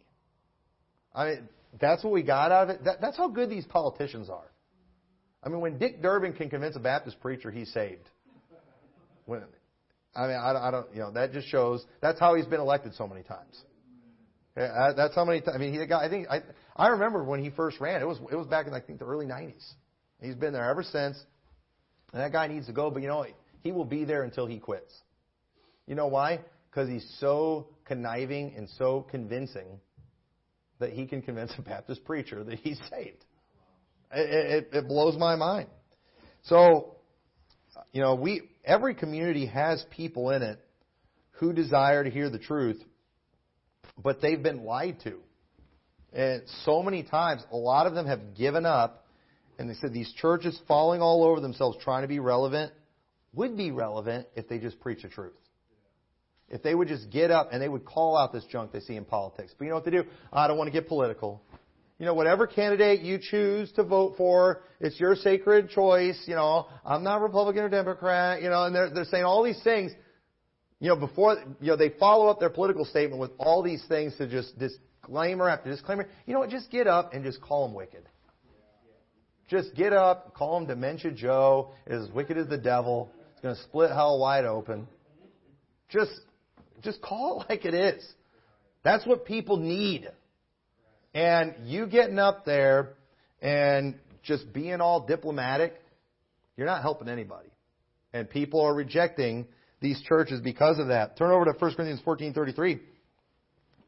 I 1.14 1.26
mean, 1.26 1.48
that's 1.80 2.02
what 2.04 2.12
we 2.12 2.22
got 2.22 2.52
out 2.52 2.64
of 2.64 2.70
it. 2.70 2.84
That, 2.84 3.00
that's 3.00 3.16
how 3.16 3.28
good 3.28 3.50
these 3.50 3.64
politicians 3.66 4.28
are. 4.28 4.50
I 5.42 5.48
mean, 5.48 5.60
when 5.60 5.78
Dick 5.78 6.02
Durbin 6.02 6.34
can 6.34 6.50
convince 6.50 6.76
a 6.76 6.80
Baptist 6.80 7.20
preacher 7.20 7.50
he's 7.50 7.72
saved, 7.72 8.08
when, 9.26 9.42
I 10.14 10.26
mean, 10.26 10.36
I, 10.36 10.68
I 10.68 10.70
don't, 10.70 10.86
you 10.92 11.00
know, 11.00 11.12
that 11.12 11.32
just 11.32 11.48
shows 11.48 11.84
that's 12.00 12.20
how 12.20 12.34
he's 12.34 12.46
been 12.46 12.60
elected 12.60 12.94
so 12.94 13.06
many 13.06 13.22
times. 13.22 13.56
Yeah, 14.56 14.92
that's 14.96 15.14
how 15.14 15.24
many 15.24 15.40
times. 15.40 15.54
I 15.54 15.58
mean, 15.58 15.72
he 15.72 15.86
got. 15.86 16.02
I 16.02 16.08
think 16.08 16.28
I, 16.28 16.42
I 16.76 16.88
remember 16.88 17.22
when 17.22 17.42
he 17.42 17.50
first 17.50 17.80
ran. 17.80 18.02
It 18.02 18.06
was 18.06 18.18
it 18.30 18.34
was 18.34 18.48
back 18.48 18.66
in 18.66 18.74
I 18.74 18.80
think 18.80 18.98
the 18.98 19.06
early 19.06 19.26
'90s. 19.26 19.64
He's 20.20 20.34
been 20.34 20.52
there 20.52 20.68
ever 20.68 20.82
since. 20.82 21.16
And 22.12 22.20
that 22.20 22.32
guy 22.32 22.48
needs 22.48 22.66
to 22.66 22.72
go, 22.72 22.90
but 22.90 23.02
you 23.02 23.08
know, 23.08 23.24
he 23.62 23.72
will 23.72 23.84
be 23.84 24.04
there 24.04 24.24
until 24.24 24.46
he 24.46 24.58
quits. 24.58 24.92
You 25.86 25.94
know 25.94 26.08
why? 26.08 26.40
Because 26.70 26.88
he's 26.88 27.08
so 27.20 27.68
conniving 27.84 28.54
and 28.56 28.68
so 28.78 29.06
convincing 29.10 29.80
that 30.80 30.92
he 30.92 31.06
can 31.06 31.22
convince 31.22 31.52
a 31.56 31.62
Baptist 31.62 32.04
preacher 32.04 32.42
that 32.42 32.58
he's 32.58 32.78
saved. 32.90 33.24
It, 34.12 34.68
it, 34.72 34.76
it 34.76 34.88
blows 34.88 35.16
my 35.16 35.36
mind. 35.36 35.68
So, 36.44 36.96
you 37.92 38.00
know, 38.00 38.16
we 38.16 38.42
every 38.64 38.94
community 38.94 39.46
has 39.46 39.84
people 39.90 40.30
in 40.30 40.42
it 40.42 40.58
who 41.32 41.52
desire 41.52 42.02
to 42.02 42.10
hear 42.10 42.28
the 42.28 42.38
truth, 42.38 42.82
but 44.02 44.20
they've 44.20 44.42
been 44.42 44.64
lied 44.64 44.98
to. 45.04 45.18
And 46.12 46.42
so 46.64 46.82
many 46.82 47.04
times, 47.04 47.44
a 47.52 47.56
lot 47.56 47.86
of 47.86 47.94
them 47.94 48.06
have 48.06 48.34
given 48.34 48.66
up, 48.66 49.06
and 49.58 49.70
they 49.70 49.74
said 49.74 49.92
these 49.92 50.12
churches 50.14 50.58
falling 50.66 51.00
all 51.00 51.22
over 51.24 51.40
themselves 51.40 51.78
trying 51.82 52.02
to 52.02 52.08
be 52.08 52.18
relevant 52.18 52.72
would 53.32 53.56
be 53.56 53.70
relevant 53.70 54.26
if 54.34 54.48
they 54.48 54.58
just 54.58 54.80
preach 54.80 55.02
the 55.02 55.08
truth 55.08 55.34
if 56.50 56.62
they 56.62 56.74
would 56.74 56.88
just 56.88 57.10
get 57.10 57.30
up 57.30 57.50
and 57.52 57.62
they 57.62 57.68
would 57.68 57.84
call 57.84 58.16
out 58.16 58.32
this 58.32 58.44
junk 58.44 58.72
they 58.72 58.80
see 58.80 58.96
in 58.96 59.04
politics. 59.04 59.54
But 59.56 59.64
you 59.64 59.70
know 59.70 59.76
what 59.76 59.84
they 59.84 59.90
do? 59.92 60.04
I 60.32 60.48
don't 60.48 60.58
want 60.58 60.68
to 60.68 60.72
get 60.72 60.88
political. 60.88 61.40
You 61.98 62.06
know, 62.06 62.14
whatever 62.14 62.46
candidate 62.46 63.02
you 63.02 63.18
choose 63.20 63.70
to 63.72 63.84
vote 63.84 64.14
for, 64.16 64.62
it's 64.80 64.98
your 64.98 65.14
sacred 65.14 65.68
choice. 65.70 66.20
You 66.26 66.34
know, 66.34 66.66
I'm 66.84 67.04
not 67.04 67.20
Republican 67.20 67.62
or 67.62 67.68
Democrat. 67.68 68.42
You 68.42 68.48
know, 68.48 68.64
and 68.64 68.74
they're 68.74 68.90
they're 68.90 69.04
saying 69.04 69.24
all 69.24 69.42
these 69.44 69.62
things. 69.62 69.92
You 70.80 70.88
know, 70.88 70.96
before 70.96 71.36
you 71.60 71.68
know 71.68 71.76
they 71.76 71.90
follow 72.00 72.28
up 72.28 72.40
their 72.40 72.50
political 72.50 72.86
statement 72.86 73.20
with 73.20 73.32
all 73.38 73.62
these 73.62 73.84
things 73.86 74.16
to 74.16 74.26
just 74.26 74.58
disclaimer 74.58 75.48
after 75.48 75.70
disclaimer. 75.70 76.08
You 76.26 76.32
know 76.32 76.40
what? 76.40 76.50
Just 76.50 76.70
get 76.70 76.86
up 76.86 77.12
and 77.12 77.22
just 77.22 77.40
call 77.42 77.66
them 77.66 77.76
wicked. 77.76 78.08
Just 79.50 79.74
get 79.74 79.92
up, 79.92 80.32
call 80.32 80.60
them 80.60 80.68
Dementia 80.68 81.10
Joe, 81.10 81.72
is 81.86 82.08
as 82.08 82.14
wicked 82.14 82.38
as 82.38 82.46
the 82.46 82.56
devil. 82.56 83.10
It's 83.32 83.40
going 83.42 83.56
to 83.56 83.62
split 83.62 83.90
hell 83.90 84.18
wide 84.20 84.44
open. 84.44 84.86
Just 85.88 86.12
just 86.82 87.00
call 87.02 87.42
it 87.42 87.50
like 87.50 87.64
it 87.64 87.74
is. 87.74 88.06
That's 88.82 89.06
what 89.06 89.24
people 89.24 89.56
need. 89.56 90.08
And 91.14 91.54
you 91.64 91.86
getting 91.86 92.18
up 92.18 92.44
there 92.44 92.94
and 93.42 93.96
just 94.22 94.52
being 94.52 94.80
all 94.80 95.06
diplomatic, 95.06 95.74
you're 96.56 96.66
not 96.66 96.82
helping 96.82 97.08
anybody. 97.08 97.48
And 98.12 98.28
people 98.28 98.60
are 98.60 98.74
rejecting 98.74 99.46
these 99.80 100.00
churches 100.02 100.40
because 100.40 100.78
of 100.78 100.88
that. 100.88 101.16
Turn 101.16 101.30
over 101.30 101.46
to 101.46 101.52
1 101.52 101.74
Corinthians 101.74 102.00
14:33. 102.04 102.80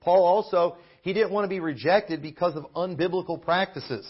Paul 0.01 0.25
also, 0.25 0.77
he 1.03 1.13
didn't 1.13 1.33
want 1.33 1.45
to 1.45 1.49
be 1.49 1.61
rejected 1.61 2.23
because 2.23 2.57
of 2.57 2.65
unbiblical 2.75 3.41
practices. 3.41 4.07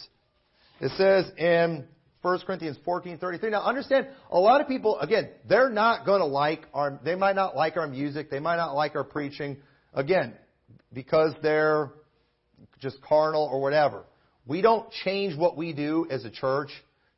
It 0.81 0.91
says 0.97 1.31
in 1.37 1.87
1 2.23 2.39
Corinthians 2.47 2.79
14:33. 2.87 3.51
Now 3.51 3.63
understand, 3.63 4.09
a 4.31 4.39
lot 4.39 4.61
of 4.61 4.69
people 4.69 4.99
again, 5.01 5.31
they're 5.49 5.71
not 5.71 6.07
going 6.07 6.21
to 6.21 6.27
like 6.27 6.67
our 6.73 6.99
they 7.05 7.17
might 7.17 7.37
not 7.37 7.57
like 7.57 7.77
our 7.77 7.89
music, 7.89 8.31
they 8.31 8.41
might 8.41 8.57
not 8.57 8.75
like 8.75 8.95
our 8.95 9.05
preaching 9.05 9.59
again 9.93 10.35
because 10.93 11.33
they're 11.43 11.91
just 12.81 13.01
carnal 13.03 13.49
or 13.51 13.61
whatever. 13.61 14.05
We 14.47 14.63
don't 14.63 14.91
change 15.05 15.37
what 15.37 15.57
we 15.57 15.73
do 15.73 16.07
as 16.11 16.25
a 16.25 16.31
church 16.31 16.71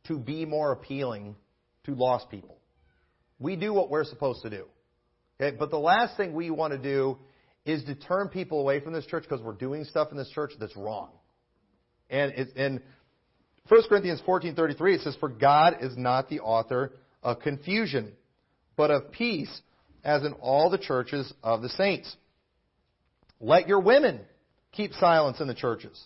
to 0.08 0.18
be 0.18 0.44
more 0.44 0.72
appealing 0.72 1.36
to 1.84 1.94
lost 1.94 2.30
people. 2.30 2.58
We 3.38 3.56
do 3.56 3.72
what 3.72 3.90
we're 3.90 4.04
supposed 4.04 4.42
to 4.42 4.50
do. 4.50 4.66
Okay? 5.40 5.56
But 5.58 5.70
the 5.70 5.78
last 5.78 6.16
thing 6.16 6.34
we 6.34 6.50
want 6.50 6.72
to 6.72 6.78
do 6.78 7.18
is 7.64 7.82
to 7.84 7.94
turn 7.94 8.28
people 8.28 8.60
away 8.60 8.80
from 8.80 8.92
this 8.92 9.06
church 9.06 9.24
because 9.24 9.42
we're 9.42 9.54
doing 9.54 9.84
stuff 9.84 10.08
in 10.10 10.18
this 10.18 10.30
church 10.30 10.52
that's 10.60 10.76
wrong. 10.76 11.10
And 12.10 12.32
in 12.32 12.82
1 13.68 13.88
Corinthians 13.88 14.20
14:33 14.26 14.94
it 14.94 15.00
says 15.00 15.16
for 15.16 15.30
God 15.30 15.78
is 15.80 15.96
not 15.96 16.28
the 16.28 16.40
author 16.40 16.92
of 17.22 17.40
confusion, 17.40 18.12
but 18.76 18.90
of 18.90 19.10
peace, 19.10 19.62
as 20.04 20.22
in 20.22 20.34
all 20.34 20.68
the 20.68 20.78
churches 20.78 21.32
of 21.42 21.62
the 21.62 21.70
saints. 21.70 22.14
Let 23.40 23.66
your 23.66 23.80
women 23.80 24.20
keep 24.72 24.92
silence 24.94 25.40
in 25.40 25.48
the 25.48 25.54
churches, 25.54 25.98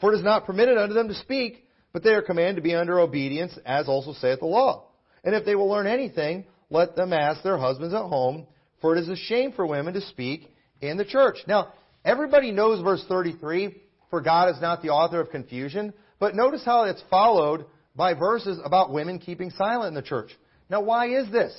for 0.00 0.12
it 0.12 0.16
is 0.16 0.24
not 0.24 0.46
permitted 0.46 0.78
unto 0.78 0.94
them 0.94 1.08
to 1.08 1.14
speak, 1.14 1.66
but 1.92 2.02
they 2.02 2.14
are 2.14 2.22
commanded 2.22 2.56
to 2.56 2.62
be 2.62 2.74
under 2.74 2.98
obedience, 2.98 3.58
as 3.66 3.86
also 3.86 4.14
saith 4.14 4.40
the 4.40 4.46
law. 4.46 4.86
And 5.24 5.34
if 5.34 5.44
they 5.44 5.54
will 5.54 5.68
learn 5.68 5.86
anything, 5.86 6.44
let 6.70 6.96
them 6.96 7.12
ask 7.12 7.42
their 7.42 7.58
husbands 7.58 7.94
at 7.94 8.08
home, 8.08 8.46
for 8.80 8.96
it 8.96 9.00
is 9.00 9.08
a 9.08 9.16
shame 9.16 9.52
for 9.52 9.66
women 9.66 9.92
to 9.94 10.00
speak 10.00 10.50
in 10.80 10.96
the 10.96 11.04
church. 11.04 11.36
Now, 11.46 11.72
everybody 12.04 12.50
knows 12.50 12.82
verse 12.82 13.04
33, 13.08 13.74
for 14.08 14.22
God 14.22 14.48
is 14.54 14.60
not 14.60 14.80
the 14.80 14.88
author 14.88 15.20
of 15.20 15.30
confusion, 15.30 15.92
but 16.18 16.34
notice 16.34 16.64
how 16.64 16.84
it's 16.84 17.02
followed 17.10 17.66
by 17.96 18.14
verses 18.14 18.58
about 18.64 18.92
women 18.92 19.18
keeping 19.18 19.50
silent 19.50 19.88
in 19.88 19.94
the 19.94 20.02
church. 20.02 20.30
Now, 20.68 20.80
why 20.80 21.08
is 21.08 21.30
this? 21.30 21.54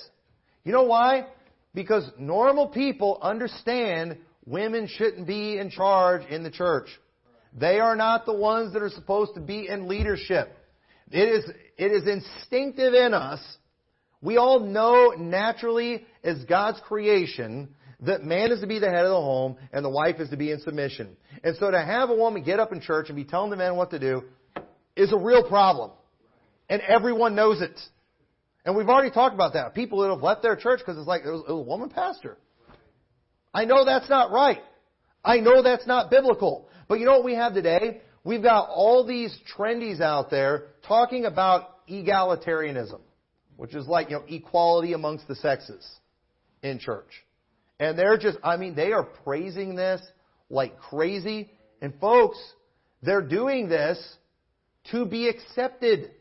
You 0.64 0.72
know 0.72 0.84
why? 0.84 1.28
Because 1.74 2.10
normal 2.18 2.68
people 2.68 3.20
understand 3.22 4.18
women 4.46 4.88
shouldn't 4.88 5.28
be 5.28 5.58
in 5.58 5.70
charge 5.70 6.26
in 6.26 6.44
the 6.44 6.52
church. 6.52 6.88
They 7.58 7.80
are 7.80 7.96
not 7.96 8.26
the 8.26 8.34
ones 8.34 8.74
that 8.74 8.82
are 8.82 8.90
supposed 8.90 9.36
to 9.36 9.40
be 9.40 9.68
in 9.68 9.88
leadership. 9.88 10.58
It 11.12 11.30
is, 11.30 11.50
it 11.78 11.92
is 11.92 12.08
instinctive 12.08 12.94
in 12.94 13.14
us. 13.14 13.40
We 14.22 14.38
all 14.38 14.60
know 14.60 15.14
naturally 15.18 16.06
as 16.24 16.44
God's 16.46 16.80
creation 16.82 17.70
that 18.02 18.24
man 18.24 18.52
is 18.52 18.60
to 18.62 18.68
be 18.68 18.80
the 18.80 18.90
head 18.90 19.06
of 19.06 19.12
the 19.12 19.22
home 19.22 19.58
and 19.72 19.86
the 19.86 19.90
wife 19.90 20.20
is 20.20 20.30
to 20.30 20.38
be 20.38 20.52
in 20.52 20.60
submission. 20.60 21.16
And 21.44 21.56
so 21.58 21.72
to 21.72 21.80
have 21.80 22.10
a 22.10 22.16
woman 22.16 22.44
get 22.44 22.60
up 22.60 22.74
in 22.74 22.82
church 22.82 23.08
and 23.10 23.16
be 23.16 23.24
telling 23.24 23.52
the 23.52 23.56
man 23.56 23.76
what 23.76 23.92
to 23.92 24.00
do 24.00 24.24
is 24.96 25.12
a 25.12 25.18
real 25.18 25.48
problem. 25.48 25.92
And 26.70 26.82
everyone 26.82 27.36
knows 27.36 27.62
it. 27.62 27.80
And 28.66 28.76
we've 28.76 28.90
already 28.90 29.12
talked 29.12 29.36
about 29.36 29.54
that. 29.54 29.76
People 29.76 30.02
that 30.02 30.10
have 30.10 30.24
left 30.24 30.42
their 30.42 30.56
church 30.56 30.80
because 30.80 30.98
it's 30.98 31.08
like, 31.08 31.24
it 31.24 31.30
was, 31.30 31.44
it 31.48 31.52
was 31.52 31.62
a 31.62 31.70
woman 31.70 31.90
pastor. 31.90 32.38
I 33.54 33.66
know 33.66 33.86
that's 33.86 34.10
not 34.10 34.32
right. 34.32 34.62
I 35.24 35.40
know 35.40 35.62
that's 35.62 35.86
not 35.86 36.10
biblical. 36.10 36.68
But 36.88 37.00
you 37.00 37.06
know 37.06 37.14
what 37.14 37.24
we 37.24 37.36
have 37.36 37.54
today? 37.54 38.02
We've 38.24 38.42
got 38.42 38.70
all 38.70 39.06
these 39.06 39.38
trendies 39.56 40.02
out 40.02 40.32
there 40.32 40.68
talking 40.88 41.26
about 41.26 41.88
egalitarianism, 41.88 43.02
which 43.56 43.76
is 43.76 43.88
like, 43.88 44.10
you 44.10 44.18
know, 44.18 44.24
equality 44.28 44.94
amongst 44.94 45.28
the 45.28 45.36
sexes 45.36 45.88
in 46.64 46.80
church. 46.80 47.10
And 47.80 47.98
they're 47.98 48.18
just, 48.18 48.38
I 48.44 48.58
mean, 48.58 48.76
they 48.76 48.94
are 48.94 49.04
praising 49.04 49.76
this 49.76 50.02
like 50.50 50.80
crazy. 50.80 51.52
And 51.82 51.94
folks, 52.00 52.40
they're 53.04 53.22
doing 53.22 53.70
this 53.70 54.00
to 54.92 55.06
be 55.06 55.28
accepted, 55.28 56.12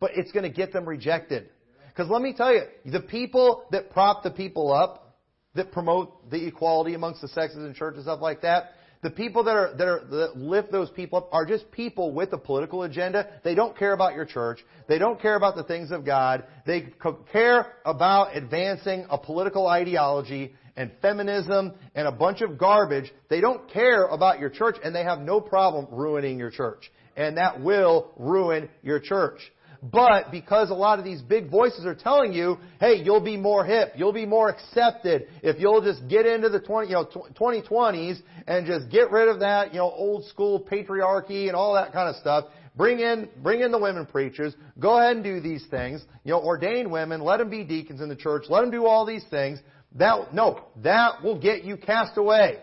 but 0.00 0.12
it's 0.14 0.32
going 0.32 0.44
to 0.44 0.54
get 0.54 0.72
them 0.72 0.88
rejected. 0.88 1.48
Because 1.88 2.10
let 2.10 2.20
me 2.20 2.34
tell 2.34 2.52
you, 2.52 2.62
the 2.84 3.00
people 3.00 3.64
that 3.70 3.90
prop 3.90 4.22
the 4.22 4.30
people 4.30 4.72
up, 4.72 5.18
that 5.54 5.72
promote 5.72 6.30
the 6.30 6.46
equality 6.46 6.94
amongst 6.94 7.22
the 7.22 7.28
sexes 7.28 7.64
in 7.64 7.74
church 7.74 7.94
and 7.94 8.02
stuff 8.02 8.20
like 8.20 8.42
that, 8.42 8.72
the 9.02 9.10
people 9.10 9.44
that 9.44 9.56
are, 9.56 9.74
that 9.76 9.86
are 9.86 10.04
that 10.10 10.36
lift 10.36 10.72
those 10.72 10.90
people 10.90 11.18
up 11.18 11.28
are 11.32 11.46
just 11.46 11.70
people 11.70 12.12
with 12.12 12.32
a 12.32 12.38
political 12.38 12.82
agenda. 12.82 13.40
They 13.44 13.54
don't 13.54 13.76
care 13.76 13.92
about 13.92 14.14
your 14.14 14.24
church. 14.24 14.64
They 14.88 14.98
don't 14.98 15.20
care 15.20 15.36
about 15.36 15.54
the 15.54 15.64
things 15.64 15.90
of 15.90 16.04
God. 16.04 16.44
They 16.66 16.88
care 17.32 17.74
about 17.84 18.36
advancing 18.36 19.06
a 19.08 19.18
political 19.18 19.66
ideology 19.68 20.54
and 20.76 20.90
feminism 21.00 21.72
and 21.94 22.08
a 22.08 22.12
bunch 22.12 22.40
of 22.40 22.58
garbage. 22.58 23.12
They 23.28 23.40
don't 23.40 23.70
care 23.70 24.06
about 24.06 24.40
your 24.40 24.50
church 24.50 24.76
and 24.82 24.94
they 24.94 25.04
have 25.04 25.20
no 25.20 25.40
problem 25.40 25.86
ruining 25.90 26.38
your 26.38 26.50
church. 26.50 26.90
And 27.16 27.36
that 27.38 27.60
will 27.60 28.12
ruin 28.16 28.68
your 28.82 29.00
church. 29.00 29.40
But 29.82 30.30
because 30.30 30.70
a 30.70 30.74
lot 30.74 30.98
of 30.98 31.04
these 31.04 31.22
big 31.22 31.50
voices 31.50 31.84
are 31.84 31.94
telling 31.94 32.32
you, 32.32 32.58
hey, 32.80 32.94
you'll 33.02 33.20
be 33.20 33.36
more 33.36 33.64
hip, 33.64 33.92
you'll 33.96 34.12
be 34.12 34.26
more 34.26 34.48
accepted 34.48 35.28
if 35.42 35.60
you'll 35.60 35.82
just 35.82 36.08
get 36.08 36.26
into 36.26 36.48
the 36.48 36.60
20, 36.60 36.88
you 36.88 36.94
know, 36.94 37.04
2020s 37.04 38.20
and 38.46 38.66
just 38.66 38.88
get 38.90 39.10
rid 39.10 39.28
of 39.28 39.40
that, 39.40 39.72
you 39.72 39.78
know, 39.78 39.90
old 39.90 40.24
school 40.26 40.60
patriarchy 40.60 41.46
and 41.46 41.54
all 41.54 41.74
that 41.74 41.92
kind 41.92 42.08
of 42.08 42.16
stuff. 42.16 42.46
Bring 42.76 43.00
in, 43.00 43.28
bring 43.42 43.60
in 43.60 43.70
the 43.70 43.78
women 43.78 44.06
preachers. 44.06 44.54
Go 44.78 44.98
ahead 44.98 45.16
and 45.16 45.24
do 45.24 45.40
these 45.40 45.64
things. 45.70 46.04
You 46.24 46.32
know, 46.32 46.40
ordain 46.40 46.90
women. 46.90 47.22
Let 47.22 47.38
them 47.38 47.48
be 47.48 47.64
deacons 47.64 48.00
in 48.00 48.08
the 48.08 48.16
church. 48.16 48.44
Let 48.48 48.60
them 48.60 48.70
do 48.70 48.86
all 48.86 49.06
these 49.06 49.24
things. 49.30 49.60
That, 49.94 50.34
no, 50.34 50.60
that 50.82 51.22
will 51.22 51.38
get 51.38 51.64
you 51.64 51.78
cast 51.78 52.18
away 52.18 52.58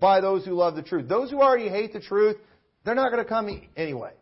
by 0.00 0.20
those 0.20 0.44
who 0.44 0.52
love 0.52 0.76
the 0.76 0.82
truth. 0.82 1.08
Those 1.08 1.30
who 1.30 1.40
already 1.40 1.68
hate 1.68 1.92
the 1.92 2.00
truth, 2.00 2.36
they're 2.84 2.94
not 2.94 3.10
going 3.10 3.22
to 3.22 3.28
come 3.28 3.68
anyway. 3.76 4.12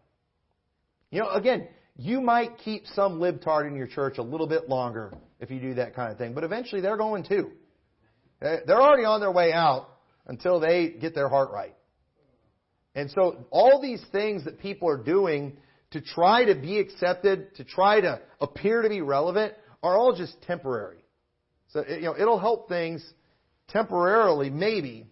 You 1.11 1.21
know, 1.21 1.31
again, 1.31 1.69
you 1.97 2.21
might 2.21 2.59
keep 2.59 2.87
some 2.95 3.19
libtard 3.21 3.67
in 3.69 3.77
your 3.77 3.87
church 3.87 4.19
a 4.19 4.23
little 4.23 4.47
bit 4.47 4.69
longer 4.69 5.13
if 5.41 5.51
you 5.51 5.61
do 5.61 5.75
that 5.75 5.95
kind 5.95 6.13
of 6.13 6.19
thing, 6.19 6.35
but 6.35 6.45
eventually 6.45 6.81
they're 6.81 6.97
going 6.97 7.25
to. 7.25 7.51
They're 8.41 8.81
already 8.81 9.05
on 9.05 9.21
their 9.21 9.33
way 9.33 9.53
out 9.53 9.89
until 10.27 10.61
they 10.61 10.91
get 10.91 11.15
their 11.15 11.29
heart 11.29 11.51
right. 11.53 11.75
And 12.95 13.11
so 13.11 13.47
all 13.51 13.81
these 13.81 14.03
things 14.13 14.45
that 14.45 14.59
people 14.59 14.89
are 14.89 15.03
doing 15.03 15.57
to 15.93 16.01
try 16.01 16.45
to 16.47 16.55
be 16.55 16.79
accepted, 16.79 17.55
to 17.57 17.65
try 17.65 18.01
to 18.01 18.21
appear 18.41 18.83
to 18.83 18.89
be 18.89 19.01
relevant, 19.01 19.55
are 19.83 19.97
all 19.97 20.15
just 20.15 20.41
temporary. 20.43 21.05
So, 21.69 21.85
you 21.89 22.03
know, 22.03 22.15
it'll 22.19 22.39
help 22.39 22.69
things 22.69 23.05
temporarily, 23.69 24.51
maybe, 24.51 25.07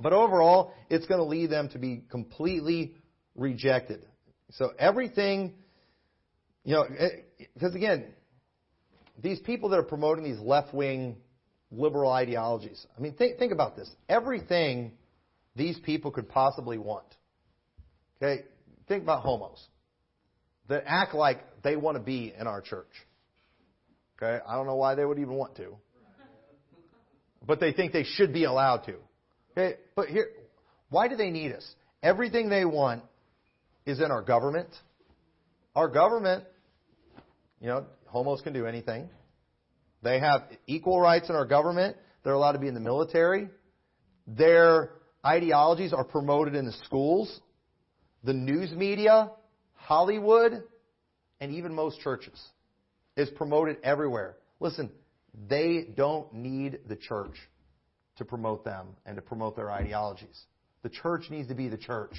but 0.00 0.12
overall, 0.12 0.72
it's 0.90 1.06
going 1.06 1.20
to 1.20 1.26
lead 1.26 1.50
them 1.50 1.68
to 1.70 1.78
be 1.78 2.02
completely 2.10 2.94
rejected. 3.36 4.04
So 4.50 4.70
everything 4.78 5.54
you 6.64 6.74
know, 6.74 6.82
eh, 6.82 7.08
because 7.52 7.74
again, 7.74 8.06
these 9.22 9.38
people 9.40 9.68
that 9.70 9.78
are 9.78 9.84
promoting 9.84 10.24
these 10.24 10.40
left 10.40 10.74
wing 10.74 11.16
liberal 11.70 12.10
ideologies, 12.10 12.84
I 12.96 13.00
mean, 13.00 13.14
think, 13.14 13.38
think 13.38 13.52
about 13.52 13.76
this. 13.76 13.90
Everything 14.08 14.92
these 15.54 15.78
people 15.78 16.10
could 16.10 16.28
possibly 16.28 16.78
want. 16.78 17.06
Okay? 18.16 18.42
Think 18.88 19.02
about 19.02 19.22
homos 19.22 19.62
that 20.68 20.84
act 20.86 21.14
like 21.14 21.40
they 21.62 21.76
want 21.76 21.96
to 21.96 22.02
be 22.02 22.32
in 22.38 22.46
our 22.46 22.62
church. 22.62 22.90
Okay? 24.16 24.42
I 24.46 24.56
don't 24.56 24.66
know 24.66 24.76
why 24.76 24.94
they 24.94 25.04
would 25.04 25.18
even 25.18 25.34
want 25.34 25.56
to. 25.56 25.76
But 27.46 27.60
they 27.60 27.72
think 27.72 27.92
they 27.92 28.04
should 28.04 28.32
be 28.32 28.44
allowed 28.44 28.84
to. 28.86 28.94
Okay? 29.56 29.76
But 29.94 30.08
here, 30.08 30.28
why 30.90 31.08
do 31.08 31.16
they 31.16 31.30
need 31.30 31.52
us? 31.52 31.64
Everything 32.02 32.48
they 32.48 32.64
want 32.64 33.02
is 33.86 34.00
in 34.00 34.10
our 34.10 34.22
government. 34.22 34.68
Our 35.74 35.88
government 35.88 36.44
you 37.64 37.70
know, 37.70 37.86
homos 38.04 38.42
can 38.42 38.52
do 38.52 38.66
anything. 38.66 39.08
They 40.02 40.20
have 40.20 40.42
equal 40.66 41.00
rights 41.00 41.30
in 41.30 41.34
our 41.34 41.46
government. 41.46 41.96
They're 42.22 42.34
allowed 42.34 42.52
to 42.52 42.58
be 42.58 42.68
in 42.68 42.74
the 42.74 42.80
military. 42.80 43.48
Their 44.26 44.90
ideologies 45.24 45.94
are 45.94 46.04
promoted 46.04 46.54
in 46.54 46.66
the 46.66 46.74
schools, 46.84 47.40
the 48.22 48.34
news 48.34 48.70
media, 48.72 49.30
Hollywood, 49.76 50.62
and 51.40 51.52
even 51.52 51.74
most 51.74 52.00
churches. 52.00 52.38
Is 53.16 53.30
promoted 53.30 53.78
everywhere. 53.82 54.36
Listen, 54.60 54.90
they 55.48 55.86
don't 55.96 56.34
need 56.34 56.80
the 56.86 56.96
church 56.96 57.36
to 58.16 58.24
promote 58.24 58.64
them 58.64 58.88
and 59.06 59.16
to 59.16 59.22
promote 59.22 59.56
their 59.56 59.70
ideologies. 59.70 60.44
The 60.82 60.88
church 60.88 61.30
needs 61.30 61.48
to 61.48 61.54
be 61.54 61.68
the 61.68 61.76
church. 61.76 62.14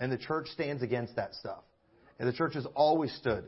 And 0.00 0.10
the 0.10 0.18
church 0.18 0.48
stands 0.48 0.82
against 0.82 1.16
that 1.16 1.34
stuff. 1.34 1.62
And 2.18 2.28
the 2.28 2.32
church 2.32 2.54
has 2.54 2.66
always 2.74 3.12
stood 3.14 3.44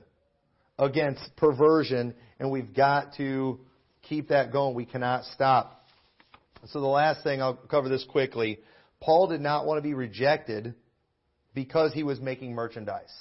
against 0.79 1.35
perversion, 1.37 2.15
and 2.39 2.51
we've 2.51 2.75
got 2.75 3.15
to 3.17 3.61
keep 4.03 4.29
that 4.29 4.53
going. 4.53 4.75
We 4.75 4.85
cannot 4.85 5.25
stop. 5.25 5.87
So 6.67 6.81
the 6.81 6.87
last 6.87 7.23
thing, 7.23 7.41
I'll 7.41 7.55
cover 7.55 7.89
this 7.89 8.05
quickly. 8.09 8.59
Paul 9.01 9.29
did 9.29 9.41
not 9.41 9.67
want 9.67 9.79
to 9.79 9.83
be 9.83 9.95
rejected 9.95 10.75
because 11.55 11.93
he 11.93 12.03
was 12.03 12.21
making 12.21 12.55
merchandise 12.55 13.13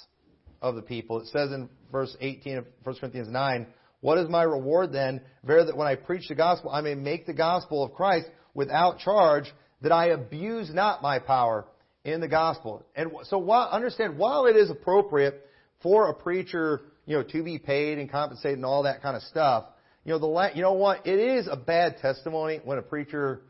of 0.60 0.74
the 0.74 0.82
people. 0.82 1.20
It 1.20 1.28
says 1.28 1.52
in 1.52 1.68
verse 1.92 2.16
18 2.20 2.58
of 2.58 2.66
1 2.82 2.96
Corinthians 2.96 3.28
9, 3.28 3.66
What 4.00 4.18
is 4.18 4.28
my 4.28 4.42
reward 4.42 4.92
then? 4.92 5.20
Verily 5.44 5.66
that 5.66 5.76
when 5.76 5.88
I 5.88 5.94
preach 5.94 6.28
the 6.28 6.34
gospel, 6.34 6.70
I 6.70 6.80
may 6.80 6.94
make 6.94 7.26
the 7.26 7.32
gospel 7.32 7.82
of 7.82 7.94
Christ 7.94 8.26
without 8.54 8.98
charge, 8.98 9.52
that 9.82 9.92
I 9.92 10.06
abuse 10.06 10.72
not 10.72 11.02
my 11.02 11.18
power 11.18 11.66
in 12.04 12.20
the 12.20 12.28
gospel. 12.28 12.84
And 12.94 13.10
so 13.24 13.38
while, 13.38 13.68
understand, 13.68 14.16
while 14.16 14.46
it 14.46 14.56
is 14.56 14.70
appropriate 14.70 15.44
for 15.82 16.08
a 16.08 16.14
preacher, 16.14 16.80
you 17.04 17.16
know, 17.16 17.22
to 17.22 17.42
be 17.42 17.58
paid 17.58 17.98
and 17.98 18.10
compensated 18.10 18.58
and 18.58 18.64
all 18.64 18.84
that 18.84 19.02
kind 19.02 19.16
of 19.16 19.22
stuff, 19.22 19.66
you 20.04 20.12
know, 20.12 20.18
the 20.18 20.26
la- 20.26 20.50
you 20.54 20.62
know 20.62 20.72
what? 20.72 21.06
It 21.06 21.18
is 21.18 21.48
a 21.50 21.56
bad 21.56 21.98
testimony 21.98 22.60
when 22.64 22.78
a 22.78 22.82
preacher 22.82 23.42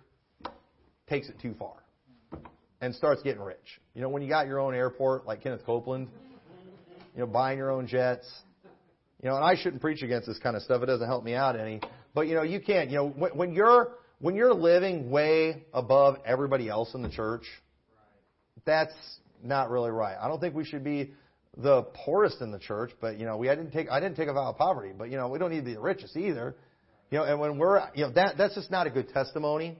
takes 1.08 1.28
it 1.28 1.38
too 1.40 1.54
far 1.58 1.74
and 2.80 2.94
starts 2.94 3.22
getting 3.22 3.42
rich. 3.42 3.80
You 3.94 4.02
know, 4.02 4.08
when 4.08 4.22
you 4.22 4.28
got 4.28 4.46
your 4.46 4.58
own 4.58 4.74
airport 4.74 5.26
like 5.26 5.42
Kenneth 5.42 5.64
Copeland, 5.64 6.08
you 7.14 7.20
know, 7.20 7.26
buying 7.26 7.58
your 7.58 7.70
own 7.70 7.86
jets. 7.86 8.26
You 9.22 9.30
know, 9.30 9.36
and 9.36 9.44
I 9.44 9.56
shouldn't 9.56 9.80
preach 9.80 10.02
against 10.02 10.26
this 10.26 10.38
kind 10.38 10.56
of 10.56 10.62
stuff. 10.62 10.82
It 10.82 10.86
doesn't 10.86 11.06
help 11.06 11.24
me 11.24 11.34
out 11.34 11.58
any. 11.58 11.80
But 12.14 12.28
you 12.28 12.34
know, 12.34 12.42
you 12.42 12.60
can't. 12.60 12.90
You 12.90 12.96
know, 12.96 13.08
when, 13.08 13.30
when 13.32 13.52
you're 13.54 13.92
when 14.18 14.34
you're 14.34 14.54
living 14.54 15.10
way 15.10 15.64
above 15.72 16.16
everybody 16.24 16.68
else 16.68 16.94
in 16.94 17.02
the 17.02 17.08
church, 17.08 17.44
that's 18.64 18.92
not 19.42 19.70
really 19.70 19.90
right. 19.90 20.16
I 20.20 20.28
don't 20.28 20.40
think 20.40 20.54
we 20.54 20.64
should 20.64 20.84
be 20.84 21.12
the 21.56 21.82
poorest 22.04 22.42
in 22.42 22.50
the 22.50 22.58
church, 22.58 22.90
but 23.00 23.18
you 23.18 23.24
know, 23.24 23.38
we 23.38 23.48
I 23.48 23.54
didn't 23.54 23.72
take 23.72 23.90
I 23.90 24.00
didn't 24.00 24.16
take 24.16 24.28
a 24.28 24.32
vow 24.32 24.50
of 24.50 24.58
poverty, 24.58 24.92
but 24.96 25.10
you 25.10 25.16
know, 25.16 25.28
we 25.28 25.38
don't 25.38 25.50
need 25.50 25.64
the 25.64 25.78
richest 25.80 26.16
either. 26.16 26.54
You 27.10 27.18
know, 27.18 27.24
and 27.24 27.40
when 27.40 27.58
we're 27.58 27.82
you 27.94 28.04
know 28.04 28.12
that 28.12 28.36
that's 28.36 28.54
just 28.54 28.70
not 28.70 28.86
a 28.86 28.90
good 28.90 29.08
testimony. 29.10 29.78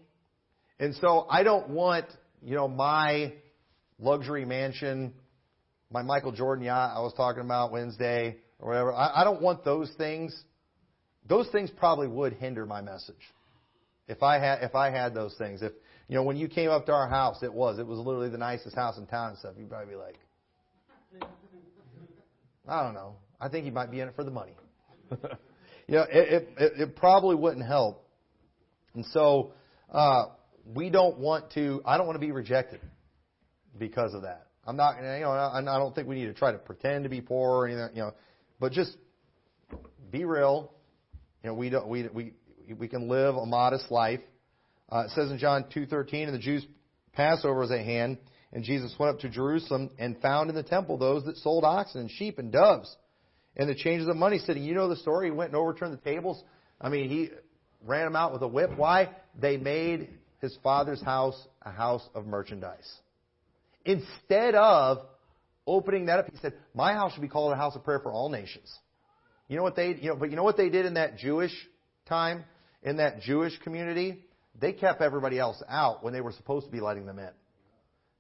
And 0.79 0.95
so 0.97 1.27
I 1.29 1.43
don't 1.43 1.71
want 1.71 2.07
you 2.43 2.55
know 2.55 2.69
my 2.69 3.35
luxury 3.99 4.47
mansion, 4.47 5.13
my 5.91 6.03
Michael 6.03 6.33
Jordan 6.33 6.65
yacht 6.65 6.97
I 6.97 7.01
was 7.01 7.13
talking 7.15 7.43
about 7.43 7.73
Wednesday 7.73 8.37
or 8.59 8.71
whatever. 8.71 8.93
I, 8.93 9.23
I 9.23 9.25
don't 9.25 9.43
want 9.43 9.65
those 9.65 9.91
things. 9.99 10.39
Those 11.29 11.49
things 11.49 11.71
probably 11.71 12.09
would 12.09 12.35
hinder 12.35 12.67
my 12.67 12.81
message 12.81 13.15
if 14.09 14.23
I 14.23 14.39
had 14.39 14.63
if 14.63 14.75
I 14.75 14.91
had 14.91 15.15
those 15.15 15.35
things. 15.37 15.63
If 15.63 15.73
you 16.09 16.15
know 16.15 16.23
when 16.23 16.37
you 16.37 16.49
came 16.49 16.71
up 16.71 16.87
to 16.87 16.93
our 16.93 17.09
house, 17.09 17.43
it 17.43 17.53
was 17.53 17.79
it 17.79 17.87
was 17.87 17.99
literally 17.99 18.31
the 18.31 18.39
nicest 18.39 18.77
house 18.77 18.99
in 18.99 19.07
town 19.07 19.31
and 19.31 19.39
stuff. 19.39 19.55
You'd 19.59 19.69
probably 19.69 19.95
be 19.95 20.01
like, 20.01 20.19
I 22.69 22.83
don't 22.83 22.95
know. 22.95 23.17
I 23.41 23.49
think 23.49 23.65
he 23.65 23.71
might 23.71 23.91
be 23.91 24.01
in 24.01 24.09
it 24.09 24.15
for 24.17 24.25
the 24.25 24.31
money. 24.31 24.57
you 25.11 25.97
know, 25.97 26.07
it, 26.11 26.49
it, 26.59 26.73
it 26.81 26.97
probably 26.97 27.37
wouldn't 27.37 27.67
help. 27.67 28.09
And 28.95 29.05
so, 29.13 29.53
uh, 29.93 30.27
we 30.75 30.91
don't 30.91 31.19
want 31.19 31.53
to, 31.53 31.83
I 31.85 31.97
don't 31.97 32.07
want 32.07 32.17
to 32.17 32.27
be 32.27 32.33
rejected 32.33 32.81
because 33.79 34.15
of 34.15 34.23
that. 34.23 34.47
I'm 34.67 34.77
not, 34.77 34.97
you 34.97 35.21
know, 35.21 35.31
I 35.31 35.61
don't 35.63 35.95
think 35.95 36.09
we 36.09 36.17
need 36.17 36.27
to 36.27 36.35
try 36.35 36.51
to 36.51 36.59
pretend 36.59 37.05
to 37.05 37.11
be 37.11 37.21
poor 37.21 37.59
or 37.59 37.67
anything, 37.69 37.89
you 37.95 38.03
know, 38.03 38.15
but 38.61 38.73
just 38.73 38.97
be 40.11 40.25
real. 40.25 40.73
You 41.43 41.51
know, 41.51 41.55
we 41.55 41.71
don't, 41.71 41.89
we, 41.89 42.09
we, 42.09 42.33
we 42.79 42.89
can 42.89 43.09
live 43.09 43.37
a 43.37 43.47
modest 43.47 43.91
life. 43.91 44.21
Uh, 44.91 45.05
it 45.07 45.11
says 45.11 45.31
in 45.31 45.39
John 45.39 45.65
2:13, 45.75 46.27
and 46.27 46.35
the 46.35 46.39
Jews' 46.39 46.67
Passover 47.13 47.61
was 47.61 47.71
at 47.71 47.81
hand, 47.81 48.19
and 48.53 48.65
Jesus 48.65 48.95
went 48.99 49.15
up 49.15 49.21
to 49.21 49.29
Jerusalem 49.29 49.91
and 49.99 50.21
found 50.21 50.49
in 50.51 50.57
the 50.57 50.63
temple 50.63 50.97
those 50.97 51.25
that 51.25 51.37
sold 51.39 51.65
oxen 51.65 52.03
and 52.03 52.11
sheep 52.11 52.39
and 52.39 52.53
doves 52.53 52.97
and 53.57 53.69
the 53.69 53.75
changes 53.75 54.09
of 54.09 54.17
money, 54.17 54.39
sitting. 54.39 54.63
You 54.63 54.75
know 54.75 54.89
the 54.89 54.97
story. 54.97 55.29
He 55.29 55.31
went 55.31 55.51
and 55.51 55.57
overturned 55.57 55.93
the 55.93 56.11
tables. 56.11 56.43
I 56.81 56.89
mean, 56.89 57.09
he 57.09 57.31
ran 57.85 58.05
them 58.05 58.17
out 58.17 58.33
with 58.33 58.43
a 58.43 58.49
whip. 58.49 58.71
Why? 58.77 59.11
They 59.41 59.57
made 59.57 60.11
his 60.41 60.57
father's 60.63 61.03
house 61.03 61.41
a 61.63 61.71
house 61.71 62.07
of 62.15 62.27
merchandise. 62.27 62.93
Instead 63.85 64.55
of 64.55 64.99
opening 65.67 66.07
that 66.07 66.19
up, 66.21 66.27
he 66.31 66.37
said, 66.39 66.55
"My 66.75 66.93
house 66.93 67.13
should 67.13 67.23
be 67.23 67.29
called 67.29 67.53
a 67.53 67.57
house 67.57 67.77
of 67.77 67.85
prayer 67.85 68.01
for 68.01 68.13
all 68.13 68.29
nations." 68.29 68.73
You 69.49 69.57
know 69.57 69.63
what 69.63 69.77
they, 69.77 69.95
you 69.95 70.09
know, 70.11 70.17
but 70.17 70.31
you 70.31 70.37
know 70.37 70.45
what 70.45 70.57
they 70.57 70.71
did 70.71 70.87
in 70.87 70.95
that 70.95 71.19
Jewish 71.19 71.53
time, 72.07 72.45
in 72.83 72.97
that 72.97 73.21
Jewish 73.21 73.57
community? 73.61 74.25
They 74.59 74.73
kept 74.73 75.03
everybody 75.03 75.39
else 75.39 75.63
out 75.69 76.03
when 76.03 76.13
they 76.13 76.21
were 76.21 76.33
supposed 76.33 76.67
to 76.67 76.73
be 76.73 76.81
letting 76.81 77.07
them 77.07 77.19
in. 77.19 77.31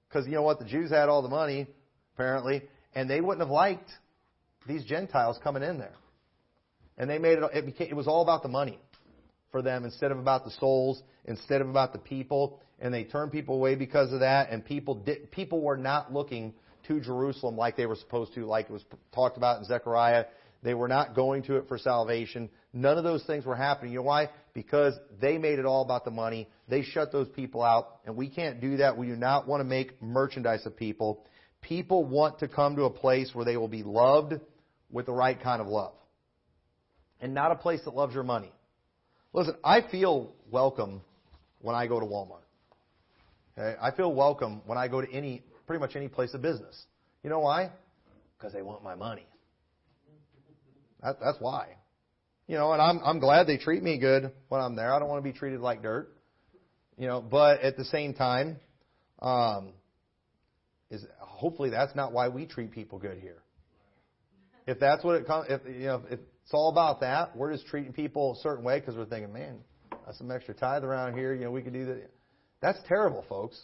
Because 0.09 0.27
you 0.27 0.35
know 0.35 0.43
what? 0.43 0.59
The 0.59 0.65
Jews 0.65 0.91
had 0.91 1.09
all 1.09 1.23
the 1.23 1.29
money, 1.29 1.67
apparently, 2.15 2.63
and 2.95 3.09
they 3.09 3.21
wouldn't 3.21 3.41
have 3.41 3.51
liked 3.51 3.91
these 4.67 4.85
Gentiles 4.85 5.39
coming 5.43 5.63
in 5.63 5.79
there. 5.79 5.95
And 6.99 7.11
they 7.11 7.19
made 7.19 7.39
it, 7.39 7.45
it, 7.53 7.67
became, 7.67 7.89
it 7.89 7.97
was 7.97 8.07
all 8.07 8.23
about 8.23 8.43
the 8.43 8.49
money 8.49 8.79
for 9.51 9.63
them 9.63 9.85
instead 9.85 10.13
of 10.13 10.19
about 10.19 10.45
the 10.45 10.51
souls, 10.53 11.03
instead 11.25 11.61
of 11.61 11.69
about 11.69 11.93
the 11.93 11.99
people. 11.99 12.61
And 12.79 12.93
they 12.93 13.05
turned 13.05 13.33
people 13.33 13.57
away 13.57 13.75
because 13.75 14.13
of 14.13 14.21
that. 14.21 14.51
And 14.51 14.65
people 14.65 14.95
did, 14.97 15.31
people 15.31 15.61
were 15.61 15.77
not 15.77 16.13
looking 16.13 16.55
to 16.89 17.01
Jerusalem 17.01 17.57
like 17.57 17.76
they 17.76 17.87
were 17.87 17.97
supposed 17.97 18.34
to, 18.34 18.47
like 18.47 18.66
it 18.68 18.72
was 18.72 18.84
talked 19.14 19.37
about 19.37 19.59
in 19.59 19.64
Zechariah. 19.64 20.26
They 20.62 20.74
were 20.74 20.89
not 20.89 21.14
going 21.14 21.43
to 21.45 21.57
it 21.57 21.68
for 21.68 21.78
salvation. 21.78 22.49
None 22.72 22.99
of 22.99 23.05
those 23.05 23.22
things 23.24 23.45
were 23.45 23.55
happening. 23.55 23.93
You 23.93 23.99
know 23.99 24.05
why? 24.05 24.30
Because 24.53 24.95
they 25.20 25.39
made 25.39 25.59
it 25.59 25.66
all 25.66 25.82
about 25.82 26.05
the 26.05 26.11
money. 26.11 26.49
They 26.68 26.82
shut 26.82 27.12
those 27.12 27.28
people 27.28 27.62
out, 27.62 28.01
and 28.05 28.16
we 28.16 28.28
can't 28.28 28.61
do 28.61 28.78
that. 28.78 28.97
We 28.97 29.07
do 29.07 29.16
not 29.16 29.47
want 29.47 29.61
to 29.61 29.64
make 29.64 30.03
merchandise 30.03 30.66
of 30.66 30.76
people. 30.76 31.24
People 31.61 32.05
want 32.05 32.41
to 32.41 32.49
come 32.49 32.76
to 32.76 32.84
a 32.84 32.91
place 32.91 33.30
where 33.32 33.45
they 33.45 33.57
will 33.57 33.68
be 33.68 33.82
loved 33.82 34.34
with 34.91 35.07
the 35.07 35.12
right 35.12 35.41
kind 35.41 35.61
of 35.61 35.68
love, 35.68 35.93
and 37.20 37.34
not 37.34 37.53
a 37.53 37.57
place 37.57 37.80
that 37.84 37.95
loves 37.95 38.14
your 38.14 38.24
money. 38.24 38.53
Listen, 39.32 39.55
I 39.62 39.82
feel 39.91 40.32
welcome 40.51 41.03
when 41.61 41.74
I 41.74 41.87
go 41.87 42.01
to 42.01 42.07
Walmart. 42.07 42.43
I 43.59 43.91
feel 43.97 44.12
welcome 44.12 44.62
when 44.66 44.78
I 44.78 44.89
go 44.89 45.01
to 45.01 45.11
any, 45.11 45.43
pretty 45.67 45.81
much 45.81 45.97
any 45.97 46.09
place 46.09 46.35
of 46.35 46.43
business. 46.43 46.85
You 47.23 47.31
know 47.31 47.41
why? 47.41 47.71
Because 48.39 48.53
they 48.53 48.62
want 48.62 48.83
my 48.83 48.95
money. 48.95 49.27
That, 51.03 51.17
that's 51.23 51.39
why. 51.41 51.77
You 52.49 52.57
know, 52.57 52.73
and 52.73 52.81
I'm 52.81 53.01
I'm 53.05 53.19
glad 53.19 53.47
they 53.47 53.59
treat 53.59 53.83
me 53.83 53.99
good 53.99 54.31
when 54.49 54.61
I'm 54.61 54.77
there. 54.77 54.95
I 54.95 54.99
don't 54.99 55.09
want 55.09 55.25
to 55.25 55.33
be 55.33 55.37
treated 55.37 55.61
like 55.61 55.83
dirt. 55.83 56.12
You 56.97 57.07
know, 57.09 57.21
but 57.21 57.61
at 57.61 57.77
the 57.77 57.85
same 57.85 58.14
time, 58.14 58.57
um, 59.21 59.73
is 60.91 61.05
hopefully 61.19 61.71
that's 61.71 61.95
not 61.95 62.12
why 62.12 62.29
we 62.29 62.47
treat 62.47 62.71
people 62.71 62.99
good 62.99 63.19
here. 63.19 63.43
If 64.67 64.79
that's 64.79 65.05
what 65.05 65.17
it 65.17 65.27
comes, 65.27 65.47
if 65.49 65.61
you 65.67 65.87
know, 65.87 66.03
if 66.09 66.21
it's 66.21 66.53
all 66.53 66.71
about 66.71 67.01
that, 67.01 67.37
we're 67.37 67.53
just 67.53 67.67
treating 67.67 67.93
people 67.93 68.35
a 68.39 68.43
certain 68.43 68.64
way 68.64 68.79
because 68.79 68.97
we're 68.97 69.05
thinking, 69.05 69.33
man, 69.33 69.59
that's 70.05 70.19
some 70.19 70.31
extra 70.31 70.55
tithe 70.55 70.85
around 70.85 71.14
here. 71.14 71.35
You 71.35 71.45
know, 71.45 71.51
we 71.51 71.62
could 71.62 71.73
do 71.73 71.87
that. 71.87 72.11
That's 72.61 72.79
terrible, 72.89 73.25
folks. 73.29 73.61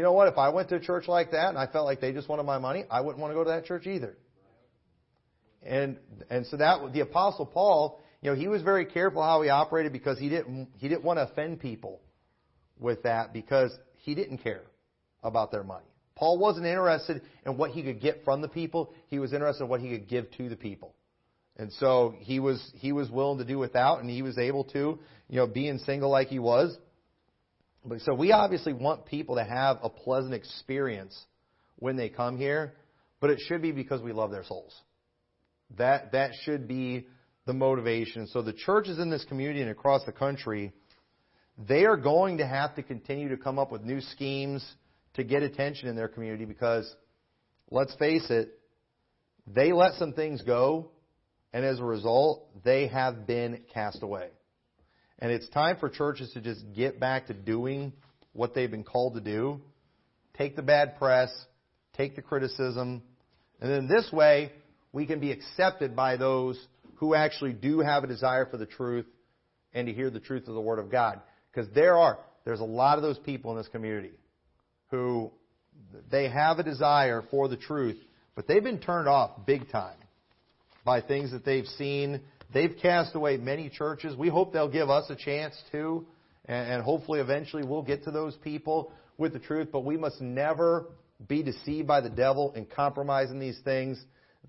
You 0.00 0.04
know 0.04 0.12
what? 0.12 0.28
If 0.28 0.38
I 0.38 0.48
went 0.48 0.70
to 0.70 0.76
a 0.76 0.80
church 0.80 1.08
like 1.08 1.32
that 1.32 1.50
and 1.50 1.58
I 1.58 1.66
felt 1.66 1.84
like 1.84 2.00
they 2.00 2.10
just 2.10 2.26
wanted 2.26 2.44
my 2.44 2.56
money, 2.56 2.86
I 2.90 3.02
wouldn't 3.02 3.20
want 3.20 3.32
to 3.32 3.34
go 3.34 3.44
to 3.44 3.50
that 3.50 3.66
church 3.66 3.86
either. 3.86 4.16
And 5.62 5.98
and 6.30 6.46
so 6.46 6.56
that 6.56 6.94
the 6.94 7.00
apostle 7.00 7.44
Paul, 7.44 8.00
you 8.22 8.30
know, 8.30 8.34
he 8.34 8.48
was 8.48 8.62
very 8.62 8.86
careful 8.86 9.22
how 9.22 9.42
he 9.42 9.50
operated 9.50 9.92
because 9.92 10.18
he 10.18 10.30
didn't 10.30 10.70
he 10.78 10.88
didn't 10.88 11.04
want 11.04 11.18
to 11.18 11.24
offend 11.24 11.60
people 11.60 12.00
with 12.78 13.02
that 13.02 13.34
because 13.34 13.76
he 13.96 14.14
didn't 14.14 14.38
care 14.38 14.62
about 15.22 15.52
their 15.52 15.64
money. 15.64 15.84
Paul 16.16 16.38
wasn't 16.38 16.64
interested 16.64 17.20
in 17.44 17.58
what 17.58 17.72
he 17.72 17.82
could 17.82 18.00
get 18.00 18.24
from 18.24 18.40
the 18.40 18.48
people. 18.48 18.94
He 19.08 19.18
was 19.18 19.34
interested 19.34 19.64
in 19.64 19.68
what 19.68 19.82
he 19.82 19.90
could 19.90 20.08
give 20.08 20.30
to 20.38 20.48
the 20.48 20.56
people. 20.56 20.94
And 21.58 21.70
so 21.74 22.14
he 22.20 22.40
was 22.40 22.72
he 22.76 22.92
was 22.92 23.10
willing 23.10 23.36
to 23.36 23.44
do 23.44 23.58
without 23.58 24.00
and 24.00 24.08
he 24.08 24.22
was 24.22 24.38
able 24.38 24.64
to, 24.64 24.98
you 25.28 25.36
know, 25.36 25.46
being 25.46 25.76
single 25.76 26.08
like 26.08 26.28
he 26.28 26.38
was. 26.38 26.74
But 27.84 28.00
so 28.02 28.14
we 28.14 28.32
obviously 28.32 28.72
want 28.72 29.06
people 29.06 29.36
to 29.36 29.44
have 29.44 29.78
a 29.82 29.88
pleasant 29.88 30.34
experience 30.34 31.18
when 31.76 31.96
they 31.96 32.08
come 32.08 32.36
here, 32.36 32.74
but 33.20 33.30
it 33.30 33.40
should 33.46 33.62
be 33.62 33.72
because 33.72 34.02
we 34.02 34.12
love 34.12 34.30
their 34.30 34.44
souls. 34.44 34.74
That, 35.78 36.12
that 36.12 36.32
should 36.42 36.68
be 36.68 37.06
the 37.46 37.52
motivation. 37.52 38.26
So 38.26 38.42
the 38.42 38.52
churches 38.52 38.98
in 38.98 39.10
this 39.10 39.24
community 39.24 39.62
and 39.62 39.70
across 39.70 40.04
the 40.04 40.12
country, 40.12 40.72
they 41.68 41.84
are 41.84 41.96
going 41.96 42.38
to 42.38 42.46
have 42.46 42.74
to 42.76 42.82
continue 42.82 43.28
to 43.30 43.36
come 43.36 43.58
up 43.58 43.72
with 43.72 43.82
new 43.82 44.00
schemes 44.00 44.64
to 45.14 45.24
get 45.24 45.42
attention 45.42 45.88
in 45.88 45.96
their 45.96 46.08
community 46.08 46.44
because, 46.44 46.92
let's 47.70 47.94
face 47.96 48.26
it, 48.30 48.58
they 49.46 49.72
let 49.72 49.94
some 49.94 50.12
things 50.12 50.42
go, 50.42 50.90
and 51.52 51.64
as 51.64 51.80
a 51.80 51.84
result, 51.84 52.46
they 52.62 52.86
have 52.88 53.26
been 53.26 53.62
cast 53.72 54.02
away. 54.02 54.28
And 55.20 55.30
it's 55.30 55.48
time 55.50 55.76
for 55.78 55.88
churches 55.88 56.32
to 56.32 56.40
just 56.40 56.64
get 56.74 56.98
back 56.98 57.26
to 57.26 57.34
doing 57.34 57.92
what 58.32 58.54
they've 58.54 58.70
been 58.70 58.84
called 58.84 59.14
to 59.14 59.20
do. 59.20 59.60
Take 60.36 60.56
the 60.56 60.62
bad 60.62 60.96
press, 60.98 61.30
take 61.96 62.16
the 62.16 62.22
criticism, 62.22 63.02
and 63.60 63.70
then 63.70 63.88
this 63.88 64.10
way, 64.12 64.52
we 64.92 65.06
can 65.06 65.20
be 65.20 65.30
accepted 65.30 65.94
by 65.94 66.16
those 66.16 66.58
who 66.96 67.14
actually 67.14 67.52
do 67.52 67.80
have 67.80 68.04
a 68.04 68.06
desire 68.06 68.46
for 68.46 68.56
the 68.56 68.66
truth 68.66 69.06
and 69.72 69.86
to 69.86 69.92
hear 69.92 70.10
the 70.10 70.20
truth 70.20 70.48
of 70.48 70.54
the 70.54 70.60
Word 70.60 70.78
of 70.78 70.90
God. 70.90 71.20
Because 71.52 71.70
there 71.74 71.96
are, 71.96 72.18
there's 72.44 72.60
a 72.60 72.64
lot 72.64 72.96
of 72.96 73.02
those 73.02 73.18
people 73.18 73.50
in 73.52 73.56
this 73.58 73.68
community 73.68 74.12
who 74.90 75.30
they 76.10 76.28
have 76.28 76.58
a 76.58 76.62
desire 76.62 77.22
for 77.30 77.48
the 77.48 77.56
truth, 77.56 77.98
but 78.34 78.48
they've 78.48 78.64
been 78.64 78.80
turned 78.80 79.08
off 79.08 79.46
big 79.46 79.70
time 79.70 79.96
by 80.84 81.00
things 81.00 81.30
that 81.32 81.44
they've 81.44 81.66
seen. 81.66 82.20
They've 82.52 82.74
cast 82.80 83.14
away 83.14 83.36
many 83.36 83.68
churches. 83.68 84.16
We 84.16 84.28
hope 84.28 84.52
they'll 84.52 84.68
give 84.68 84.90
us 84.90 85.08
a 85.08 85.16
chance 85.16 85.54
too, 85.70 86.06
and 86.46 86.82
hopefully 86.82 87.20
eventually 87.20 87.64
we'll 87.64 87.82
get 87.82 88.04
to 88.04 88.10
those 88.10 88.36
people 88.36 88.92
with 89.18 89.32
the 89.32 89.38
truth, 89.38 89.68
but 89.70 89.84
we 89.84 89.96
must 89.96 90.20
never 90.20 90.86
be 91.28 91.42
deceived 91.42 91.86
by 91.86 92.00
the 92.00 92.10
devil 92.10 92.52
and 92.56 92.68
compromise 92.68 93.30
in 93.30 93.38
these 93.38 93.58
things 93.64 94.02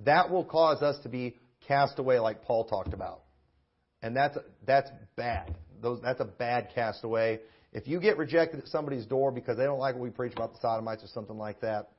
that 0.05 0.31
will 0.31 0.45
cause 0.45 0.81
us 0.81 0.97
to 1.03 1.09
be 1.09 1.37
cast 1.67 1.99
away 1.99 2.19
like 2.19 2.43
Paul 2.43 2.65
talked 2.65 2.93
about. 2.93 3.21
And 4.01 4.15
that's, 4.15 4.37
that's 4.65 4.89
bad. 5.15 5.55
Those, 5.81 5.99
that's 6.01 6.19
a 6.19 6.25
bad 6.25 6.69
cast 6.73 7.03
away. 7.03 7.39
If 7.73 7.87
you 7.87 7.99
get 7.99 8.17
rejected 8.17 8.59
at 8.59 8.67
somebody's 8.67 9.05
door 9.05 9.31
because 9.31 9.57
they 9.57 9.63
don't 9.63 9.79
like 9.79 9.95
what 9.95 10.01
we 10.01 10.09
preach 10.09 10.33
about 10.33 10.53
the 10.53 10.59
sodomites 10.59 11.03
or 11.03 11.07
something 11.07 11.37
like 11.37 11.61
that, 11.61 11.91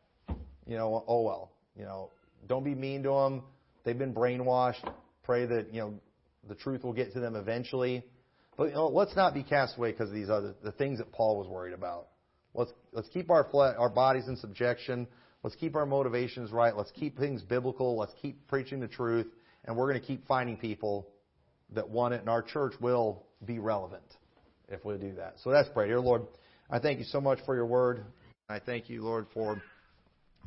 you 0.67 0.77
know, 0.77 1.05
oh 1.07 1.23
well. 1.23 1.53
You 1.77 1.85
know, 1.85 2.11
Don't 2.49 2.65
be 2.65 2.75
mean 2.75 3.03
to 3.05 3.11
them. 3.11 3.43
They've 3.85 3.99
been 3.99 4.15
brainwashed. 4.15 4.87
Pray 5.23 5.47
that, 5.47 5.73
you 5.73 5.81
know, 5.81 5.95
the 6.49 6.55
truth 6.55 6.85
will 6.85 6.93
get 6.93 7.12
to 7.12 7.20
them 7.20 7.37
eventually. 7.37 8.05
But 8.57 8.68
you 8.68 8.75
know, 8.75 8.89
let's 8.89 9.16
not 9.16 9.35
be 9.35 9.43
cast 9.43 9.77
away 9.79 9.93
because 9.93 10.09
of 10.09 10.14
these 10.14 10.29
other 10.29 10.55
the 10.62 10.73
things 10.73 10.99
that 10.99 11.11
Paul 11.12 11.39
was 11.39 11.49
worried 11.49 11.73
about. 11.73 12.09
Let's 12.55 12.73
let's 12.93 13.09
keep 13.09 13.31
our 13.31 13.49
our 13.79 13.89
bodies 13.89 14.29
in 14.29 14.37
subjection. 14.37 15.07
Let's 15.43 15.57
keep 15.57 15.75
our 15.75 15.87
motivations 15.87 16.53
right. 16.53 16.77
Let's 16.77 16.91
keep 16.93 17.18
things 17.18 17.43
biblical. 17.43 17.97
Let's 17.97 18.12
keep 18.20 18.47
preaching 18.49 18.81
the 18.81 18.89
truth, 18.89 19.27
and 19.64 19.77
we're 19.77 19.89
going 19.89 20.01
to 20.01 20.07
keep 20.07 20.27
finding 20.27 20.57
people 20.57 21.09
that 21.75 21.89
want 21.89 22.14
it, 22.14 22.20
and 22.20 22.29
our 22.29 22.43
church 22.43 22.75
will 22.81 23.25
be 23.45 23.59
relevant 23.59 24.05
if 24.68 24.85
we 24.85 24.97
do 24.99 25.14
that. 25.14 25.37
So 25.43 25.51
that's 25.51 25.68
pray. 25.70 25.89
Dear 25.89 26.01
Lord, 26.01 26.23
I 26.70 26.79
thank 26.79 26.99
you 26.99 27.05
so 27.07 27.20
much 27.20 27.39
for 27.47 27.55
your 27.55 27.66
word. 27.66 28.05
I 28.49 28.59
thank 28.59 28.91
you, 28.91 29.03
Lord, 29.03 29.27
for 29.33 29.62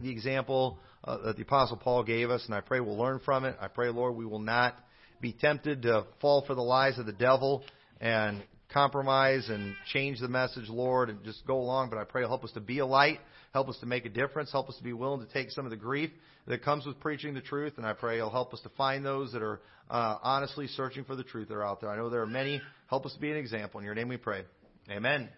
the 0.02 0.10
example 0.10 0.78
uh, 1.04 1.18
that 1.26 1.38
the 1.38 1.44
Apostle 1.44 1.78
Paul 1.78 2.04
gave 2.04 2.30
us, 2.30 2.46
and 2.46 2.54
I 2.54 2.62
pray 2.62 2.80
we'll 2.80 2.98
learn 2.98 3.20
from 3.24 3.46
it. 3.46 3.56
I 3.60 3.68
pray, 3.68 3.90
Lord, 3.90 4.16
we 4.16 4.26
will 4.26 4.40
not 4.40 4.76
be 5.22 5.34
tempted 5.34 5.84
to 5.84 6.06
fall 6.22 6.44
for 6.46 6.56
the 6.56 6.62
lies 6.62 6.98
of 7.00 7.06
the 7.06 7.14
devil 7.14 7.64
and 8.02 8.44
compromise 8.74 9.48
and 9.50 9.76
change 9.94 10.20
the 10.20 10.28
message, 10.28 10.68
Lord, 10.68 11.10
and 11.10 11.24
just 11.24 11.46
go 11.46 11.58
along. 11.58 11.90
But 11.90 12.00
I 12.00 12.04
pray 12.04 12.22
you'll 12.22 12.30
help 12.30 12.44
us 12.44 12.52
to 12.54 12.60
be 12.60 12.80
a 12.80 12.86
light, 12.86 13.20
help 13.54 13.70
us 13.70 13.78
to 13.80 13.86
make 13.86 14.06
a 14.06 14.10
difference, 14.10 14.52
help 14.52 14.70
us 14.70 14.78
to 14.78 14.84
be 14.84 14.94
willing 14.94 15.26
to 15.26 15.34
take 15.34 15.52
some 15.52 15.66
of 15.66 15.72
the 15.72 15.78
grief 15.78 16.10
that 16.48 16.64
comes 16.64 16.86
with 16.86 17.00
preaching 17.00 17.34
the 17.34 17.42
truth. 17.42 17.74
And 17.78 17.86
I 17.86 17.94
pray 17.94 18.18
you'll 18.18 18.30
help 18.30 18.54
us 18.54 18.62
to 18.62 18.70
find 18.70 19.06
those 19.06 19.32
that 19.32 19.42
are 19.42 19.62
uh, 19.90 20.18
honestly 20.22 20.68
searching 20.68 21.06
for 21.06 21.16
the 21.16 21.24
truth 21.24 21.48
that 21.48 21.56
are 21.56 21.66
out 21.66 21.82
there. 21.82 21.90
I 21.90 21.96
know 21.96 22.10
there 22.10 22.22
are 22.22 22.28
many. 22.28 22.62
Help 22.90 23.06
us 23.06 23.14
to 23.14 23.20
be 23.20 23.32
an 23.32 23.38
example. 23.38 23.80
In 23.80 23.86
your 23.86 23.96
name 23.96 24.10
we 24.10 24.18
pray. 24.18 24.44
Amen. 24.90 25.30